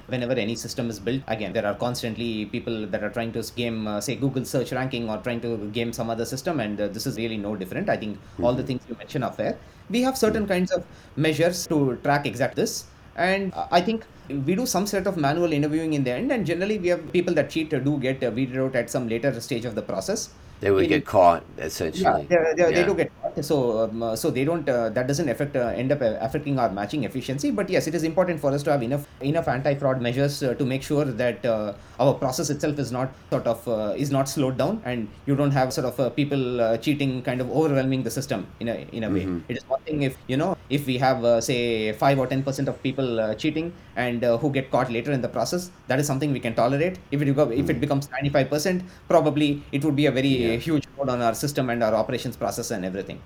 whenever 0.06 0.34
any 0.34 0.56
system 0.56 0.90
is 0.90 1.00
built, 1.00 1.24
again, 1.28 1.52
there 1.52 1.66
are 1.66 1.76
constantly 1.76 2.46
people 2.46 2.88
that 2.88 3.04
are 3.04 3.10
trying 3.10 3.34
to 3.34 3.44
game, 3.56 3.88
uh, 3.88 4.00
say, 4.02 4.16
Google 4.18 4.46
search 4.46 4.72
ranking 4.72 5.10
or 5.10 5.18
trying 5.18 5.42
to 5.42 5.70
game 5.72 5.92
some 5.92 6.10
other 6.10 6.26
system, 6.26 6.60
and 6.60 6.80
uh, 6.80 6.88
this 6.90 7.06
is 7.08 7.18
really 7.18 7.38
no 7.38 7.56
different. 7.56 7.90
I 7.90 7.98
think 7.98 8.22
all 8.40 8.56
the 8.56 8.64
things 8.64 8.82
you 8.88 8.96
mentioned 8.98 9.24
are 9.26 9.34
fair. 9.34 9.60
We 9.90 10.02
have 10.04 10.18
certain 10.18 10.48
kinds 10.48 10.72
of 10.72 10.86
measures 11.16 11.66
to 11.68 11.98
track 12.04 12.26
exact 12.28 12.56
this, 12.56 12.92
and 13.16 13.52
uh, 13.54 13.68
I 13.72 13.82
think 13.82 14.06
we 14.30 14.56
do 14.56 14.66
some 14.66 14.86
sort 14.88 15.08
of 15.08 15.18
manual 15.18 15.52
interviewing 15.52 15.94
in 15.94 16.04
the 16.04 16.12
end, 16.12 16.32
and 16.32 16.46
generally 16.46 16.78
we 16.80 16.88
have 16.90 17.12
people 17.12 17.34
that 17.34 17.50
cheat 17.50 17.74
uh, 17.74 17.80
do 17.80 18.00
get 18.00 18.24
uh, 18.24 18.32
weeded 18.32 18.58
out 18.58 18.76
at 18.76 18.90
some 18.92 19.08
later 19.10 19.38
stage 19.42 19.66
of 19.66 19.76
the 19.76 19.82
process. 19.82 20.36
They 20.62 20.72
would 20.72 20.88
get 20.88 21.06
caught 21.06 21.44
essentially. 21.58 22.28
they, 22.30 22.36
they, 22.56 22.72
they 22.72 22.80
Yeah. 22.80 22.86
do 22.86 22.94
get. 22.96 23.12
So, 23.42 23.84
um, 23.84 24.04
uh, 24.04 24.16
so 24.16 24.30
they 24.30 24.44
don't. 24.44 24.68
Uh, 24.68 24.90
that 24.90 25.08
doesn't 25.08 25.30
affect 25.30 25.56
uh, 25.56 25.72
end 25.82 25.92
up 25.92 26.00
affecting 26.02 26.60
our 26.60 26.70
matching 26.70 27.04
efficiency. 27.04 27.52
But 27.52 27.70
yes, 27.70 27.88
it 27.88 27.96
is 27.96 28.04
important 28.04 28.40
for 28.40 28.52
us 28.52 28.64
to 28.64 28.72
have 28.72 28.84
enough 28.84 29.08
enough 29.22 29.48
anti-fraud 29.48 30.02
measures 30.02 30.42
uh, 30.44 30.54
to 30.56 30.66
make 30.66 30.84
sure 30.84 31.06
that 31.06 31.46
uh, 31.46 31.74
our 32.00 32.14
process 32.14 32.50
itself 32.50 32.80
is 32.80 32.92
not 32.92 33.14
sort 33.32 33.48
of 33.48 33.68
uh, 33.68 33.94
is 33.98 34.12
not 34.12 34.28
slowed 34.28 34.58
down, 34.58 34.82
and 34.86 35.08
you 35.26 35.36
don't 35.36 35.52
have 35.52 35.72
sort 35.72 35.88
of 35.88 36.00
uh, 36.00 36.10
people 36.10 36.62
uh, 36.62 36.78
cheating, 36.78 37.22
kind 37.22 37.42
of 37.42 37.50
overwhelming 37.52 38.04
the 38.04 38.12
system 38.12 38.48
in 38.60 38.68
a 38.68 38.88
in 38.92 39.04
a 39.04 39.10
way. 39.10 39.28
It 39.48 39.58
is 39.58 39.64
one 39.68 39.82
thing 39.84 40.02
if 40.02 40.18
you 40.28 40.38
know 40.38 40.58
if 40.70 40.86
we 40.86 40.98
have 40.98 41.24
uh, 41.24 41.40
say 41.42 41.94
five 41.94 42.20
or 42.20 42.28
ten 42.28 42.44
percent 42.44 42.68
of 42.68 42.82
people 42.84 43.20
uh, 43.20 43.36
cheating 43.36 43.72
and 43.96 44.24
uh, 44.24 44.38
who 44.38 44.52
get 44.52 44.72
caught 44.72 44.92
later 44.92 45.12
in 45.12 45.22
the 45.22 45.30
process, 45.30 45.72
that 45.88 46.00
is 46.00 46.08
something 46.08 46.32
we 46.34 46.40
can 46.40 46.56
tolerate. 46.56 47.00
If 47.12 47.22
it 47.22 47.36
go, 47.36 47.50
if 47.50 47.70
it 47.70 47.80
becomes 47.80 48.10
ninety 48.12 48.30
five 48.30 48.50
percent, 48.50 48.84
probably 49.08 49.64
it 49.72 49.84
would 49.86 49.96
be 49.96 50.08
a 50.08 50.12
very 50.12 50.32
Yeah. 50.42 50.58
huge 50.58 50.88
load 50.98 51.10
on 51.10 51.22
our 51.22 51.36
system 51.36 51.70
and 51.70 51.84
our 51.84 51.94
operations 51.94 52.36
process 52.36 52.72
and 52.72 52.84
everything. 52.86 53.21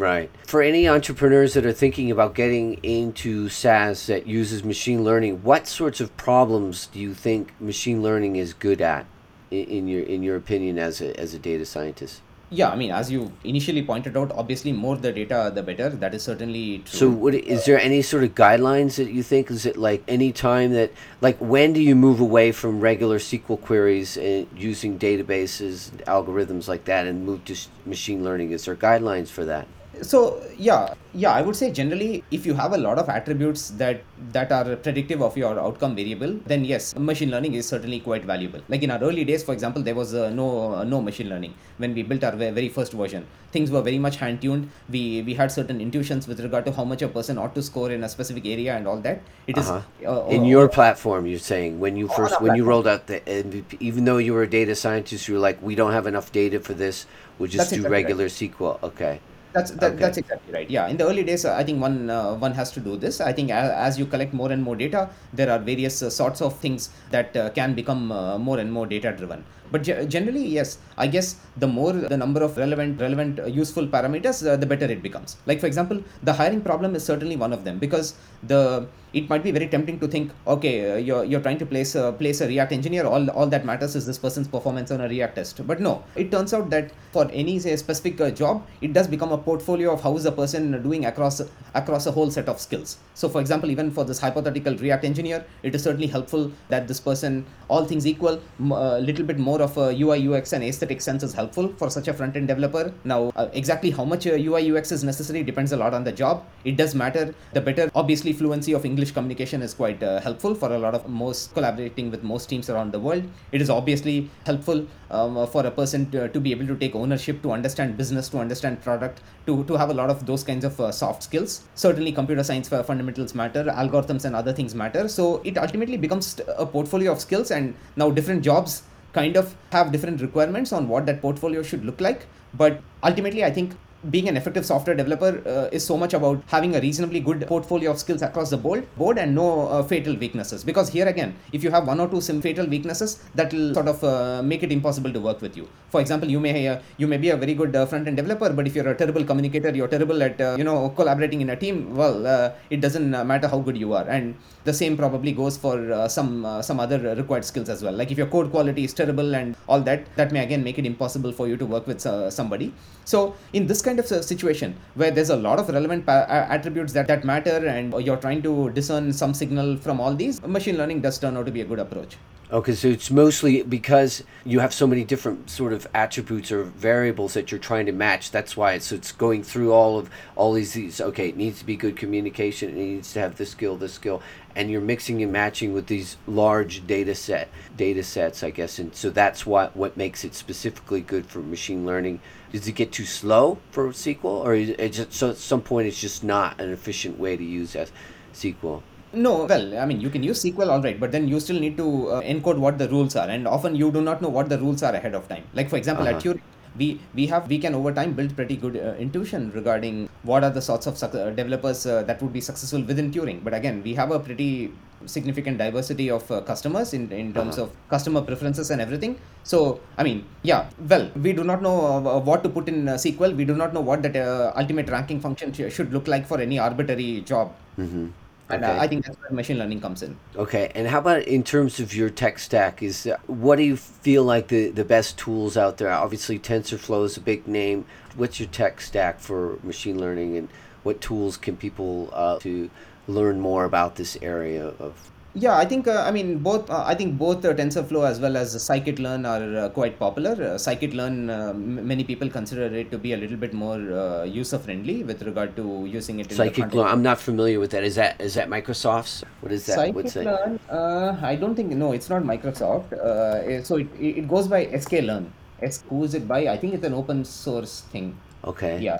Right. 0.00 0.30
For 0.46 0.62
any 0.62 0.88
entrepreneurs 0.88 1.52
that 1.52 1.66
are 1.66 1.74
thinking 1.74 2.10
about 2.10 2.34
getting 2.34 2.74
into 2.82 3.50
SaaS 3.50 4.06
that 4.06 4.26
uses 4.26 4.64
machine 4.64 5.04
learning, 5.04 5.42
what 5.42 5.66
sorts 5.66 6.00
of 6.00 6.16
problems 6.16 6.86
do 6.86 6.98
you 6.98 7.12
think 7.12 7.52
machine 7.60 8.02
learning 8.02 8.36
is 8.36 8.54
good 8.54 8.80
at, 8.80 9.04
in, 9.50 9.88
your 9.88 10.02
in 10.02 10.22
your 10.22 10.36
opinion, 10.36 10.78
as 10.78 11.02
a 11.02 11.18
as 11.20 11.34
a 11.34 11.38
data 11.38 11.66
scientist? 11.66 12.22
Yeah, 12.52 12.70
I 12.70 12.76
mean, 12.76 12.90
as 12.90 13.12
you 13.12 13.30
initially 13.44 13.82
pointed 13.82 14.16
out, 14.16 14.32
obviously 14.32 14.72
more 14.72 14.96
the 14.96 15.12
data, 15.12 15.52
the 15.54 15.62
better. 15.62 15.90
That 15.90 16.14
is 16.14 16.22
certainly 16.22 16.78
true. 16.78 16.98
So, 16.98 17.28
is 17.28 17.66
there 17.66 17.78
any 17.78 18.00
sort 18.02 18.24
of 18.24 18.34
guidelines 18.34 18.96
that 18.96 19.12
you 19.12 19.22
think? 19.22 19.50
Is 19.50 19.66
it 19.66 19.76
like 19.76 20.02
any 20.08 20.32
time 20.32 20.72
that, 20.72 20.92
like, 21.20 21.36
when 21.38 21.74
do 21.74 21.80
you 21.80 21.94
move 21.94 22.20
away 22.20 22.52
from 22.52 22.80
regular 22.80 23.18
SQL 23.18 23.60
queries 23.60 24.16
and 24.16 24.48
using 24.56 24.98
databases, 24.98 25.92
and 25.92 26.00
algorithms 26.06 26.66
like 26.66 26.86
that, 26.86 27.06
and 27.06 27.26
move 27.26 27.44
to 27.44 27.54
machine 27.84 28.24
learning? 28.24 28.50
Is 28.50 28.64
there 28.64 28.74
guidelines 28.74 29.28
for 29.28 29.44
that? 29.44 29.68
So 30.02 30.18
yeah 30.56 30.94
yeah 31.12 31.32
i 31.32 31.42
would 31.42 31.56
say 31.56 31.70
generally 31.70 32.22
if 32.30 32.46
you 32.46 32.54
have 32.54 32.72
a 32.72 32.78
lot 32.78 32.98
of 32.98 33.08
attributes 33.08 33.70
that 33.70 34.02
that 34.32 34.50
are 34.52 34.76
predictive 34.76 35.20
of 35.20 35.36
your 35.36 35.58
outcome 35.60 35.94
variable 35.94 36.32
then 36.46 36.64
yes 36.64 36.94
machine 36.96 37.30
learning 37.30 37.54
is 37.54 37.66
certainly 37.68 38.00
quite 38.00 38.24
valuable 38.24 38.60
like 38.68 38.82
in 38.82 38.90
our 38.90 39.00
early 39.00 39.24
days 39.24 39.42
for 39.42 39.52
example 39.52 39.82
there 39.82 39.94
was 39.94 40.14
uh, 40.14 40.30
no 40.30 40.74
uh, 40.74 40.84
no 40.84 41.02
machine 41.02 41.28
learning 41.28 41.52
when 41.78 41.92
we 41.94 42.02
built 42.02 42.24
our 42.24 42.36
very 42.36 42.68
first 42.68 42.92
version 42.92 43.26
things 43.52 43.70
were 43.70 43.82
very 43.82 43.98
much 43.98 44.16
hand 44.16 44.40
tuned 44.40 44.70
we 44.88 45.22
we 45.22 45.34
had 45.34 45.50
certain 45.52 45.80
intuitions 45.80 46.26
with 46.28 46.40
regard 46.40 46.64
to 46.64 46.72
how 46.72 46.84
much 46.84 47.02
a 47.02 47.08
person 47.08 47.36
ought 47.36 47.54
to 47.54 47.62
score 47.62 47.90
in 47.90 48.04
a 48.04 48.08
specific 48.08 48.46
area 48.46 48.76
and 48.76 48.86
all 48.86 49.00
that 49.08 49.20
It 49.46 49.58
is 49.58 49.68
Uh-huh. 49.68 49.80
uh, 50.12 50.26
In 50.36 50.42
uh, 50.42 50.44
your 50.44 50.68
platform, 50.68 51.26
you're 51.26 51.38
saying 51.46 51.80
when 51.80 51.96
you 51.96 52.08
first 52.08 52.34
our 52.36 52.42
when 52.44 52.54
you 52.54 52.64
rolled 52.64 52.86
out 52.86 53.06
the 53.06 53.20
MVP, 53.26 53.76
even 53.80 54.04
though 54.04 54.18
you 54.18 54.32
were 54.32 54.44
a 54.44 54.50
data 54.50 54.74
scientist, 54.74 55.28
you 55.28 55.34
were 55.34 55.40
like, 55.40 55.60
we 55.62 55.74
don't 55.74 55.92
have 55.92 56.06
enough 56.06 56.30
data 56.32 56.60
for 56.60 56.74
this. 56.74 57.06
We'll 57.38 57.48
just 57.48 57.70
That's 57.70 57.70
do 57.70 57.86
exactly 57.86 57.90
right. 57.90 58.04
regular 58.04 58.26
SQL. 58.28 58.78
Okay. 58.82 59.20
That's 59.52 59.72
that, 59.82 59.92
Okay. 59.92 60.00
that's 60.02 60.18
exactly 60.18 60.52
right. 60.52 60.70
Yeah, 60.70 60.86
in 60.86 60.96
the 60.96 61.06
early 61.08 61.24
days, 61.24 61.44
uh, 61.44 61.54
I 61.56 61.64
think 61.64 61.80
one 61.80 62.08
uh, 62.08 62.34
one 62.36 62.52
has 62.54 62.70
to 62.72 62.80
do 62.80 62.96
this. 62.96 63.20
I 63.20 63.32
think 63.32 63.50
as, 63.50 63.68
as 63.86 63.98
you 63.98 64.06
collect 64.06 64.32
more 64.32 64.50
and 64.52 64.62
more 64.62 64.76
data, 64.76 65.10
there 65.32 65.50
are 65.50 65.58
various 65.58 66.02
uh, 66.02 66.10
sorts 66.10 66.40
of 66.40 66.58
things 66.60 66.90
that 67.10 67.36
uh, 67.36 67.50
can 67.50 67.74
become 67.74 68.12
uh, 68.12 68.38
more 68.38 68.58
and 68.60 68.72
more 68.72 68.86
data 68.86 69.10
driven. 69.10 69.44
But 69.72 69.82
ge- 69.82 70.06
generally, 70.08 70.46
yes, 70.46 70.78
I 70.96 71.08
guess 71.08 71.34
the 71.56 71.66
more 71.66 71.92
the 71.92 72.16
number 72.16 72.42
of 72.44 72.56
relevant 72.56 73.00
relevant 73.00 73.40
uh, 73.40 73.46
useful 73.46 73.88
parameters, 73.88 74.46
uh, 74.46 74.56
the 74.56 74.66
better 74.66 74.86
it 74.86 75.02
becomes. 75.02 75.36
Like 75.46 75.58
for 75.58 75.66
example, 75.66 76.00
the 76.22 76.32
hiring 76.32 76.60
problem 76.60 76.94
is 76.94 77.04
certainly 77.04 77.36
one 77.36 77.52
of 77.52 77.64
them 77.64 77.78
because 77.80 78.14
the 78.44 78.86
it 79.12 79.28
might 79.28 79.42
be 79.42 79.50
very 79.50 79.66
tempting 79.68 79.98
to 80.00 80.08
think, 80.08 80.32
okay, 80.46 80.92
uh, 80.92 80.96
you're 80.96 81.24
you're 81.24 81.40
trying 81.40 81.58
to 81.58 81.66
place 81.66 81.94
a 81.94 82.12
place 82.12 82.40
a 82.40 82.46
React 82.46 82.72
engineer. 82.72 83.06
All 83.06 83.28
all 83.30 83.46
that 83.46 83.64
matters 83.64 83.96
is 83.96 84.06
this 84.06 84.18
person's 84.18 84.48
performance 84.48 84.90
on 84.90 85.00
a 85.00 85.08
React 85.08 85.34
test. 85.36 85.66
But 85.66 85.80
no, 85.80 86.04
it 86.16 86.30
turns 86.30 86.54
out 86.54 86.70
that 86.70 86.90
for 87.12 87.28
any 87.32 87.58
say 87.58 87.76
specific 87.76 88.20
uh, 88.20 88.30
job, 88.30 88.66
it 88.80 88.92
does 88.92 89.08
become 89.08 89.32
a 89.32 89.38
portfolio 89.38 89.92
of 89.92 90.02
how 90.02 90.16
is 90.16 90.24
the 90.24 90.32
person 90.32 90.82
doing 90.82 91.06
across 91.06 91.40
across 91.74 92.06
a 92.06 92.12
whole 92.12 92.30
set 92.30 92.48
of 92.48 92.60
skills. 92.60 92.98
So, 93.14 93.28
for 93.28 93.40
example, 93.40 93.70
even 93.70 93.90
for 93.90 94.04
this 94.04 94.18
hypothetical 94.18 94.76
React 94.76 95.04
engineer, 95.04 95.44
it 95.62 95.74
is 95.74 95.82
certainly 95.82 96.06
helpful 96.06 96.50
that 96.68 96.88
this 96.88 97.00
person, 97.00 97.44
all 97.68 97.84
things 97.84 98.06
equal, 98.06 98.40
a 98.60 99.00
little 99.00 99.24
bit 99.24 99.38
more 99.38 99.60
of 99.60 99.76
a 99.76 99.92
UI 99.92 100.28
UX 100.28 100.52
and 100.52 100.64
aesthetic 100.64 101.00
sense 101.00 101.22
is 101.22 101.34
helpful 101.34 101.68
for 101.76 101.90
such 101.90 102.08
a 102.08 102.12
front 102.12 102.36
end 102.36 102.48
developer. 102.48 102.92
Now, 103.04 103.32
uh, 103.36 103.48
exactly 103.52 103.90
how 103.90 104.04
much 104.04 104.26
uh, 104.26 104.32
UI 104.32 104.70
UX 104.72 104.92
is 104.92 105.04
necessary 105.04 105.42
depends 105.42 105.72
a 105.72 105.76
lot 105.76 105.94
on 105.94 106.04
the 106.04 106.12
job. 106.12 106.44
It 106.64 106.76
does 106.76 106.94
matter. 106.94 107.34
The 107.52 107.60
better, 107.60 107.90
obviously, 107.94 108.32
fluency 108.32 108.72
of 108.72 108.84
English 108.84 108.99
communication 109.08 109.62
is 109.62 109.72
quite 109.72 110.02
uh, 110.02 110.20
helpful 110.20 110.54
for 110.54 110.72
a 110.72 110.78
lot 110.78 110.94
of 110.94 111.08
most 111.08 111.54
collaborating 111.54 112.10
with 112.10 112.22
most 112.22 112.48
teams 112.50 112.68
around 112.68 112.92
the 112.92 113.00
world. 113.00 113.24
It 113.52 113.62
is 113.62 113.70
obviously 113.70 114.28
helpful 114.44 114.86
um, 115.10 115.46
for 115.46 115.64
a 115.64 115.70
person 115.70 116.10
to, 116.10 116.28
to 116.28 116.40
be 116.40 116.50
able 116.50 116.66
to 116.66 116.76
take 116.76 116.94
ownership, 116.94 117.42
to 117.42 117.52
understand 117.52 117.96
business, 117.96 118.28
to 118.30 118.38
understand 118.38 118.82
product, 118.82 119.20
to, 119.46 119.64
to 119.64 119.76
have 119.76 119.90
a 119.90 119.94
lot 119.94 120.10
of 120.10 120.26
those 120.26 120.44
kinds 120.44 120.64
of 120.64 120.78
uh, 120.80 120.92
soft 120.92 121.22
skills. 121.22 121.62
Certainly, 121.74 122.12
computer 122.12 122.44
science 122.44 122.68
fundamentals 122.68 123.34
matter, 123.34 123.64
algorithms 123.64 124.24
and 124.24 124.36
other 124.36 124.52
things 124.52 124.74
matter. 124.74 125.08
So 125.08 125.40
it 125.44 125.56
ultimately 125.56 125.96
becomes 125.96 126.40
a 126.58 126.66
portfolio 126.66 127.12
of 127.12 127.20
skills, 127.20 127.50
and 127.50 127.74
now 127.96 128.10
different 128.10 128.42
jobs 128.42 128.82
kind 129.12 129.36
of 129.36 129.56
have 129.72 129.90
different 129.90 130.20
requirements 130.20 130.72
on 130.72 130.88
what 130.88 131.06
that 131.06 131.20
portfolio 131.20 131.62
should 131.62 131.84
look 131.84 132.00
like. 132.00 132.26
But 132.54 132.80
ultimately, 133.02 133.44
I 133.44 133.50
think 133.50 133.74
being 134.08 134.28
an 134.28 134.36
effective 134.36 134.64
software 134.64 134.96
developer 134.96 135.42
uh, 135.46 135.68
is 135.76 135.84
so 135.84 135.96
much 135.96 136.14
about 136.14 136.42
having 136.46 136.74
a 136.76 136.80
reasonably 136.80 137.20
good 137.20 137.46
portfolio 137.46 137.90
of 137.90 137.98
skills 137.98 138.22
across 138.22 138.50
the 138.50 138.56
board, 138.56 138.86
board 138.96 139.18
and 139.18 139.34
no 139.34 139.68
uh, 139.68 139.82
fatal 139.82 140.16
weaknesses. 140.16 140.64
Because 140.64 140.88
here 140.88 141.06
again, 141.06 141.36
if 141.52 141.62
you 141.62 141.70
have 141.70 141.86
one 141.86 142.00
or 142.00 142.08
two 142.08 142.20
sim 142.20 142.40
fatal 142.40 142.66
weaknesses, 142.66 143.22
that 143.34 143.52
will 143.52 143.74
sort 143.74 143.88
of 143.88 144.02
uh, 144.02 144.42
make 144.42 144.62
it 144.62 144.72
impossible 144.72 145.12
to 145.12 145.20
work 145.20 145.42
with 145.42 145.56
you. 145.56 145.68
For 145.90 146.00
example, 146.00 146.30
you 146.30 146.40
may 146.40 146.68
uh, 146.68 146.80
you 146.96 147.06
may 147.06 147.18
be 147.18 147.30
a 147.30 147.36
very 147.36 147.54
good 147.54 147.76
uh, 147.76 147.84
front 147.86 148.08
end 148.08 148.16
developer, 148.16 148.50
but 148.50 148.66
if 148.66 148.74
you're 148.74 148.88
a 148.88 148.96
terrible 148.96 149.24
communicator, 149.24 149.70
you're 149.70 149.88
terrible 149.88 150.22
at 150.22 150.40
uh, 150.40 150.56
you 150.56 150.64
know 150.64 150.90
collaborating 150.90 151.40
in 151.42 151.50
a 151.50 151.56
team. 151.56 151.94
Well, 151.94 152.54
it 152.70 152.80
doesn't 152.80 153.10
matter 153.26 153.48
how 153.48 153.58
good 153.58 153.76
you 153.76 153.92
are, 153.92 154.08
and 154.08 154.34
the 154.64 154.72
same 154.72 154.96
probably 154.96 155.32
goes 155.32 155.56
for 155.58 156.08
some 156.08 156.46
some 156.62 156.80
other 156.80 157.14
required 157.14 157.44
skills 157.44 157.68
as 157.68 157.82
well. 157.82 157.92
Like 157.92 158.10
if 158.10 158.18
your 158.18 158.28
code 158.28 158.50
quality 158.50 158.84
is 158.84 158.94
terrible 158.94 159.34
and 159.34 159.56
all 159.68 159.80
that, 159.82 160.04
that 160.16 160.32
may 160.32 160.42
again 160.42 160.64
make 160.64 160.78
it 160.78 160.86
impossible 160.86 161.32
for 161.32 161.48
you 161.48 161.56
to 161.56 161.66
work 161.66 161.86
with 161.86 162.00
somebody. 162.00 162.72
So 163.04 163.34
in 163.52 163.66
this 163.66 163.82
kind 163.82 163.89
of 163.98 164.10
uh, 164.12 164.22
situation 164.22 164.76
where 164.94 165.10
there's 165.10 165.30
a 165.30 165.36
lot 165.36 165.58
of 165.58 165.68
relevant 165.68 166.06
pa- 166.06 166.26
attributes 166.28 166.92
that, 166.92 167.06
that 167.08 167.24
matter 167.24 167.66
and 167.66 167.92
you're 168.04 168.16
trying 168.16 168.42
to 168.42 168.70
discern 168.70 169.12
some 169.12 169.34
signal 169.34 169.76
from 169.76 170.00
all 170.00 170.14
these, 170.14 170.40
machine 170.42 170.76
learning 170.76 171.00
does 171.00 171.18
turn 171.18 171.36
out 171.36 171.46
to 171.46 171.52
be 171.52 171.62
a 171.62 171.64
good 171.64 171.78
approach. 171.78 172.16
Okay, 172.52 172.74
so 172.74 172.88
it's 172.88 173.12
mostly 173.12 173.62
because 173.62 174.24
you 174.44 174.58
have 174.58 174.74
so 174.74 174.84
many 174.84 175.04
different 175.04 175.48
sort 175.48 175.72
of 175.72 175.86
attributes 175.94 176.50
or 176.50 176.64
variables 176.64 177.34
that 177.34 177.52
you're 177.52 177.60
trying 177.60 177.86
to 177.86 177.92
match. 177.92 178.32
That's 178.32 178.56
why 178.56 178.72
it's 178.72 178.90
it's 178.90 179.12
going 179.12 179.44
through 179.44 179.72
all 179.72 180.00
of 180.00 180.10
all 180.34 180.54
these 180.54 180.72
these. 180.72 181.00
Okay, 181.00 181.28
it 181.28 181.36
needs 181.36 181.60
to 181.60 181.64
be 181.64 181.76
good 181.76 181.96
communication. 181.96 182.70
It 182.70 182.74
needs 182.74 183.12
to 183.12 183.20
have 183.20 183.36
this 183.36 183.50
skill, 183.50 183.76
this 183.76 183.94
skill, 183.94 184.20
and 184.56 184.68
you're 184.68 184.80
mixing 184.80 185.22
and 185.22 185.30
matching 185.30 185.72
with 185.72 185.86
these 185.86 186.16
large 186.26 186.84
data 186.88 187.14
set 187.14 187.50
data 187.76 188.02
sets, 188.02 188.42
I 188.42 188.50
guess. 188.50 188.80
And 188.80 188.96
so 188.96 189.10
that's 189.10 189.46
what 189.46 189.76
what 189.76 189.96
makes 189.96 190.24
it 190.24 190.34
specifically 190.34 191.02
good 191.02 191.26
for 191.26 191.38
machine 191.38 191.86
learning. 191.86 192.18
Does 192.52 192.66
it 192.66 192.72
get 192.72 192.90
too 192.92 193.04
slow 193.04 193.58
for 193.70 193.88
SQL, 193.90 194.24
or 194.44 194.54
is 194.54 194.70
it 194.70 194.90
just 194.90 195.12
so 195.12 195.30
at 195.30 195.36
some 195.36 195.60
point 195.62 195.86
it's 195.86 196.00
just 196.00 196.24
not 196.24 196.60
an 196.60 196.70
efficient 196.70 197.18
way 197.18 197.36
to 197.36 197.44
use 197.44 197.76
as 197.76 197.92
SQL? 198.34 198.82
No, 199.12 199.44
well, 199.44 199.78
I 199.78 199.86
mean, 199.86 200.00
you 200.00 200.10
can 200.10 200.22
use 200.22 200.42
SQL, 200.42 200.68
all 200.70 200.82
right, 200.82 200.98
but 200.98 201.10
then 201.12 201.26
you 201.28 201.38
still 201.40 201.58
need 201.58 201.76
to 201.76 202.08
uh, 202.08 202.22
encode 202.22 202.58
what 202.58 202.78
the 202.78 202.88
rules 202.88 203.14
are, 203.16 203.28
and 203.28 203.46
often 203.46 203.74
you 203.74 203.90
do 203.90 204.00
not 204.00 204.20
know 204.22 204.28
what 204.28 204.48
the 204.48 204.58
rules 204.58 204.82
are 204.82 204.94
ahead 204.94 205.14
of 205.14 205.28
time. 205.28 205.44
Like, 205.52 205.68
for 205.68 205.76
example, 205.76 206.06
at 206.08 206.14
Uh-huh. 206.14 206.22
Turing, 206.34 206.40
we 206.78 207.00
we 207.14 207.26
have 207.26 207.48
we 207.48 207.58
can 207.58 207.74
over 207.74 207.92
time 207.92 208.12
build 208.12 208.34
pretty 208.36 208.56
good 208.56 208.76
uh, 208.76 208.94
intuition 209.06 209.50
regarding 209.52 210.08
what 210.22 210.44
are 210.44 210.50
the 210.50 210.62
sorts 210.62 210.86
of 210.86 210.96
suc- 210.98 211.14
uh, 211.14 211.30
developers 211.30 211.86
uh, 211.86 212.02
that 212.04 212.20
would 212.22 212.32
be 212.32 212.40
successful 212.40 212.82
within 212.82 213.10
Turing. 213.10 213.42
But 213.42 213.54
again, 213.54 213.82
we 213.82 213.94
have 213.94 214.10
a 214.12 214.20
pretty 214.20 214.72
significant 215.06 215.56
diversity 215.58 216.10
of 216.10 216.30
uh, 216.30 216.40
customers 216.42 216.92
in 216.98 217.10
in 217.10 217.32
terms 217.32 217.56
Uh-huh. 217.58 217.64
of 217.66 217.88
customer 217.94 218.20
preferences 218.20 218.70
and 218.70 218.80
everything. 218.86 219.12
So, 219.52 219.80
I 219.96 220.02
mean, 220.08 220.18
yeah, 220.42 220.68
well, 220.92 221.10
we 221.26 221.32
do 221.32 221.44
not 221.50 221.62
know 221.66 221.76
uh, 221.96 222.18
what 222.28 222.42
to 222.44 222.50
put 222.56 222.68
in 222.68 222.86
uh, 222.86 222.96
SQL. 223.04 223.34
We 223.34 223.44
do 223.50 223.54
not 223.62 223.72
know 223.76 223.80
what 223.90 224.02
that 224.06 224.16
uh, 224.16 224.52
ultimate 224.62 224.90
ranking 224.96 225.20
function 225.26 225.52
sh- 225.52 225.72
should 225.76 225.92
look 225.96 226.06
like 226.14 226.26
for 226.32 226.38
any 226.46 226.58
arbitrary 226.58 227.22
job. 227.32 227.54
Mm-hmm. 227.78 228.06
And 228.50 228.64
Okay. 228.64 228.72
uh, 228.72 228.76
I 228.76 228.88
think 228.88 229.04
that's 229.04 229.16
where 229.20 229.34
machine 229.36 229.58
learning 229.58 229.80
comes 229.80 230.02
in. 230.02 230.20
Okay, 230.36 230.70
and 230.74 230.86
how 230.88 230.98
about 230.98 231.22
in 231.24 231.42
terms 231.42 231.80
of 231.80 231.94
your 231.94 232.10
tech 232.10 232.38
stack? 232.38 232.82
Is 232.82 233.06
uh, 233.06 233.16
what 233.26 233.56
do 233.56 233.62
you 233.64 233.76
feel 233.76 234.24
like 234.24 234.48
the 234.48 234.70
the 234.70 234.84
best 234.84 235.18
tools 235.18 235.56
out 235.56 235.78
there? 235.78 235.90
Obviously, 235.90 236.38
TensorFlow 236.38 237.04
is 237.04 237.16
a 237.16 237.20
big 237.20 237.46
name. 237.48 237.84
What's 238.14 238.38
your 238.40 238.48
tech 238.48 238.80
stack 238.80 239.20
for 239.20 239.58
machine 239.62 239.98
learning, 239.98 240.36
and 240.36 240.48
what 240.82 241.00
tools 241.00 241.36
can 241.36 241.56
people 241.56 242.10
uh, 242.12 242.38
to 242.40 242.70
learn 243.08 243.40
more 243.40 243.64
about 243.64 243.96
this 243.96 244.16
area 244.22 244.68
of? 244.78 245.10
Yeah, 245.34 245.56
I 245.56 245.64
think 245.64 245.86
uh, 245.86 246.02
I 246.06 246.10
mean 246.10 246.38
both. 246.38 246.68
Uh, 246.68 246.82
I 246.84 246.96
think 246.96 247.16
both 247.16 247.44
uh, 247.44 247.54
TensorFlow 247.54 248.04
as 248.08 248.18
well 248.18 248.36
as 248.36 248.54
scikit-learn 248.56 249.24
are 249.24 249.56
uh, 249.58 249.68
quite 249.68 249.96
popular. 249.96 250.32
Uh, 250.32 250.58
scikit-learn, 250.58 251.30
uh, 251.30 251.50
m- 251.50 251.86
many 251.86 252.02
people 252.02 252.28
consider 252.28 252.64
it 252.64 252.90
to 252.90 252.98
be 252.98 253.12
a 253.12 253.16
little 253.16 253.36
bit 253.36 253.52
more 253.54 253.78
uh, 253.92 254.24
user-friendly 254.24 255.04
with 255.04 255.22
regard 255.22 255.54
to 255.54 255.86
using 255.86 256.18
it 256.18 256.32
in 256.32 256.36
the 256.36 256.50
front 256.50 256.56
Scikit-learn. 256.56 256.86
end. 256.86 256.92
I'm 256.94 257.02
not 257.04 257.20
familiar 257.20 257.60
with 257.60 257.70
that. 257.70 257.84
Is 257.84 257.94
that 257.94 258.20
is 258.20 258.34
that 258.34 258.48
Microsoft's? 258.48 259.22
What 259.40 259.52
is 259.52 259.66
that? 259.66 259.94
What's? 259.94 260.14
Scikit-learn, 260.14 260.58
uh, 260.68 261.16
I 261.22 261.36
don't 261.36 261.54
think 261.54 261.70
no, 261.70 261.92
it's 261.92 262.10
not 262.10 262.24
Microsoft. 262.24 262.92
Uh, 262.92 263.62
so 263.62 263.76
it, 263.76 263.86
it 264.00 264.18
it 264.18 264.28
goes 264.28 264.48
by 264.48 264.66
sklearn. 264.66 265.26
S, 265.62 265.84
who 265.88 266.02
is 266.02 266.14
it 266.14 266.26
by? 266.26 266.48
I 266.48 266.56
think 266.56 266.74
it's 266.74 266.84
an 266.84 266.94
open 266.94 267.24
source 267.24 267.82
thing. 267.92 268.16
Okay. 268.44 268.80
Yeah. 268.80 268.98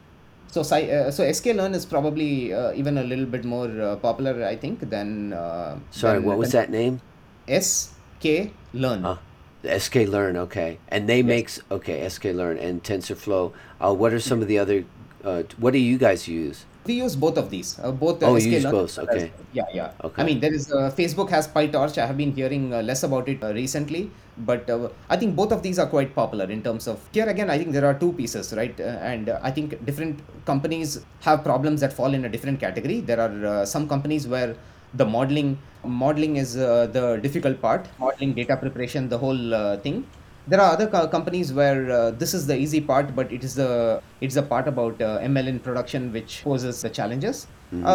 So, 0.50 0.62
uh, 0.62 1.10
so 1.10 1.22
sklearn 1.30 1.74
is 1.74 1.86
probably 1.86 2.52
uh, 2.52 2.72
even 2.72 2.98
a 2.98 3.04
little 3.04 3.26
bit 3.26 3.44
more 3.44 3.70
uh, 3.80 3.96
popular, 3.96 4.44
I 4.44 4.56
think, 4.56 4.90
than. 4.90 5.32
Uh, 5.32 5.78
Sorry, 5.90 6.18
than, 6.18 6.24
what 6.24 6.38
was 6.38 6.52
that 6.52 6.70
name? 6.70 7.00
SK 7.48 8.50
Learn. 8.72 9.04
Uh, 9.04 9.16
sklearn, 9.64 10.36
okay. 10.36 10.78
And 10.88 11.08
they 11.08 11.18
yes. 11.18 11.26
makes 11.26 11.60
okay 11.70 12.00
sklearn 12.06 12.60
and 12.60 12.82
TensorFlow. 12.82 13.52
Uh, 13.80 13.94
what 13.94 14.12
are 14.12 14.20
some 14.20 14.42
of 14.42 14.48
the 14.48 14.58
other? 14.58 14.84
Uh, 15.22 15.42
what 15.58 15.72
do 15.72 15.78
you 15.78 15.98
guys 15.98 16.26
use? 16.26 16.64
We 16.86 16.94
use 16.94 17.14
both 17.14 17.36
of 17.36 17.50
these. 17.50 17.78
Uh, 17.78 17.92
both. 17.92 18.22
oh, 18.22 18.36
you 18.36 18.50
use 18.50 18.64
both. 18.64 18.98
Okay. 18.98 19.32
yeah, 19.52 19.64
yeah. 19.72 19.92
Okay. 20.02 20.22
I 20.22 20.24
mean, 20.24 20.40
there 20.40 20.52
is 20.52 20.72
uh, 20.72 20.90
Facebook 20.96 21.28
has 21.30 21.46
PyTorch. 21.46 21.98
I 21.98 22.06
have 22.06 22.16
been 22.16 22.32
hearing 22.32 22.72
uh, 22.72 22.82
less 22.82 23.02
about 23.02 23.28
it 23.28 23.42
uh, 23.44 23.52
recently, 23.52 24.10
but 24.46 24.68
uh, 24.68 24.88
I 25.08 25.16
think 25.16 25.36
both 25.36 25.52
of 25.52 25.62
these 25.62 25.78
are 25.78 25.86
quite 25.86 26.14
popular 26.14 26.44
in 26.44 26.62
terms 26.62 26.86
of. 26.86 27.00
Here 27.12 27.28
again, 27.28 27.50
I 27.50 27.58
think 27.58 27.72
there 27.72 27.84
are 27.84 27.94
two 27.94 28.12
pieces, 28.12 28.52
right? 28.54 28.78
Uh, 28.80 29.10
and 29.12 29.30
I 29.42 29.50
think 29.50 29.84
different 29.84 30.20
companies 30.44 31.04
have 31.20 31.44
problems 31.44 31.80
that 31.80 31.92
fall 31.92 32.14
in 32.14 32.24
a 32.24 32.28
different 32.28 32.60
category. 32.60 33.00
There 33.00 33.20
are 33.20 33.66
some 33.66 33.88
companies 33.88 34.26
where 34.26 34.56
the 34.94 35.04
modeling 35.04 35.58
modeling 35.84 36.36
is 36.36 36.54
the 36.54 37.20
difficult 37.22 37.60
part. 37.60 37.88
Modeling, 37.98 38.34
data 38.34 38.56
preparation, 38.56 39.08
the 39.08 39.18
whole 39.18 39.76
thing 39.78 40.06
there 40.50 40.60
are 40.60 40.72
other 40.72 40.86
co- 40.86 41.06
companies 41.06 41.52
where 41.52 41.90
uh, 41.90 42.10
this 42.10 42.34
is 42.34 42.46
the 42.46 42.56
easy 42.56 42.80
part, 42.80 43.14
but 43.14 43.32
it 43.32 43.44
is 43.44 43.54
the 43.54 44.02
it's 44.20 44.34
the 44.34 44.42
part 44.42 44.66
about 44.68 45.00
uh, 45.00 45.18
ML 45.20 45.46
in 45.46 45.60
production 45.60 46.12
which 46.12 46.42
poses 46.42 46.82
the 46.82 46.90
challenges. 46.90 47.46
Mm-hmm. 47.72 47.86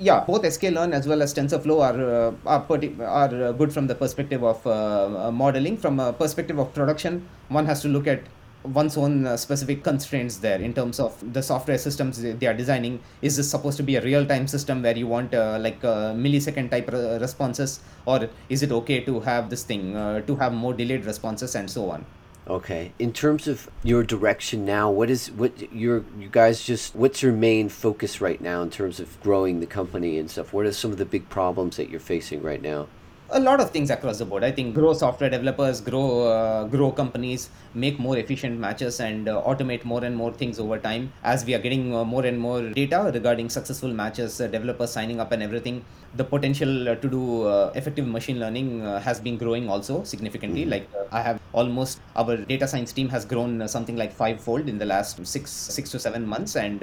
Yeah, 0.00 0.24
both 0.24 0.42
sklearn 0.42 0.92
as 0.92 1.08
well 1.08 1.22
as 1.22 1.34
TensorFlow 1.34 1.80
are 1.82 2.00
uh, 2.00 2.32
are, 2.46 2.60
perti- 2.60 2.94
are 3.00 3.34
uh, 3.46 3.52
good 3.52 3.72
from 3.72 3.88
the 3.88 3.96
perspective 3.96 4.44
of 4.44 4.64
uh, 4.66 5.30
modeling. 5.32 5.76
From 5.76 5.98
a 5.98 6.12
perspective 6.12 6.58
of 6.58 6.72
production, 6.72 7.28
one 7.48 7.66
has 7.66 7.82
to 7.82 7.88
look 7.88 8.06
at 8.06 8.22
one's 8.62 8.96
own 8.96 9.26
uh, 9.26 9.36
specific 9.36 9.82
constraints 9.82 10.36
there 10.36 10.60
in 10.60 10.72
terms 10.72 11.00
of 11.00 11.16
the 11.32 11.42
software 11.42 11.78
systems 11.78 12.22
they 12.22 12.46
are 12.46 12.54
designing. 12.54 13.00
Is 13.22 13.36
this 13.36 13.50
supposed 13.50 13.76
to 13.78 13.82
be 13.82 13.96
a 13.96 14.00
real 14.02 14.24
time 14.24 14.46
system 14.46 14.82
where 14.82 14.96
you 14.96 15.08
want 15.08 15.34
uh, 15.34 15.58
like 15.60 15.82
uh, 15.82 16.12
millisecond 16.14 16.70
type 16.70 16.92
re- 16.92 17.18
responses? 17.18 17.80
Or 18.06 18.28
is 18.48 18.62
it 18.62 18.70
okay 18.70 19.00
to 19.00 19.18
have 19.20 19.50
this 19.50 19.64
thing 19.64 19.94
to 20.26 20.36
have 20.36 20.52
more 20.52 20.74
delayed 20.74 21.06
responses 21.06 21.56
and 21.56 21.68
so 21.68 21.90
on 21.90 22.06
okay. 22.48 22.92
In 22.98 23.12
terms 23.12 23.46
of 23.48 23.68
your 23.82 24.02
direction 24.02 24.64
now 24.64 24.90
what 24.90 25.10
is 25.10 25.30
what 25.30 25.72
your 25.72 26.04
you 26.18 26.28
guys 26.30 26.62
just 26.62 26.94
what's 26.94 27.22
your 27.22 27.32
main 27.32 27.68
focus 27.68 28.20
right 28.20 28.40
now 28.40 28.62
in 28.62 28.70
terms 28.70 29.00
of 29.00 29.20
growing 29.20 29.60
the 29.60 29.66
company 29.66 30.18
and 30.18 30.30
stuff? 30.30 30.52
What 30.52 30.66
are 30.66 30.72
some 30.72 30.90
of 30.90 30.98
the 30.98 31.04
big 31.04 31.28
problems 31.28 31.76
that 31.76 31.90
you're 31.90 32.00
facing 32.00 32.42
right 32.42 32.62
now? 32.62 32.88
A 33.30 33.40
lot 33.40 33.60
of 33.60 33.70
things 33.70 33.90
across 33.90 34.18
the 34.18 34.24
board. 34.24 34.42
I 34.42 34.50
think 34.50 34.74
grow 34.74 34.94
software 34.94 35.28
developers, 35.28 35.82
grow 35.82 36.26
uh, 36.28 36.64
grow 36.64 36.90
companies, 36.92 37.50
make 37.84 37.96
more 38.06 38.16
efficient 38.22 38.58
matches, 38.64 39.00
and 39.08 39.28
uh, 39.28 39.42
automate 39.50 39.84
more 39.92 40.02
and 40.08 40.16
more 40.22 40.32
things 40.40 40.58
over 40.64 40.78
time. 40.88 41.12
As 41.32 41.44
we 41.46 41.54
are 41.56 41.62
getting 41.66 41.84
uh, 41.94 42.04
more 42.14 42.24
and 42.30 42.38
more 42.46 42.60
data 42.80 43.00
regarding 43.18 43.48
successful 43.58 43.92
matches, 44.02 44.40
uh, 44.40 44.46
developers 44.56 44.92
signing 44.98 45.20
up, 45.24 45.32
and 45.32 45.42
everything, 45.48 45.84
the 46.20 46.26
potential 46.34 46.88
uh, 46.88 46.94
to 47.02 47.08
do 47.16 47.22
uh, 47.46 47.72
effective 47.74 48.06
machine 48.06 48.38
learning 48.44 48.68
has 49.08 49.20
been 49.20 49.36
growing 49.44 49.68
also 49.74 50.04
significantly. 50.14 50.62
Mm-hmm. 50.62 50.70
Like 50.76 51.12
I 51.12 51.22
have 51.28 51.40
almost 51.52 52.00
our 52.16 52.36
data 52.36 52.68
science 52.72 52.92
team 52.92 53.08
has 53.16 53.24
grown 53.34 53.66
something 53.76 53.96
like 53.96 54.12
fivefold 54.12 54.68
in 54.68 54.78
the 54.78 54.86
last 54.94 55.26
six 55.34 55.50
six 55.50 55.90
to 55.96 55.98
seven 56.08 56.26
months, 56.34 56.56
and 56.56 56.82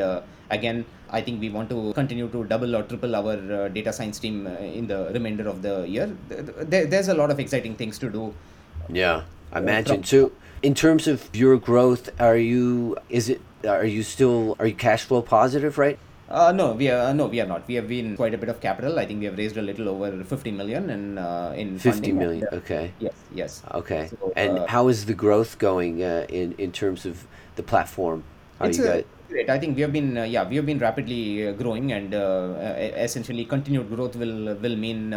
again 0.50 0.86
I 1.18 1.22
think 1.22 1.40
we 1.40 1.50
want 1.50 1.70
to 1.70 1.94
continue 1.94 2.28
to 2.30 2.44
double 2.46 2.76
or 2.76 2.84
triple 2.84 3.16
our 3.16 3.38
uh, 3.58 3.68
data 3.70 3.92
science 3.94 4.18
team 4.20 4.48
uh, 4.48 4.80
in 4.80 4.88
the 4.88 5.10
remainder 5.14 5.48
of 5.48 5.62
the 5.62 5.88
year. 5.88 6.08
There, 6.30 6.86
there's 6.86 7.10
a 7.10 7.14
lot 7.14 7.32
of 7.32 7.40
exciting 7.40 7.76
things 7.76 8.00
to 8.00 8.10
do. 8.10 8.34
Yeah, 8.90 9.24
I 9.52 9.60
imagine. 9.60 10.04
So, 10.04 10.32
in 10.62 10.74
terms 10.74 11.08
of 11.08 11.30
your 11.34 11.58
growth, 11.58 12.10
are 12.20 12.38
you 12.38 12.98
is 13.10 13.30
it 13.30 13.42
are 13.68 13.86
you 13.86 14.04
still 14.04 14.56
are 14.60 14.68
you 14.68 14.76
cash 14.76 15.04
flow 15.04 15.22
positive, 15.22 15.78
right? 15.78 16.00
Uh, 16.28 16.52
no, 16.52 16.74
we 16.74 16.90
are 16.90 17.14
no, 17.14 17.28
we 17.28 17.40
are 17.40 17.46
not. 17.46 17.68
We 17.68 17.76
have 17.76 17.88
been 17.88 18.16
quite 18.16 18.34
a 18.34 18.38
bit 18.38 18.50
of 18.50 18.60
capital. 18.60 18.98
I 18.98 19.06
think 19.06 19.20
we 19.20 19.26
have 19.26 19.38
raised 19.38 19.58
a 19.58 19.62
little 19.62 19.88
over 19.90 20.24
fifty 20.24 20.52
million 20.52 20.90
in 20.90 21.18
uh, 21.18 21.54
in 21.56 21.78
fifty 21.78 22.12
million. 22.12 22.44
And, 22.46 22.54
uh, 22.54 22.58
okay. 22.64 22.94
Yes. 23.00 23.14
Yes. 23.34 23.64
Okay. 23.74 24.08
So, 24.10 24.34
and 24.36 24.60
uh, 24.60 24.68
how 24.68 24.88
is 24.88 25.06
the 25.06 25.14
growth 25.14 25.60
going 25.60 26.02
uh, 26.02 26.26
in 26.30 26.56
in 26.58 26.72
terms 26.72 27.06
of 27.06 27.28
the 27.56 27.64
platform? 27.64 28.24
How 28.60 28.66
it's 28.66 28.78
you 28.78 28.86
guys? 28.86 29.04
great. 29.30 29.50
I 29.50 29.60
think 29.60 29.76
we 29.76 29.82
have 29.82 29.92
been, 29.92 30.18
uh, 30.18 30.24
yeah, 30.24 30.48
we 30.48 30.56
have 30.56 30.66
been 30.66 30.80
rapidly 30.80 31.48
uh, 31.48 31.52
growing, 31.52 31.92
and 31.92 32.14
uh, 32.14 32.56
essentially 32.96 33.46
continued 33.46 33.90
growth 33.90 34.16
will 34.16 34.56
will 34.56 34.76
mean 34.76 35.14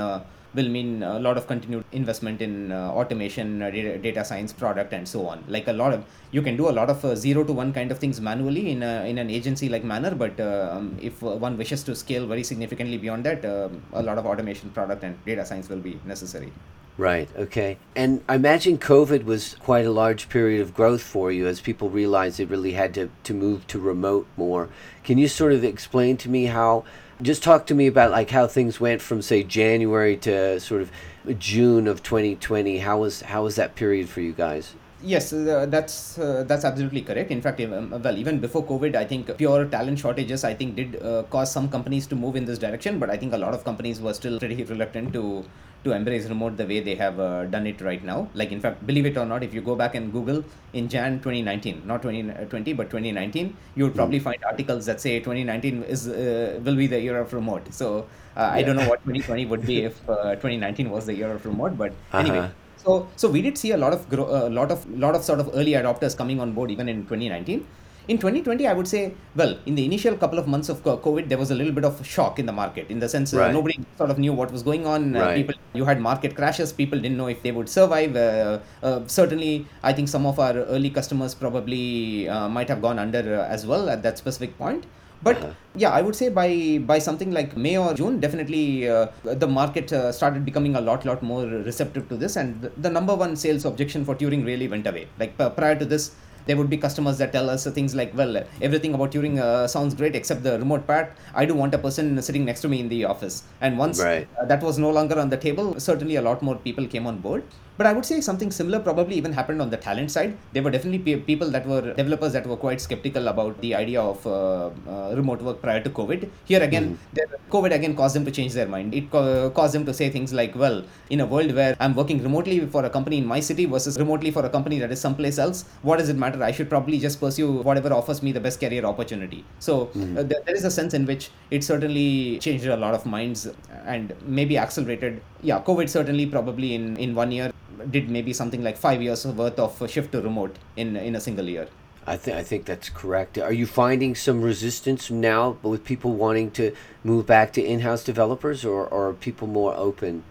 will 0.54 0.68
mean 0.68 1.02
a 1.02 1.18
lot 1.18 1.36
of 1.36 1.46
continued 1.46 1.84
investment 1.92 2.40
in 2.40 2.72
uh, 2.72 2.90
automation, 2.90 3.62
uh, 3.62 3.70
data, 3.70 4.24
science, 4.24 4.52
product, 4.52 4.92
and 4.92 5.06
so 5.06 5.26
on. 5.26 5.44
Like 5.48 5.68
a 5.68 5.72
lot 5.72 5.92
of 5.92 6.04
you 6.30 6.42
can 6.42 6.56
do 6.56 6.68
a 6.68 6.74
lot 6.80 6.90
of 6.90 7.04
uh, 7.04 7.14
zero 7.14 7.44
to 7.44 7.52
one 7.52 7.72
kind 7.72 7.90
of 7.90 7.98
things 7.98 8.20
manually 8.20 8.70
in 8.70 8.82
a, 8.82 9.08
in 9.08 9.18
an 9.18 9.30
agency 9.30 9.68
like 9.68 9.84
manner, 9.84 10.14
but 10.14 10.38
um, 10.40 10.98
if 11.00 11.22
one 11.22 11.56
wishes 11.56 11.82
to 11.84 11.94
scale 11.94 12.26
very 12.26 12.44
significantly 12.44 12.98
beyond 12.98 13.24
that, 13.24 13.44
um, 13.44 13.82
a 13.92 14.02
lot 14.02 14.18
of 14.18 14.26
automation, 14.26 14.70
product, 14.70 15.04
and 15.04 15.22
data 15.24 15.44
science 15.44 15.68
will 15.68 15.78
be 15.78 15.98
necessary. 16.04 16.52
Right. 16.98 17.28
Okay. 17.36 17.78
And 17.94 18.24
I 18.28 18.34
imagine 18.34 18.76
COVID 18.76 19.24
was 19.24 19.54
quite 19.60 19.86
a 19.86 19.92
large 19.92 20.28
period 20.28 20.60
of 20.60 20.74
growth 20.74 21.00
for 21.00 21.30
you 21.30 21.46
as 21.46 21.60
people 21.60 21.88
realized 21.88 22.38
they 22.38 22.44
really 22.44 22.72
had 22.72 22.92
to, 22.94 23.08
to 23.22 23.32
move 23.32 23.68
to 23.68 23.78
remote 23.78 24.26
more. 24.36 24.68
Can 25.04 25.16
you 25.16 25.28
sort 25.28 25.52
of 25.52 25.62
explain 25.62 26.16
to 26.16 26.28
me 26.28 26.46
how, 26.46 26.84
just 27.22 27.42
talk 27.42 27.66
to 27.66 27.74
me 27.74 27.86
about 27.86 28.10
like 28.10 28.30
how 28.30 28.46
things 28.46 28.80
went 28.80 29.02
from 29.02 29.22
say 29.22 29.42
January 29.42 30.16
to 30.18 30.60
sort 30.60 30.82
of 30.82 30.90
June 31.38 31.86
of 31.86 32.02
2020. 32.02 32.78
How 32.78 32.98
was, 33.00 33.22
how 33.22 33.44
was 33.44 33.56
that 33.56 33.74
period 33.74 34.08
for 34.08 34.20
you 34.20 34.32
guys? 34.32 34.74
Yes, 35.00 35.32
uh, 35.32 35.66
that's 35.68 36.18
uh, 36.18 36.42
that's 36.44 36.64
absolutely 36.64 37.02
correct. 37.02 37.30
In 37.30 37.40
fact, 37.40 37.60
um, 37.60 38.02
well, 38.02 38.18
even 38.18 38.40
before 38.40 38.64
COVID, 38.64 38.96
I 38.96 39.04
think 39.04 39.36
pure 39.36 39.64
talent 39.66 40.00
shortages, 40.00 40.42
I 40.42 40.54
think, 40.54 40.74
did 40.74 41.00
uh, 41.00 41.22
cause 41.30 41.52
some 41.52 41.68
companies 41.68 42.08
to 42.08 42.16
move 42.16 42.34
in 42.34 42.44
this 42.44 42.58
direction. 42.58 42.98
But 42.98 43.08
I 43.08 43.16
think 43.16 43.32
a 43.32 43.38
lot 43.38 43.54
of 43.54 43.62
companies 43.62 44.00
were 44.00 44.12
still 44.12 44.40
pretty 44.40 44.64
reluctant 44.64 45.12
to 45.12 45.44
to 45.84 45.92
embrace 45.92 46.28
remote 46.28 46.56
the 46.56 46.66
way 46.66 46.80
they 46.80 46.94
have 46.94 47.20
uh, 47.20 47.44
done 47.46 47.66
it 47.66 47.80
right 47.80 48.02
now. 48.04 48.28
Like, 48.34 48.50
in 48.52 48.60
fact, 48.60 48.86
believe 48.86 49.06
it 49.06 49.16
or 49.16 49.24
not, 49.24 49.42
if 49.42 49.54
you 49.54 49.60
go 49.60 49.74
back 49.76 49.94
and 49.94 50.12
Google 50.12 50.44
in 50.72 50.88
Jan 50.88 51.18
2019, 51.18 51.82
not 51.86 52.02
2020, 52.02 52.72
but 52.72 52.90
2019, 52.90 53.56
you 53.76 53.84
would 53.84 53.94
probably 53.94 54.20
mm. 54.20 54.24
find 54.24 54.44
articles 54.44 54.86
that 54.86 55.00
say 55.00 55.18
2019 55.20 55.84
is 55.84 56.08
uh, 56.08 56.60
will 56.64 56.76
be 56.76 56.86
the 56.86 57.00
year 57.00 57.18
of 57.18 57.32
remote. 57.32 57.72
So 57.72 58.06
uh, 58.36 58.40
yeah. 58.40 58.52
I 58.52 58.62
don't 58.62 58.76
know 58.76 58.88
what 58.88 59.00
2020 59.04 59.46
would 59.46 59.66
be 59.66 59.84
if 59.84 60.08
uh, 60.08 60.34
2019 60.34 60.90
was 60.90 61.06
the 61.06 61.14
year 61.14 61.30
of 61.32 61.44
remote, 61.46 61.78
but 61.78 61.92
uh-huh. 61.92 62.18
anyway. 62.18 62.50
So, 62.76 63.08
so 63.16 63.28
we 63.28 63.42
did 63.42 63.58
see 63.58 63.72
a 63.72 63.76
lot 63.76 63.92
of 63.92 64.12
a 64.12 64.22
uh, 64.22 64.48
lot 64.48 64.70
of 64.70 64.88
lot 64.98 65.14
of 65.14 65.24
sort 65.24 65.40
of 65.40 65.50
early 65.54 65.72
adopters 65.72 66.16
coming 66.16 66.40
on 66.40 66.52
board 66.52 66.70
even 66.70 66.88
in 66.88 67.02
2019 67.02 67.66
in 68.12 68.16
2020 68.16 68.66
i 68.66 68.72
would 68.78 68.88
say 68.92 69.00
well 69.40 69.52
in 69.66 69.74
the 69.78 69.84
initial 69.84 70.14
couple 70.22 70.38
of 70.42 70.46
months 70.52 70.68
of 70.72 70.82
covid 71.06 71.28
there 71.30 71.40
was 71.42 71.50
a 71.54 71.54
little 71.60 71.74
bit 71.78 71.84
of 71.88 71.94
shock 72.14 72.38
in 72.42 72.46
the 72.50 72.56
market 72.60 72.86
in 72.94 72.98
the 73.04 73.08
sense 73.14 73.32
uh, 73.32 73.38
right. 73.38 73.50
uh, 73.50 73.58
nobody 73.58 73.74
sort 74.00 74.10
of 74.10 74.18
knew 74.18 74.32
what 74.40 74.50
was 74.56 74.62
going 74.62 74.84
on. 74.86 75.16
Uh, 75.16 75.34
people 75.34 75.54
you 75.78 75.84
had 75.84 76.00
market 76.00 76.34
crashes. 76.38 76.72
People 76.72 76.98
didn't 77.04 77.18
know 77.22 77.30
if 77.34 77.42
they 77.42 77.52
would 77.58 77.68
survive. 77.78 78.14
Uh, 78.16 78.58
uh 78.82 79.00
certainly 79.18 79.66
i 79.82 79.92
think 79.96 80.08
some 80.16 80.24
of 80.30 80.38
our 80.44 80.54
early 80.76 80.90
customers 80.98 81.34
probably 81.44 82.28
uh, 82.28 82.48
might 82.56 82.68
have 82.72 82.80
gone 82.86 82.98
under 83.04 83.24
as 83.56 83.66
well 83.66 83.90
at 83.94 84.02
that 84.06 84.16
specific 84.24 84.56
point. 84.62 84.86
But 85.26 85.36
uh-huh. 85.36 85.52
yeah 85.82 85.92
i 85.98 86.00
would 86.06 86.16
say 86.20 86.28
by 86.40 86.50
by 86.90 86.98
something 87.06 87.30
like 87.38 87.56
may 87.64 87.76
or 87.84 87.92
june 88.00 88.20
definitely 88.24 88.88
uh, 88.88 89.06
the 89.42 89.48
market 89.60 89.92
uh, 90.00 90.12
started 90.18 90.44
becoming 90.50 90.76
a 90.80 90.82
lot 90.88 91.04
lot 91.10 91.22
more 91.32 91.44
receptive 91.70 92.08
to 92.10 92.16
this. 92.22 92.36
And 92.36 92.62
the, 92.62 92.70
the 92.86 92.90
number 92.98 93.16
one 93.24 93.34
sales 93.44 93.64
objection 93.72 94.04
for 94.08 94.14
turing 94.22 94.44
really 94.50 94.68
went 94.74 94.86
away. 94.92 95.04
Like 95.22 95.36
prior 95.60 95.76
to 95.82 95.86
this 95.94 96.04
there 96.48 96.56
would 96.56 96.70
be 96.74 96.78
customers 96.78 97.18
that 97.18 97.30
tell 97.30 97.48
us 97.54 97.66
things 97.78 97.94
like, 97.94 98.12
well, 98.16 98.42
everything 98.62 98.94
about 98.94 99.12
Turing 99.12 99.38
uh, 99.38 99.68
sounds 99.68 99.94
great 99.94 100.16
except 100.16 100.42
the 100.42 100.58
remote 100.58 100.86
part. 100.86 101.12
I 101.34 101.44
do 101.44 101.54
want 101.54 101.74
a 101.74 101.78
person 101.78 102.20
sitting 102.22 102.44
next 102.46 102.62
to 102.62 102.68
me 102.68 102.80
in 102.80 102.88
the 102.88 103.04
office. 103.04 103.42
And 103.60 103.78
once 103.78 104.00
right. 104.00 104.26
uh, 104.40 104.46
that 104.46 104.62
was 104.62 104.78
no 104.78 104.90
longer 104.90 105.20
on 105.20 105.28
the 105.28 105.36
table, 105.36 105.78
certainly 105.78 106.16
a 106.16 106.22
lot 106.22 106.42
more 106.42 106.56
people 106.56 106.86
came 106.86 107.06
on 107.06 107.18
board. 107.18 107.44
But 107.78 107.86
I 107.86 107.92
would 107.92 108.04
say 108.04 108.20
something 108.20 108.50
similar 108.50 108.80
probably 108.80 109.14
even 109.14 109.32
happened 109.32 109.62
on 109.62 109.70
the 109.70 109.76
talent 109.76 110.10
side. 110.10 110.36
There 110.52 110.64
were 110.64 110.70
definitely 110.72 110.98
pe- 110.98 111.20
people 111.20 111.48
that 111.52 111.64
were 111.64 111.94
developers 111.94 112.32
that 112.32 112.44
were 112.44 112.56
quite 112.56 112.80
skeptical 112.80 113.28
about 113.28 113.60
the 113.60 113.76
idea 113.76 114.00
of 114.02 114.26
uh, 114.26 114.70
uh, 114.94 115.14
remote 115.14 115.40
work 115.40 115.62
prior 115.62 115.80
to 115.84 115.90
COVID. 115.90 116.28
Here 116.44 116.60
again, 116.60 116.98
mm. 117.14 117.22
COVID 117.50 117.72
again 117.72 117.94
caused 117.94 118.16
them 118.16 118.24
to 118.24 118.32
change 118.32 118.52
their 118.52 118.66
mind. 118.66 118.94
It 118.94 119.12
co- 119.12 119.50
caused 119.50 119.74
them 119.74 119.86
to 119.86 119.94
say 119.94 120.10
things 120.10 120.32
like, 120.32 120.56
well, 120.56 120.82
in 121.10 121.20
a 121.20 121.26
world 121.26 121.54
where 121.54 121.76
I'm 121.78 121.94
working 121.94 122.20
remotely 122.20 122.58
for 122.66 122.84
a 122.84 122.90
company 122.90 123.18
in 123.18 123.26
my 123.26 123.38
city 123.38 123.64
versus 123.64 123.96
remotely 123.96 124.32
for 124.32 124.44
a 124.44 124.50
company 124.50 124.80
that 124.80 124.90
is 124.90 125.00
someplace 125.00 125.38
else, 125.38 125.64
what 125.82 125.98
does 126.00 126.08
it 126.08 126.16
matter? 126.16 126.42
I 126.42 126.50
should 126.50 126.68
probably 126.68 126.98
just 126.98 127.20
pursue 127.20 127.52
whatever 127.68 127.92
offers 127.92 128.24
me 128.24 128.32
the 128.32 128.40
best 128.40 128.58
career 128.60 128.84
opportunity. 128.84 129.44
So 129.60 129.86
mm. 129.86 130.18
uh, 130.18 130.24
th- 130.24 130.42
there 130.46 130.56
is 130.56 130.64
a 130.64 130.70
sense 130.70 130.94
in 130.94 131.06
which 131.06 131.30
it 131.52 131.62
certainly 131.62 132.40
changed 132.40 132.66
a 132.66 132.76
lot 132.76 132.94
of 132.94 133.06
minds 133.06 133.48
and 133.86 134.16
maybe 134.26 134.58
accelerated. 134.58 135.22
Yeah, 135.42 135.60
COVID 135.60 135.88
certainly 135.88 136.26
probably 136.26 136.74
in, 136.74 136.96
in 136.96 137.14
one 137.14 137.30
year 137.30 137.52
did 137.90 138.08
maybe 138.08 138.32
something 138.32 138.62
like 138.62 138.76
five 138.76 139.02
years 139.02 139.26
worth 139.26 139.58
of 139.58 139.90
shift 139.90 140.12
to 140.12 140.20
remote 140.20 140.56
in 140.76 140.96
in 140.96 141.14
a 141.14 141.20
single 141.20 141.48
year. 141.48 141.68
I 142.06 142.16
think 142.16 142.36
I 142.36 142.42
think 142.42 142.64
that's 142.64 142.88
correct. 142.88 143.38
Are 143.38 143.52
you 143.52 143.66
finding 143.66 144.14
some 144.14 144.40
resistance 144.40 145.10
now 145.10 145.58
with 145.62 145.84
people 145.84 146.12
wanting 146.12 146.50
to 146.52 146.72
move 147.04 147.26
back 147.26 147.52
to 147.52 147.62
in-house 147.62 148.02
developers, 148.02 148.64
or, 148.64 148.86
or 148.86 149.08
are 149.08 149.12
people 149.12 149.46
more 149.46 149.74
open 149.76 150.22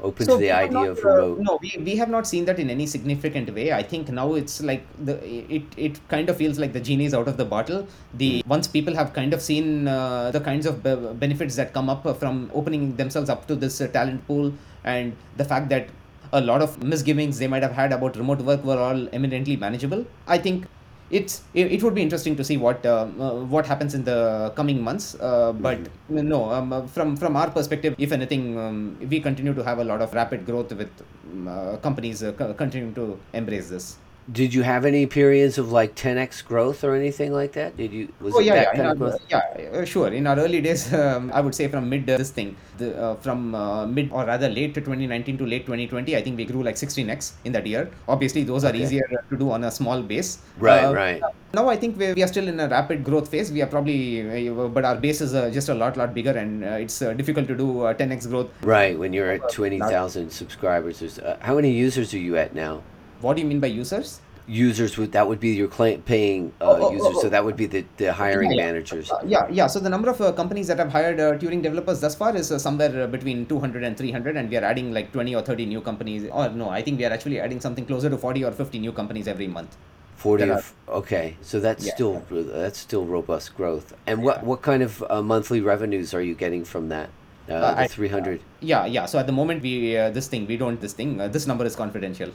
open 0.00 0.26
So 0.26 0.34
to 0.34 0.38
the 0.40 0.50
idea 0.52 0.72
not, 0.72 0.88
of 0.88 1.04
uh, 1.04 1.08
remote? 1.08 1.38
no, 1.40 1.58
we, 1.60 1.82
we 1.82 1.96
have 1.96 2.08
not 2.08 2.26
seen 2.26 2.44
that 2.46 2.58
in 2.58 2.70
any 2.70 2.86
significant 2.86 3.52
way. 3.54 3.72
I 3.72 3.82
think 3.82 4.08
now 4.08 4.34
it's 4.34 4.62
like 4.62 4.86
the 5.04 5.14
it 5.58 5.62
it 5.76 6.00
kind 6.08 6.30
of 6.30 6.36
feels 6.38 6.58
like 6.58 6.72
the 6.72 6.80
genie 6.80 7.04
is 7.04 7.14
out 7.14 7.28
of 7.28 7.36
the 7.36 7.44
bottle. 7.44 7.86
The 8.14 8.42
once 8.46 8.66
people 8.68 8.94
have 8.94 9.12
kind 9.12 9.34
of 9.34 9.42
seen 9.42 9.88
uh, 9.88 10.30
the 10.30 10.40
kinds 10.40 10.64
of 10.64 10.82
be- 10.82 11.12
benefits 11.14 11.56
that 11.56 11.72
come 11.74 11.90
up 11.90 12.06
uh, 12.06 12.14
from 12.14 12.50
opening 12.54 12.96
themselves 12.96 13.28
up 13.28 13.46
to 13.48 13.54
this 13.54 13.80
uh, 13.80 13.88
talent 13.88 14.26
pool, 14.26 14.52
and 14.84 15.14
the 15.36 15.44
fact 15.44 15.68
that 15.68 15.88
a 16.32 16.40
lot 16.40 16.62
of 16.62 16.82
misgivings 16.82 17.38
they 17.38 17.46
might 17.46 17.62
have 17.62 17.72
had 17.72 17.92
about 17.92 18.16
remote 18.16 18.40
work 18.40 18.64
were 18.64 18.78
all 18.78 19.08
eminently 19.12 19.56
manageable. 19.56 20.06
I 20.26 20.38
think 20.38 20.66
it's 21.10 21.42
it, 21.54 21.70
it 21.72 21.82
would 21.82 21.94
be 21.94 22.02
interesting 22.02 22.34
to 22.34 22.42
see 22.42 22.56
what 22.56 22.84
uh, 22.84 23.06
uh, 23.18 23.34
what 23.54 23.64
happens 23.66 23.94
in 23.94 24.02
the 24.04 24.52
coming 24.56 24.82
months 24.82 25.14
uh, 25.20 25.52
but 25.52 25.78
no 26.08 26.50
um, 26.50 26.72
uh, 26.72 26.84
from 26.86 27.16
from 27.16 27.36
our 27.36 27.50
perspective 27.50 27.94
if 27.98 28.10
anything 28.10 28.58
um, 28.58 28.96
we 29.08 29.20
continue 29.20 29.54
to 29.54 29.62
have 29.62 29.78
a 29.78 29.84
lot 29.84 30.02
of 30.02 30.12
rapid 30.14 30.44
growth 30.44 30.72
with 30.72 30.90
um, 31.32 31.46
uh, 31.46 31.76
companies 31.76 32.22
uh, 32.22 32.32
co- 32.32 32.52
continuing 32.54 32.92
to 32.92 33.18
embrace 33.34 33.68
this 33.68 33.98
Did 34.32 34.52
you 34.52 34.62
have 34.62 34.84
any 34.84 35.06
periods 35.06 35.56
of 35.56 35.70
like 35.70 35.94
10x 35.94 36.44
growth 36.44 36.82
or 36.82 36.94
anything 36.96 37.32
like 37.32 37.52
that? 37.52 37.76
Did 37.76 37.92
you 37.92 38.12
was 38.20 38.34
oh 38.34 38.40
it 38.40 38.46
yeah 38.46 38.54
that 38.54 38.62
yeah, 38.64 38.76
kind 38.76 38.90
of 38.90 38.98
growth? 38.98 39.20
yeah 39.30 39.84
sure 39.84 40.08
in 40.08 40.26
our 40.26 40.38
early 40.44 40.60
days 40.60 40.92
um, 40.92 41.30
i 41.32 41.40
would 41.40 41.54
say 41.54 41.68
from 41.68 41.88
mid 41.88 42.08
uh, 42.10 42.16
this 42.16 42.30
thing 42.30 42.56
the, 42.78 42.88
uh, 43.00 43.14
from 43.16 43.54
uh, 43.54 43.86
mid 43.86 44.10
or 44.10 44.24
rather 44.24 44.48
late 44.48 44.74
to 44.74 44.80
2019 44.80 45.38
to 45.38 45.46
late 45.46 45.64
2020 45.66 46.16
i 46.16 46.22
think 46.22 46.36
we 46.36 46.44
grew 46.44 46.62
like 46.62 46.74
16x 46.74 47.32
in 47.44 47.52
that 47.52 47.66
year 47.66 47.88
obviously 48.08 48.42
those 48.42 48.64
are 48.64 48.70
Okay. 48.74 48.82
easier 48.82 49.06
to 49.30 49.36
do 49.36 49.50
on 49.50 49.62
a 49.64 49.70
small 49.70 50.02
base 50.02 50.38
Right, 50.58 50.84
Uh, 50.84 50.92
right. 50.94 51.22
now 51.54 51.68
i 51.68 51.76
think 51.76 51.96
we, 51.96 52.12
we 52.14 52.22
are 52.24 52.28
still 52.34 52.48
in 52.48 52.58
a 52.58 52.68
rapid 52.68 53.04
growth 53.04 53.28
phase 53.30 53.52
we 53.52 53.62
are 53.62 53.70
probably 53.76 54.48
uh, 54.48 54.66
but 54.68 54.84
our 54.84 54.96
base 54.96 55.20
is 55.20 55.34
uh, 55.34 55.50
just 55.50 55.68
a 55.68 55.74
lot 55.74 55.96
lot 55.96 56.12
bigger 56.18 56.32
and 56.42 56.64
uh, 56.64 56.84
it's 56.86 57.00
uh, 57.00 57.12
difficult 57.12 57.46
to 57.46 57.54
do 57.54 57.68
uh, 57.82 57.94
10x 57.94 58.28
growth 58.28 58.50
Right, 58.62 58.98
when 58.98 59.12
you're 59.12 59.30
at 59.30 59.48
20,000 59.48 60.30
subscribers. 60.30 61.20
How 61.40 61.54
many 61.54 61.70
users 61.70 62.12
are 62.14 62.18
you 62.18 62.36
at 62.36 62.54
now? 62.54 62.82
What 63.20 63.34
do 63.36 63.42
you 63.42 63.48
mean 63.48 63.60
by 63.60 63.66
users 63.68 64.20
Users 64.48 64.96
would 64.96 65.10
that 65.10 65.26
would 65.26 65.40
be 65.40 65.48
your 65.60 65.66
client 65.66 66.04
paying 66.06 66.52
uh, 66.60 66.66
Oh, 66.66 66.86
oh, 66.86 66.92
users, 66.92 67.14
oh, 67.16 67.20
so 67.22 67.26
oh. 67.26 67.30
that 67.30 67.44
would 67.44 67.56
be 67.56 67.66
the, 67.66 67.84
the 67.96 68.12
hiring 68.12 68.52
Yeah, 68.52 68.58
yeah. 68.58 68.66
managers. 68.66 69.10
Uh, 69.10 69.20
yeah, 69.26 69.48
yeah. 69.50 69.66
So 69.66 69.80
the 69.80 69.90
number 69.90 70.08
of 70.08 70.20
uh, 70.20 70.30
companies 70.40 70.68
that 70.68 70.78
have 70.78 70.92
hired 70.92 71.18
uh, 71.18 71.36
Turing 71.36 71.62
developers 71.62 71.98
thus 72.00 72.14
far 72.14 72.36
is 72.36 72.52
uh, 72.52 72.58
somewhere 72.60 73.02
uh, 73.02 73.06
between 73.08 73.46
200 73.46 73.82
and 73.82 73.98
300, 73.98 74.36
and 74.36 74.48
we 74.48 74.56
are 74.56 74.62
adding 74.62 74.92
like 74.92 75.10
20 75.10 75.34
or 75.34 75.42
30 75.42 75.66
new 75.66 75.80
companies. 75.80 76.28
Or 76.30 76.48
no, 76.50 76.68
I 76.68 76.80
think 76.80 76.96
we 77.00 77.04
are 77.06 77.10
actually 77.12 77.40
adding 77.40 77.60
something 77.60 77.84
closer 77.86 78.08
to 78.08 78.16
40 78.16 78.44
or 78.44 78.52
50 78.52 78.78
new 78.78 78.92
companies 78.92 79.26
every 79.26 79.48
month. 79.48 79.76
40 80.14 80.44
There 80.44 80.52
of, 80.58 80.72
okay 80.88 81.36
so 81.42 81.58
that's 81.60 81.84
Yeah. 81.84 81.94
still 81.94 82.22
that's 82.30 82.78
still 82.78 83.04
robust 83.04 83.54
growth 83.56 83.92
and 84.06 84.22
what 84.22 84.42
what 84.44 84.62
kind 84.62 84.82
of 84.82 85.02
uh, 85.10 85.20
monthly 85.22 85.60
revenues 85.60 86.14
are 86.14 86.22
you 86.22 86.34
getting 86.34 86.64
from 86.64 86.88
that 86.94 87.10
uh, 87.50 87.52
Uh, 87.54 87.74
the 87.74 87.82
I- 87.82 87.86
300 87.88 88.40
Yeah, 88.60 88.86
yeah. 88.86 89.04
So 89.06 89.18
at 89.18 89.26
the 89.26 89.32
moment 89.40 89.60
we 89.62 89.74
uh, 89.96 90.10
this 90.10 90.26
thing 90.28 90.46
we 90.46 90.56
don't 90.56 90.80
this 90.80 90.94
thing 90.94 91.20
uh, 91.20 91.28
this 91.28 91.46
number 91.46 91.66
is 91.66 91.76
confidential. 91.76 92.30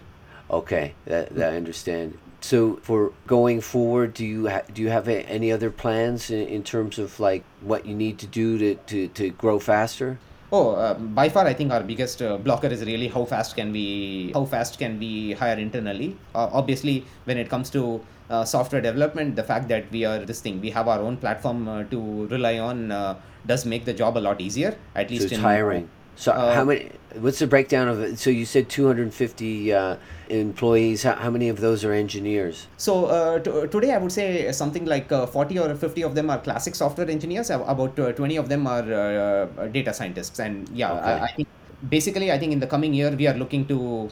Okay 0.51 0.93
that, 1.05 1.33
that 1.35 1.53
i 1.53 1.57
understand 1.57 2.17
so 2.41 2.77
for 2.83 3.13
going 3.27 3.61
forward 3.61 4.13
do 4.13 4.25
you 4.25 4.49
ha- 4.49 4.63
do 4.73 4.81
you 4.81 4.89
have 4.89 5.07
a- 5.07 5.25
any 5.29 5.51
other 5.51 5.69
plans 5.71 6.29
in, 6.29 6.47
in 6.47 6.63
terms 6.63 6.99
of 6.99 7.19
like 7.19 7.43
what 7.61 7.85
you 7.85 7.95
need 7.95 8.17
to 8.17 8.27
do 8.27 8.57
to, 8.57 8.75
to, 8.87 9.07
to 9.09 9.29
grow 9.31 9.59
faster 9.59 10.19
Oh, 10.53 10.71
uh, 10.71 10.95
by 10.95 11.29
far, 11.29 11.47
I 11.47 11.53
think 11.53 11.71
our 11.71 11.81
biggest 11.81 12.21
uh, 12.21 12.35
blocker 12.37 12.67
is 12.67 12.83
really 12.83 13.07
how 13.07 13.23
fast 13.23 13.55
can 13.55 13.71
we 13.71 14.31
how 14.33 14.43
fast 14.43 14.77
can 14.77 14.99
we 14.99 15.31
hire 15.31 15.57
internally. 15.57 16.17
Uh, 16.35 16.49
obviously, 16.51 17.05
when 17.23 17.37
it 17.37 17.47
comes 17.49 17.69
to 17.69 18.03
uh, 18.29 18.43
software 18.43 18.81
development, 18.81 19.37
the 19.37 19.43
fact 19.43 19.69
that 19.69 19.89
we 19.91 20.03
are 20.03 20.19
this 20.19 20.41
thing, 20.41 20.59
we 20.59 20.69
have 20.71 20.89
our 20.89 20.99
own 20.99 21.15
platform 21.15 21.69
uh, 21.69 21.83
to 21.85 22.27
rely 22.27 22.59
on, 22.59 22.91
uh, 22.91 23.15
does 23.45 23.65
make 23.65 23.85
the 23.85 23.93
job 23.93 24.17
a 24.17 24.23
lot 24.27 24.41
easier. 24.41 24.77
At 24.93 25.07
so 25.07 25.13
least 25.13 25.23
it's 25.23 25.33
in 25.35 25.39
hiring 25.39 25.89
so 26.15 26.31
uh, 26.31 26.53
how 26.53 26.63
many 26.63 26.91
what's 27.19 27.39
the 27.39 27.47
breakdown 27.47 27.87
of 27.87 27.99
it 27.99 28.17
so 28.19 28.29
you 28.29 28.45
said 28.45 28.69
250 28.69 29.73
uh, 29.73 29.95
employees 30.29 31.03
how, 31.03 31.15
how 31.15 31.29
many 31.29 31.49
of 31.49 31.59
those 31.59 31.83
are 31.83 31.91
engineers 31.93 32.67
So 32.77 33.05
uh, 33.05 33.39
t- 33.39 33.67
today, 33.67 33.91
I 33.93 33.97
would 33.97 34.11
say 34.11 34.51
something 34.51 34.85
like 34.85 35.11
uh, 35.11 35.25
40 35.27 35.59
or 35.59 35.75
50 35.75 36.03
of 36.03 36.15
them 36.15 36.29
are 36.29 36.39
classic 36.39 36.73
software 36.75 37.09
engineers. 37.09 37.49
About 37.49 37.99
uh, 37.99 38.11
20 38.13 38.37
of 38.37 38.49
them 38.49 38.65
are 38.65 38.81
uh, 38.81 39.47
uh, 39.61 39.67
data 39.67 39.93
scientists. 39.93 40.39
And 40.39 40.67
yeah, 40.69 40.93
Okay. 40.93 41.11
I, 41.11 41.25
I 41.25 41.31
think 41.35 41.47
basically, 41.87 42.31
I 42.31 42.39
think 42.39 42.53
in 42.53 42.59
the 42.59 42.67
coming 42.67 42.93
year, 42.93 43.11
we 43.15 43.27
are 43.27 43.35
looking 43.35 43.67
to, 43.67 44.09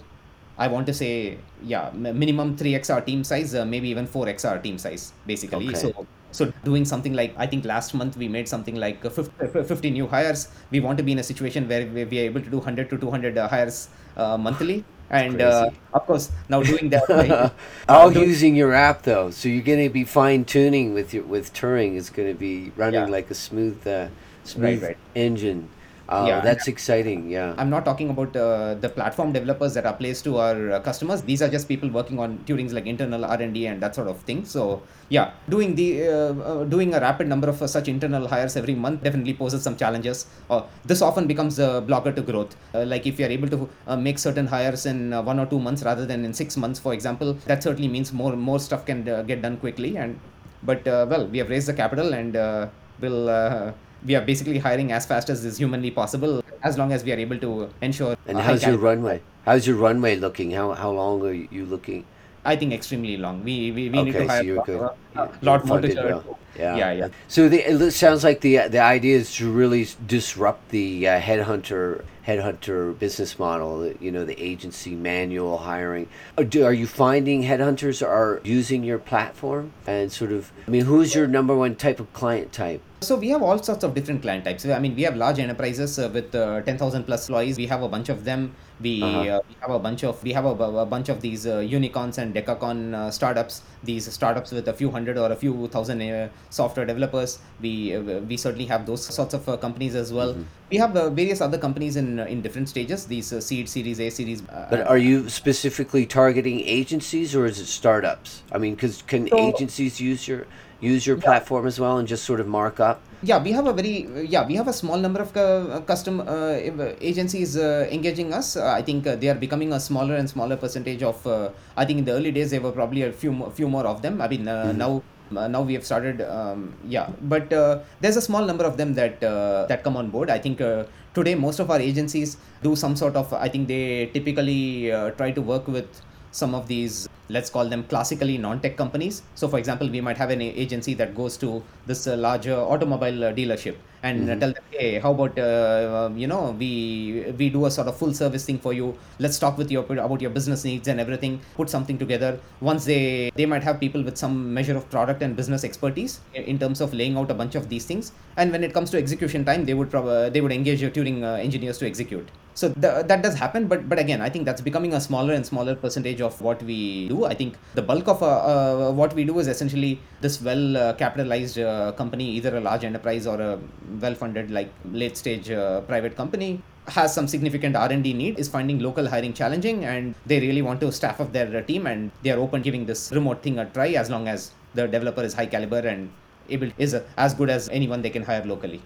I 0.57 0.67
want 0.67 0.85
to 0.87 0.93
say, 0.93 1.45
yeah, 1.61 1.89
minimum 1.93 2.55
3x 2.57 2.93
our 2.93 3.01
team 3.01 3.23
size, 3.23 3.55
uh, 3.55 3.65
maybe 3.65 3.89
even 3.89 4.07
4x 4.07 4.45
our 4.45 4.59
team 4.59 4.77
size, 4.77 5.13
basically. 5.25 5.73
Okay. 5.73 5.75
So 5.75 6.07
so 6.31 6.51
doing 6.63 6.85
something 6.85 7.13
like 7.13 7.33
I 7.37 7.47
think 7.47 7.65
last 7.65 7.93
month 7.93 8.17
we 8.17 8.27
made 8.27 8.47
something 8.47 8.75
like 8.75 9.03
uh, 9.03 9.09
50, 9.09 9.59
uh, 9.59 9.63
50 9.63 9.89
new 9.91 10.07
hires. 10.07 10.49
We 10.71 10.79
want 10.79 10.97
to 10.97 11.03
be 11.03 11.11
in 11.13 11.19
a 11.19 11.23
situation 11.23 11.67
where 11.67 11.85
we 11.87 12.19
are 12.19 12.25
able 12.25 12.41
to 12.41 12.49
do 12.49 12.57
100 12.57 12.89
to 12.91 12.97
200 12.97 13.37
uh, 13.37 13.47
hires 13.47 13.89
uh, 14.17 14.37
monthly. 14.37 14.83
And 15.11 15.41
uh, 15.41 15.71
of 15.91 16.05
course, 16.05 16.29
now 16.49 16.61
doing 16.61 16.89
that, 16.89 17.09
like, 17.09 17.51
all 17.89 18.11
do- 18.11 18.21
using 18.21 18.55
your 18.55 18.73
app 18.73 19.01
though 19.01 19.31
so 19.31 19.49
you're 19.49 19.63
going 19.63 19.83
to 19.83 19.89
be 19.91 20.03
fine 20.03 20.45
tuning 20.45 20.93
with 20.93 21.15
your 21.15 21.23
with 21.23 21.51
turing 21.51 21.95
is 21.95 22.11
going 22.11 22.27
to 22.31 22.37
be 22.37 22.71
running 22.75 23.01
Yeah. 23.01 23.07
like 23.07 23.31
a 23.31 23.33
smooth 23.33 23.87
uh, 23.87 24.09
smooth 24.43 24.83
right. 24.83 24.97
engine 25.15 25.67
oh 26.09 26.25
Yeah, 26.27 26.39
that's 26.47 26.67
exciting 26.67 27.29
yeah 27.29 27.53
I'm 27.57 27.69
not 27.69 27.83
talking 27.85 28.09
about 28.09 28.35
uh, 28.35 28.73
the 28.83 28.89
platform 28.89 29.31
developers 29.37 29.73
that 29.75 29.85
are 29.85 29.93
placed 29.93 30.23
to 30.27 30.37
our 30.37 30.71
uh, 30.71 30.79
customers. 30.79 31.21
These 31.21 31.41
are 31.41 31.49
just 31.49 31.67
people 31.67 31.89
working 31.89 32.19
on 32.19 32.39
Turing's 32.47 32.73
like 32.73 32.87
internal 32.93 33.25
R 33.25 33.39
and 33.41 33.53
D 33.53 33.65
and 33.67 33.81
that 33.83 33.95
sort 33.95 34.07
of 34.07 34.17
thing. 34.29 34.45
So 34.45 34.81
yeah, 35.09 35.31
doing 35.49 35.75
the 35.75 35.87
uh, 36.07 36.33
uh, 36.49 36.63
doing 36.63 36.93
a 36.93 36.99
rapid 36.99 37.27
number 37.27 37.49
of 37.53 37.61
uh, 37.61 37.67
such 37.67 37.87
internal 37.87 38.27
hires 38.27 38.55
every 38.61 38.75
month 38.75 39.03
definitely 39.03 39.33
poses 39.33 39.61
some 39.63 39.75
challenges. 39.75 40.27
Uh, 40.49 40.61
this 40.85 41.01
often 41.01 41.27
becomes 41.27 41.57
a 41.59 41.81
blocker 41.81 42.11
to 42.11 42.21
growth. 42.21 42.55
Uh, 42.73 42.85
like 42.85 43.05
if 43.11 43.19
you 43.19 43.25
are 43.25 43.33
able 43.37 43.49
to 43.55 43.69
uh, 43.87 43.97
make 44.07 44.19
certain 44.19 44.47
hires 44.47 44.85
in 44.85 45.13
uh, 45.13 45.21
one 45.21 45.39
or 45.39 45.45
two 45.45 45.59
months 45.59 45.83
rather 45.83 46.05
than 46.05 46.25
in 46.25 46.33
six 46.33 46.57
months, 46.57 46.79
for 46.79 46.93
example, 46.93 47.33
that 47.45 47.61
certainly 47.63 47.87
means 47.87 48.11
more 48.13 48.35
more 48.35 48.59
stuff 48.59 48.85
can 48.85 49.07
uh, 49.09 49.21
get 49.23 49.41
done 49.41 49.57
quickly. 49.57 49.97
And 49.97 50.19
but 50.63 50.87
uh, 50.87 51.05
well, 51.09 51.25
we 51.27 51.37
have 51.37 51.49
raised 51.49 51.67
the 51.67 51.73
capital 51.83 52.13
and 52.13 52.35
uh, 52.35 52.67
will. 52.99 53.29
Uh, 53.29 53.71
we 54.05 54.15
are 54.15 54.21
basically 54.21 54.59
hiring 54.59 54.91
as 54.91 55.05
fast 55.05 55.29
as 55.29 55.43
is 55.45 55.57
humanly 55.57 55.91
possible, 55.91 56.43
as 56.63 56.77
long 56.77 56.91
as 56.91 57.03
we 57.03 57.11
are 57.11 57.17
able 57.17 57.37
to 57.39 57.69
ensure. 57.81 58.15
and 58.27 58.39
how's 58.39 58.63
your 58.63 58.77
runway 58.77 59.21
how's 59.45 59.65
your 59.65 59.75
runway 59.77 60.15
looking 60.15 60.51
how 60.51 60.73
how 60.73 60.91
long 60.91 61.21
are 61.25 61.33
you 61.33 61.65
looking 61.65 62.05
I 62.49 62.55
think 62.55 62.73
extremely 62.73 63.15
long. 63.17 63.43
We 63.43 63.71
we, 63.71 63.89
we 63.89 64.03
need 64.03 64.13
to 64.13 64.21
so 64.21 64.27
hire 64.27 64.43
you're 64.43 64.57
a 64.57 64.81
lot, 64.81 64.97
a 65.15 65.45
lot 65.45 65.65
more 65.65 65.79
to 65.81 65.93
well. 65.93 66.39
yeah 66.57 66.75
Yeah, 66.81 66.91
yeah. 66.91 67.07
so 67.27 67.47
the, 67.47 67.59
it 67.87 67.91
sounds 67.91 68.23
like 68.23 68.41
the 68.41 68.53
the 68.75 68.79
idea 68.79 69.15
is 69.17 69.35
to 69.35 69.51
really 69.51 69.87
disrupt 70.15 70.69
the 70.69 71.07
uh, 71.07 71.21
headhunter 71.21 72.03
headhunter 72.29 72.97
business 73.03 73.37
model 73.39 73.71
you 73.99 74.11
know 74.11 74.23
the 74.25 74.37
agency 74.51 74.93
manual 74.95 75.57
hiring 75.69 76.05
Uh, 76.37 76.43
do, 76.43 76.63
are 76.63 76.77
you 76.81 76.87
finding 77.05 77.43
headhunters 77.51 78.05
are 78.17 78.41
using 78.43 78.83
your 78.83 78.99
platform 79.11 79.71
and 79.87 80.11
sort 80.11 80.31
of 80.37 80.51
i 80.67 80.69
mean 80.75 80.85
who's 80.85 81.15
your 81.15 81.27
number 81.37 81.55
one 81.65 81.73
type 81.85 81.99
of 82.03 82.07
client 82.21 82.51
type 82.51 82.81
So 83.01 83.15
we 83.23 83.29
have 83.33 83.41
all 83.47 83.59
sorts 83.63 83.83
of 83.87 83.93
different 83.97 84.21
client 84.21 84.43
types. 84.43 84.65
I 84.65 84.79
mean, 84.83 84.93
we 84.99 85.03
have 85.07 85.15
large 85.15 85.39
enterprises 85.39 85.91
uh, 85.97 86.09
with 86.15 86.35
uh, 86.35 86.61
10,000 86.61 87.05
plus 87.05 87.29
employees. 87.29 87.55
We 87.57 87.67
have 87.73 87.81
a 87.81 87.87
bunch 87.87 88.09
of 88.09 88.25
them. 88.25 88.41
We, 88.81 89.03
Uh-huh. 89.03 89.19
uh, 89.19 89.41
we 89.49 89.55
have 89.61 89.71
a 89.71 89.79
bunch 89.79 90.03
of 90.03 90.23
we 90.23 90.31
have 90.31 90.45
a, 90.45 90.51
a 90.51 90.85
bunch 90.85 91.09
of 91.09 91.19
these 91.21 91.45
uh, 91.45 91.59
unicorns 91.59 92.17
and 92.17 92.33
decacorn 92.33 92.93
uh, 92.93 93.11
startups. 93.11 93.61
These 93.83 94.11
startups 94.13 94.51
with 94.51 94.67
a 94.69 94.73
few 94.73 94.89
hundred 94.89 95.17
or 95.17 95.31
a 95.31 95.35
few 95.35 95.67
thousand 95.67 96.01
uh, 96.01 96.29
software 96.49 96.85
developers. 96.85 97.39
We 97.61 97.95
uh, 97.95 98.19
we 98.31 98.37
certainly 98.37 98.65
have 98.67 98.85
those 98.85 99.03
sorts 99.03 99.33
of 99.33 99.49
uh, 99.49 99.57
companies 99.57 99.95
as 99.95 100.13
well. 100.13 100.33
We 100.71 100.77
have 100.77 100.95
uh, 100.95 101.09
various 101.09 101.41
other 101.41 101.57
companies 101.57 101.97
in 101.97 102.19
in 102.19 102.41
different 102.41 102.69
stages. 102.69 103.05
These 103.05 103.33
uh, 103.33 103.41
seed, 103.41 103.67
series 103.67 103.99
A, 103.99 104.09
series. 104.09 104.43
Uh, 104.47 104.67
But 104.69 104.87
are 104.87 104.97
you 104.97 105.27
specifically 105.27 106.05
targeting 106.05 106.61
agencies 106.61 107.35
or 107.35 107.45
is 107.47 107.59
it 107.59 107.67
startups? 107.67 108.43
I 108.51 108.57
mean, 108.59 108.75
because 108.75 109.01
can 109.07 109.27
So- 109.27 109.37
agencies 109.49 109.99
use 109.99 110.25
your 110.31 110.45
use 110.81 111.05
your 111.05 111.17
platform 111.17 111.67
as 111.67 111.79
well 111.79 111.97
and 111.97 112.07
just 112.07 112.23
sort 112.23 112.39
of 112.39 112.47
mark 112.47 112.79
up? 112.79 113.01
Yeah 113.21 113.37
we 113.41 113.51
have 113.51 113.67
a 113.67 113.73
very 113.73 114.07
yeah 114.33 114.45
we 114.45 114.55
have 114.55 114.67
a 114.67 114.73
small 114.73 114.97
number 114.97 115.21
of 115.21 115.35
uh, 115.35 115.81
custom 115.81 116.21
uh, 116.21 116.55
agencies 117.01 117.57
uh, 117.57 117.87
engaging 117.91 118.33
us. 118.33 118.55
Uh, 118.55 118.71
i 118.79 118.81
think 118.81 119.05
uh, 119.07 119.15
they 119.15 119.29
are 119.29 119.35
becoming 119.35 119.73
a 119.73 119.79
smaller 119.79 120.15
and 120.15 120.29
smaller 120.29 120.55
percentage 120.55 121.03
of 121.03 121.25
uh, 121.27 121.49
i 121.75 121.85
think 121.85 121.99
in 121.99 122.05
the 122.05 122.11
early 122.11 122.31
days 122.31 122.51
there 122.51 122.61
were 122.61 122.71
probably 122.71 123.03
a 123.03 123.11
few 123.11 123.31
more, 123.31 123.51
few 123.51 123.67
more 123.67 123.85
of 123.85 124.01
them. 124.01 124.21
I 124.21 124.27
mean 124.27 124.47
uh, 124.47 124.71
now 124.71 125.03
uh, 125.35 125.47
now 125.47 125.61
we 125.61 125.73
have 125.73 125.85
started 125.85 126.21
um, 126.21 126.73
yeah. 126.87 127.09
But 127.21 127.53
uh, 127.53 127.79
there's 128.01 128.17
a 128.17 128.21
small 128.21 128.45
number 128.45 128.63
of 128.63 128.77
them 128.77 128.95
that 128.95 129.23
uh, 129.23 129.67
that 129.67 129.83
come 129.83 129.95
on 129.95 130.09
board. 130.09 130.29
I 130.29 130.39
think 130.39 130.59
uh, 130.59 130.85
today 131.13 131.35
most 131.35 131.59
of 131.59 131.69
our 131.69 131.79
agencies 131.79 132.37
do 132.63 132.75
some 132.75 132.95
sort 132.95 133.15
of 133.15 133.33
i 133.33 133.47
think 133.49 133.67
they 133.67 134.05
typically 134.17 134.91
uh, 134.91 135.09
try 135.11 135.31
to 135.31 135.41
work 135.41 135.67
with 135.67 135.89
some 136.31 136.55
of 136.55 136.67
these 136.67 137.07
let's 137.29 137.49
call 137.49 137.69
them 137.69 137.83
classically 137.83 138.37
non-tech 138.37 138.75
companies. 138.75 139.21
So 139.35 139.47
for 139.47 139.59
example 139.59 139.89
we 139.89 140.01
might 140.01 140.17
have 140.17 140.31
an 140.31 140.41
agency 140.41 140.93
that 140.95 141.15
goes 141.15 141.37
to 141.37 141.63
this 141.85 142.07
uh, 142.07 142.17
larger 142.17 142.55
automobile 142.55 143.23
uh, 143.25 143.33
dealership 143.33 143.75
and 144.01 144.29
uh, 144.29 144.35
tell 144.37 144.53
them 144.53 144.63
hey 144.71 144.97
how 144.97 145.11
about 145.11 145.37
uh, 145.37 146.05
um, 146.05 146.17
you 146.17 146.25
know 146.25 146.55
we 146.57 147.33
we 147.37 147.49
do 147.49 147.65
a 147.65 147.71
sort 147.71 147.87
of 147.87 147.97
full 147.97 148.13
service 148.13 148.45
thing 148.45 148.57
for 148.57 148.73
you. 148.73 148.97
Let's 149.19 149.37
talk 149.37 149.57
with 149.57 149.71
you 149.71 149.79
about 149.79 150.21
your 150.21 150.31
business 150.31 150.63
needs 150.63 150.87
and 150.87 150.99
everything. 150.99 151.41
Put 151.55 151.69
something 151.69 151.97
together. 151.97 152.39
Once 152.61 152.85
they 152.85 153.31
they 153.35 153.45
might 153.45 153.63
have 153.63 153.79
people 153.79 154.03
with 154.03 154.17
some 154.17 154.53
measure 154.53 154.77
of 154.77 154.89
product 154.89 155.21
and 155.21 155.35
business 155.35 155.63
expertise 155.63 156.19
in 156.33 156.57
terms 156.57 156.81
of 156.81 156.93
laying 156.93 157.17
out 157.17 157.29
a 157.29 157.33
bunch 157.33 157.55
of 157.55 157.69
these 157.69 157.85
things. 157.85 158.11
And 158.37 158.51
when 158.51 158.63
it 158.63 158.73
comes 158.73 158.89
to 158.91 158.97
execution 158.97 159.43
time 159.45 159.65
they 159.65 159.73
would 159.73 159.91
prob- 159.91 160.07
uh, 160.07 160.29
they 160.29 160.41
would 160.41 160.51
engage 160.51 160.81
your 160.81 160.91
turing 160.91 161.23
uh, 161.23 161.33
engineers 161.33 161.77
to 161.79 161.87
execute 161.87 162.29
so 162.59 162.67
th- 162.83 163.05
that 163.09 163.19
does 163.25 163.35
happen 163.43 163.67
but 163.71 163.81
but 163.91 163.99
again 164.03 164.21
i 164.27 164.29
think 164.33 164.43
that's 164.47 164.63
becoming 164.69 164.93
a 164.99 165.01
smaller 165.07 165.33
and 165.37 165.45
smaller 165.51 165.75
percentage 165.83 166.21
of 166.27 166.39
what 166.41 166.61
we 166.69 166.79
do. 167.09 167.25
I 167.25 167.33
think 167.33 167.55
the 167.75 167.81
bulk 167.81 168.07
of 168.07 168.21
uh, 168.23 168.27
uh, 168.27 168.91
what 168.91 169.13
we 169.13 169.23
do 169.23 169.39
is 169.39 169.47
essentially 169.47 169.99
this 170.21 170.41
well 170.41 170.77
uh, 170.77 170.93
capitalized 170.93 171.57
uh, 171.59 171.91
company 171.93 172.25
either 172.37 172.57
a 172.57 172.61
large 172.69 172.83
enterprise 172.83 173.25
or 173.31 173.39
a 173.49 173.59
well 174.01 174.15
funded 174.15 174.51
like 174.51 174.69
late 174.91 175.15
stage 175.17 175.49
uh, 175.49 175.81
private 175.81 176.15
company 176.21 176.61
has 176.97 177.13
some 177.13 177.27
significant 177.33 177.75
r&d 177.75 178.13
need 178.21 178.39
is 178.43 178.47
finding 178.55 178.79
local 178.87 179.07
hiring 179.13 179.33
challenging 179.41 179.85
and 179.85 180.15
they 180.25 180.39
really 180.45 180.63
want 180.67 180.79
to 180.83 180.91
staff 180.99 181.19
up 181.23 181.31
their 181.31 181.61
team 181.71 181.85
and 181.91 182.11
they 182.23 182.31
are 182.35 182.39
open 182.45 182.61
giving 182.67 182.85
this 182.91 183.11
remote 183.17 183.41
thing 183.43 183.59
a 183.59 183.65
try 183.77 183.89
as 184.03 184.09
long 184.09 184.27
as 184.27 184.51
the 184.73 184.87
developer 184.95 185.23
is 185.29 185.33
high 185.33 185.49
caliber 185.55 185.81
and 185.93 186.09
able 186.49 186.71
is 186.77 186.95
as 187.25 187.33
good 187.41 187.51
as 187.57 187.69
anyone 187.69 188.01
they 188.01 188.13
can 188.17 188.23
hire 188.23 188.45
locally 188.53 188.81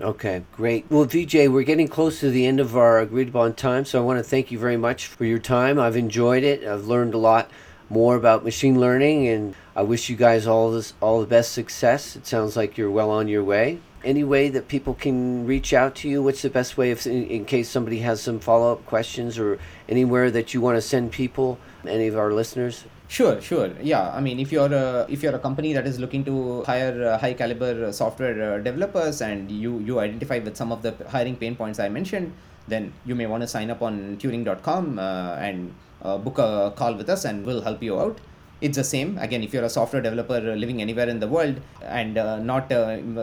Okay, 0.00 0.42
great. 0.56 0.86
Well, 0.90 1.06
Vijay, 1.06 1.50
we're 1.50 1.62
getting 1.62 1.86
close 1.86 2.18
to 2.18 2.28
the 2.28 2.46
end 2.46 2.58
of 2.58 2.76
our 2.76 2.98
agreed 2.98 3.28
upon 3.28 3.54
time, 3.54 3.84
so 3.84 4.02
I 4.02 4.04
want 4.04 4.18
to 4.18 4.24
thank 4.24 4.50
you 4.50 4.58
very 4.58 4.76
much 4.76 5.06
for 5.06 5.24
your 5.24 5.38
time. 5.38 5.78
I've 5.78 5.96
enjoyed 5.96 6.42
it. 6.42 6.64
I've 6.64 6.86
learned 6.86 7.14
a 7.14 7.18
lot 7.18 7.48
more 7.88 8.16
about 8.16 8.42
machine 8.42 8.80
learning, 8.80 9.28
and 9.28 9.54
I 9.76 9.82
wish 9.82 10.08
you 10.08 10.16
guys 10.16 10.48
all 10.48 10.72
this 10.72 10.94
all 11.00 11.20
the 11.20 11.28
best 11.28 11.52
success. 11.52 12.16
It 12.16 12.26
sounds 12.26 12.56
like 12.56 12.76
you're 12.76 12.90
well 12.90 13.10
on 13.10 13.28
your 13.28 13.44
way. 13.44 13.78
Any 14.02 14.24
way 14.24 14.48
that 14.48 14.66
people 14.66 14.94
can 14.94 15.46
reach 15.46 15.72
out 15.72 15.94
to 15.96 16.08
you? 16.08 16.22
What's 16.24 16.42
the 16.42 16.50
best 16.50 16.76
way, 16.76 16.90
if 16.90 17.06
in, 17.06 17.26
in 17.28 17.44
case 17.44 17.68
somebody 17.68 18.00
has 18.00 18.20
some 18.20 18.40
follow 18.40 18.72
up 18.72 18.84
questions, 18.86 19.38
or 19.38 19.60
anywhere 19.88 20.28
that 20.32 20.52
you 20.52 20.60
want 20.60 20.76
to 20.76 20.82
send 20.82 21.12
people? 21.12 21.60
Any 21.86 22.08
of 22.08 22.18
our 22.18 22.32
listeners? 22.32 22.84
Sure, 23.06 23.40
sure. 23.40 23.70
Yeah, 23.82 24.10
I 24.10 24.20
mean, 24.20 24.40
if 24.40 24.50
you're 24.50 24.72
a 24.72 25.06
if 25.08 25.22
you're 25.22 25.34
a 25.34 25.38
company 25.38 25.72
that 25.74 25.86
is 25.86 25.98
looking 25.98 26.24
to 26.24 26.62
hire 26.64 26.96
uh, 27.06 27.18
high 27.18 27.34
caliber 27.34 27.86
uh, 27.86 27.92
software 27.92 28.54
uh, 28.54 28.58
developers 28.58 29.20
and 29.20 29.50
you 29.50 29.78
you 29.80 30.00
identify 30.00 30.38
with 30.38 30.56
some 30.56 30.72
of 30.72 30.82
the 30.82 30.94
hiring 31.08 31.36
pain 31.36 31.54
points 31.54 31.78
I 31.78 31.88
mentioned, 31.88 32.32
then 32.66 32.92
you 33.04 33.14
may 33.14 33.26
want 33.26 33.42
to 33.42 33.46
sign 33.46 33.70
up 33.70 33.82
on 33.82 34.16
Turing.com 34.16 34.98
uh, 34.98 35.36
and 35.36 35.74
uh, 36.02 36.16
book 36.18 36.38
a 36.38 36.72
call 36.74 36.94
with 36.94 37.10
us, 37.10 37.24
and 37.24 37.44
we'll 37.44 37.60
help 37.60 37.82
you 37.82 38.00
out. 38.00 38.18
It's 38.66 38.78
the 38.78 38.84
same. 38.84 39.18
Again, 39.18 39.42
if 39.42 39.52
you're 39.52 39.64
a 39.64 39.68
software 39.68 40.00
developer 40.00 40.40
living 40.40 40.80
anywhere 40.80 41.08
in 41.14 41.20
the 41.20 41.28
world 41.28 41.60
and 41.82 42.16
uh, 42.16 42.38
not 42.38 42.70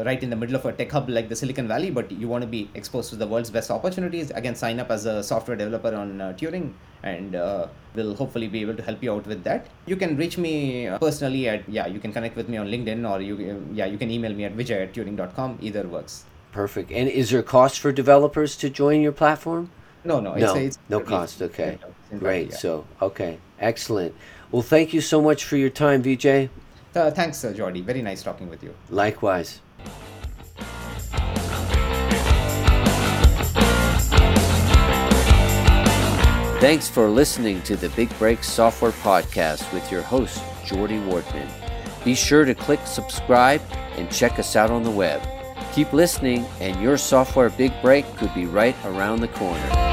right 0.09 0.21
in 0.21 0.29
the 0.29 0.35
middle 0.35 0.55
of 0.55 0.65
a 0.65 0.71
tech 0.71 0.91
hub 0.91 1.09
like 1.09 1.29
the 1.29 1.35
Silicon 1.35 1.67
Valley, 1.67 1.89
but 1.89 2.11
you 2.11 2.27
want 2.27 2.43
to 2.43 2.47
be 2.47 2.69
exposed 2.75 3.09
to 3.09 3.15
the 3.15 3.25
world's 3.25 3.49
best 3.49 3.71
opportunities, 3.71 4.29
again, 4.41 4.55
sign 4.55 4.79
up 4.79 4.91
as 4.91 5.07
a 5.07 5.23
software 5.23 5.57
developer 5.57 5.95
on 5.95 6.19
Turing 6.41 6.73
and 7.03 7.35
uh, 7.35 7.67
we'll 7.95 8.13
hopefully 8.13 8.47
be 8.47 8.61
able 8.61 8.75
to 8.75 8.83
help 8.83 9.01
you 9.01 9.11
out 9.11 9.25
with 9.25 9.43
that. 9.43 9.65
You 9.87 9.95
can 9.95 10.15
reach 10.15 10.37
me 10.37 10.87
uh, 10.87 10.99
personally 10.99 11.47
at 11.49 11.67
yeah 11.67 11.87
you 11.87 11.99
can 11.99 12.13
connect 12.13 12.35
with 12.35 12.47
me 12.47 12.57
on 12.57 12.67
linkedin 12.67 13.09
or 13.09 13.21
you 13.21 13.35
uh, 13.35 13.73
yeah 13.73 13.85
you 13.85 13.97
can 13.97 14.11
email 14.11 14.33
me 14.33 14.43
at 14.43 14.55
vijay 14.55 14.83
at 14.83 14.93
turing.com 14.93 15.57
either 15.61 15.87
works. 15.87 16.25
Perfect. 16.51 16.91
And 16.91 17.09
is 17.09 17.31
there 17.31 17.39
a 17.39 17.43
cost 17.43 17.79
for 17.79 17.91
developers 17.91 18.55
to 18.57 18.69
join 18.69 19.01
your 19.01 19.11
platform? 19.11 19.71
No 20.03 20.19
no 20.19 20.35
no, 20.35 20.53
it's, 20.55 20.77
it's 20.77 20.79
no 20.89 20.99
cost. 20.99 21.41
Okay. 21.41 21.79
Great. 22.19 22.51
yeah. 22.51 22.57
so 22.57 22.85
okay. 23.01 23.39
Excellent 23.59 24.13
well 24.51 24.61
thank 24.61 24.93
you 24.93 25.01
so 25.01 25.21
much 25.21 25.43
for 25.43 25.57
your 25.57 25.69
time 25.69 26.03
vijay 26.03 26.49
uh, 26.95 27.11
thanks 27.11 27.43
uh, 27.43 27.51
jordy 27.53 27.81
very 27.81 28.01
nice 28.01 28.23
talking 28.23 28.49
with 28.49 28.63
you 28.63 28.73
likewise 28.89 29.61
Thanks 36.61 36.87
for 36.87 37.09
listening 37.09 37.63
to 37.63 37.75
the 37.75 37.89
Big 37.89 38.15
Break 38.19 38.43
Software 38.43 38.91
Podcast 38.91 39.73
with 39.73 39.91
your 39.91 40.03
host, 40.03 40.43
Jordy 40.63 40.99
Wardman. 40.99 41.49
Be 42.05 42.13
sure 42.13 42.45
to 42.45 42.53
click 42.53 42.79
subscribe 42.85 43.63
and 43.97 44.11
check 44.11 44.37
us 44.37 44.55
out 44.55 44.69
on 44.69 44.83
the 44.83 44.91
web. 44.91 45.27
Keep 45.73 45.91
listening, 45.91 46.45
and 46.59 46.79
your 46.79 46.97
software 46.97 47.49
big 47.49 47.73
break 47.81 48.05
could 48.17 48.31
be 48.35 48.45
right 48.45 48.75
around 48.85 49.21
the 49.21 49.27
corner. 49.29 49.90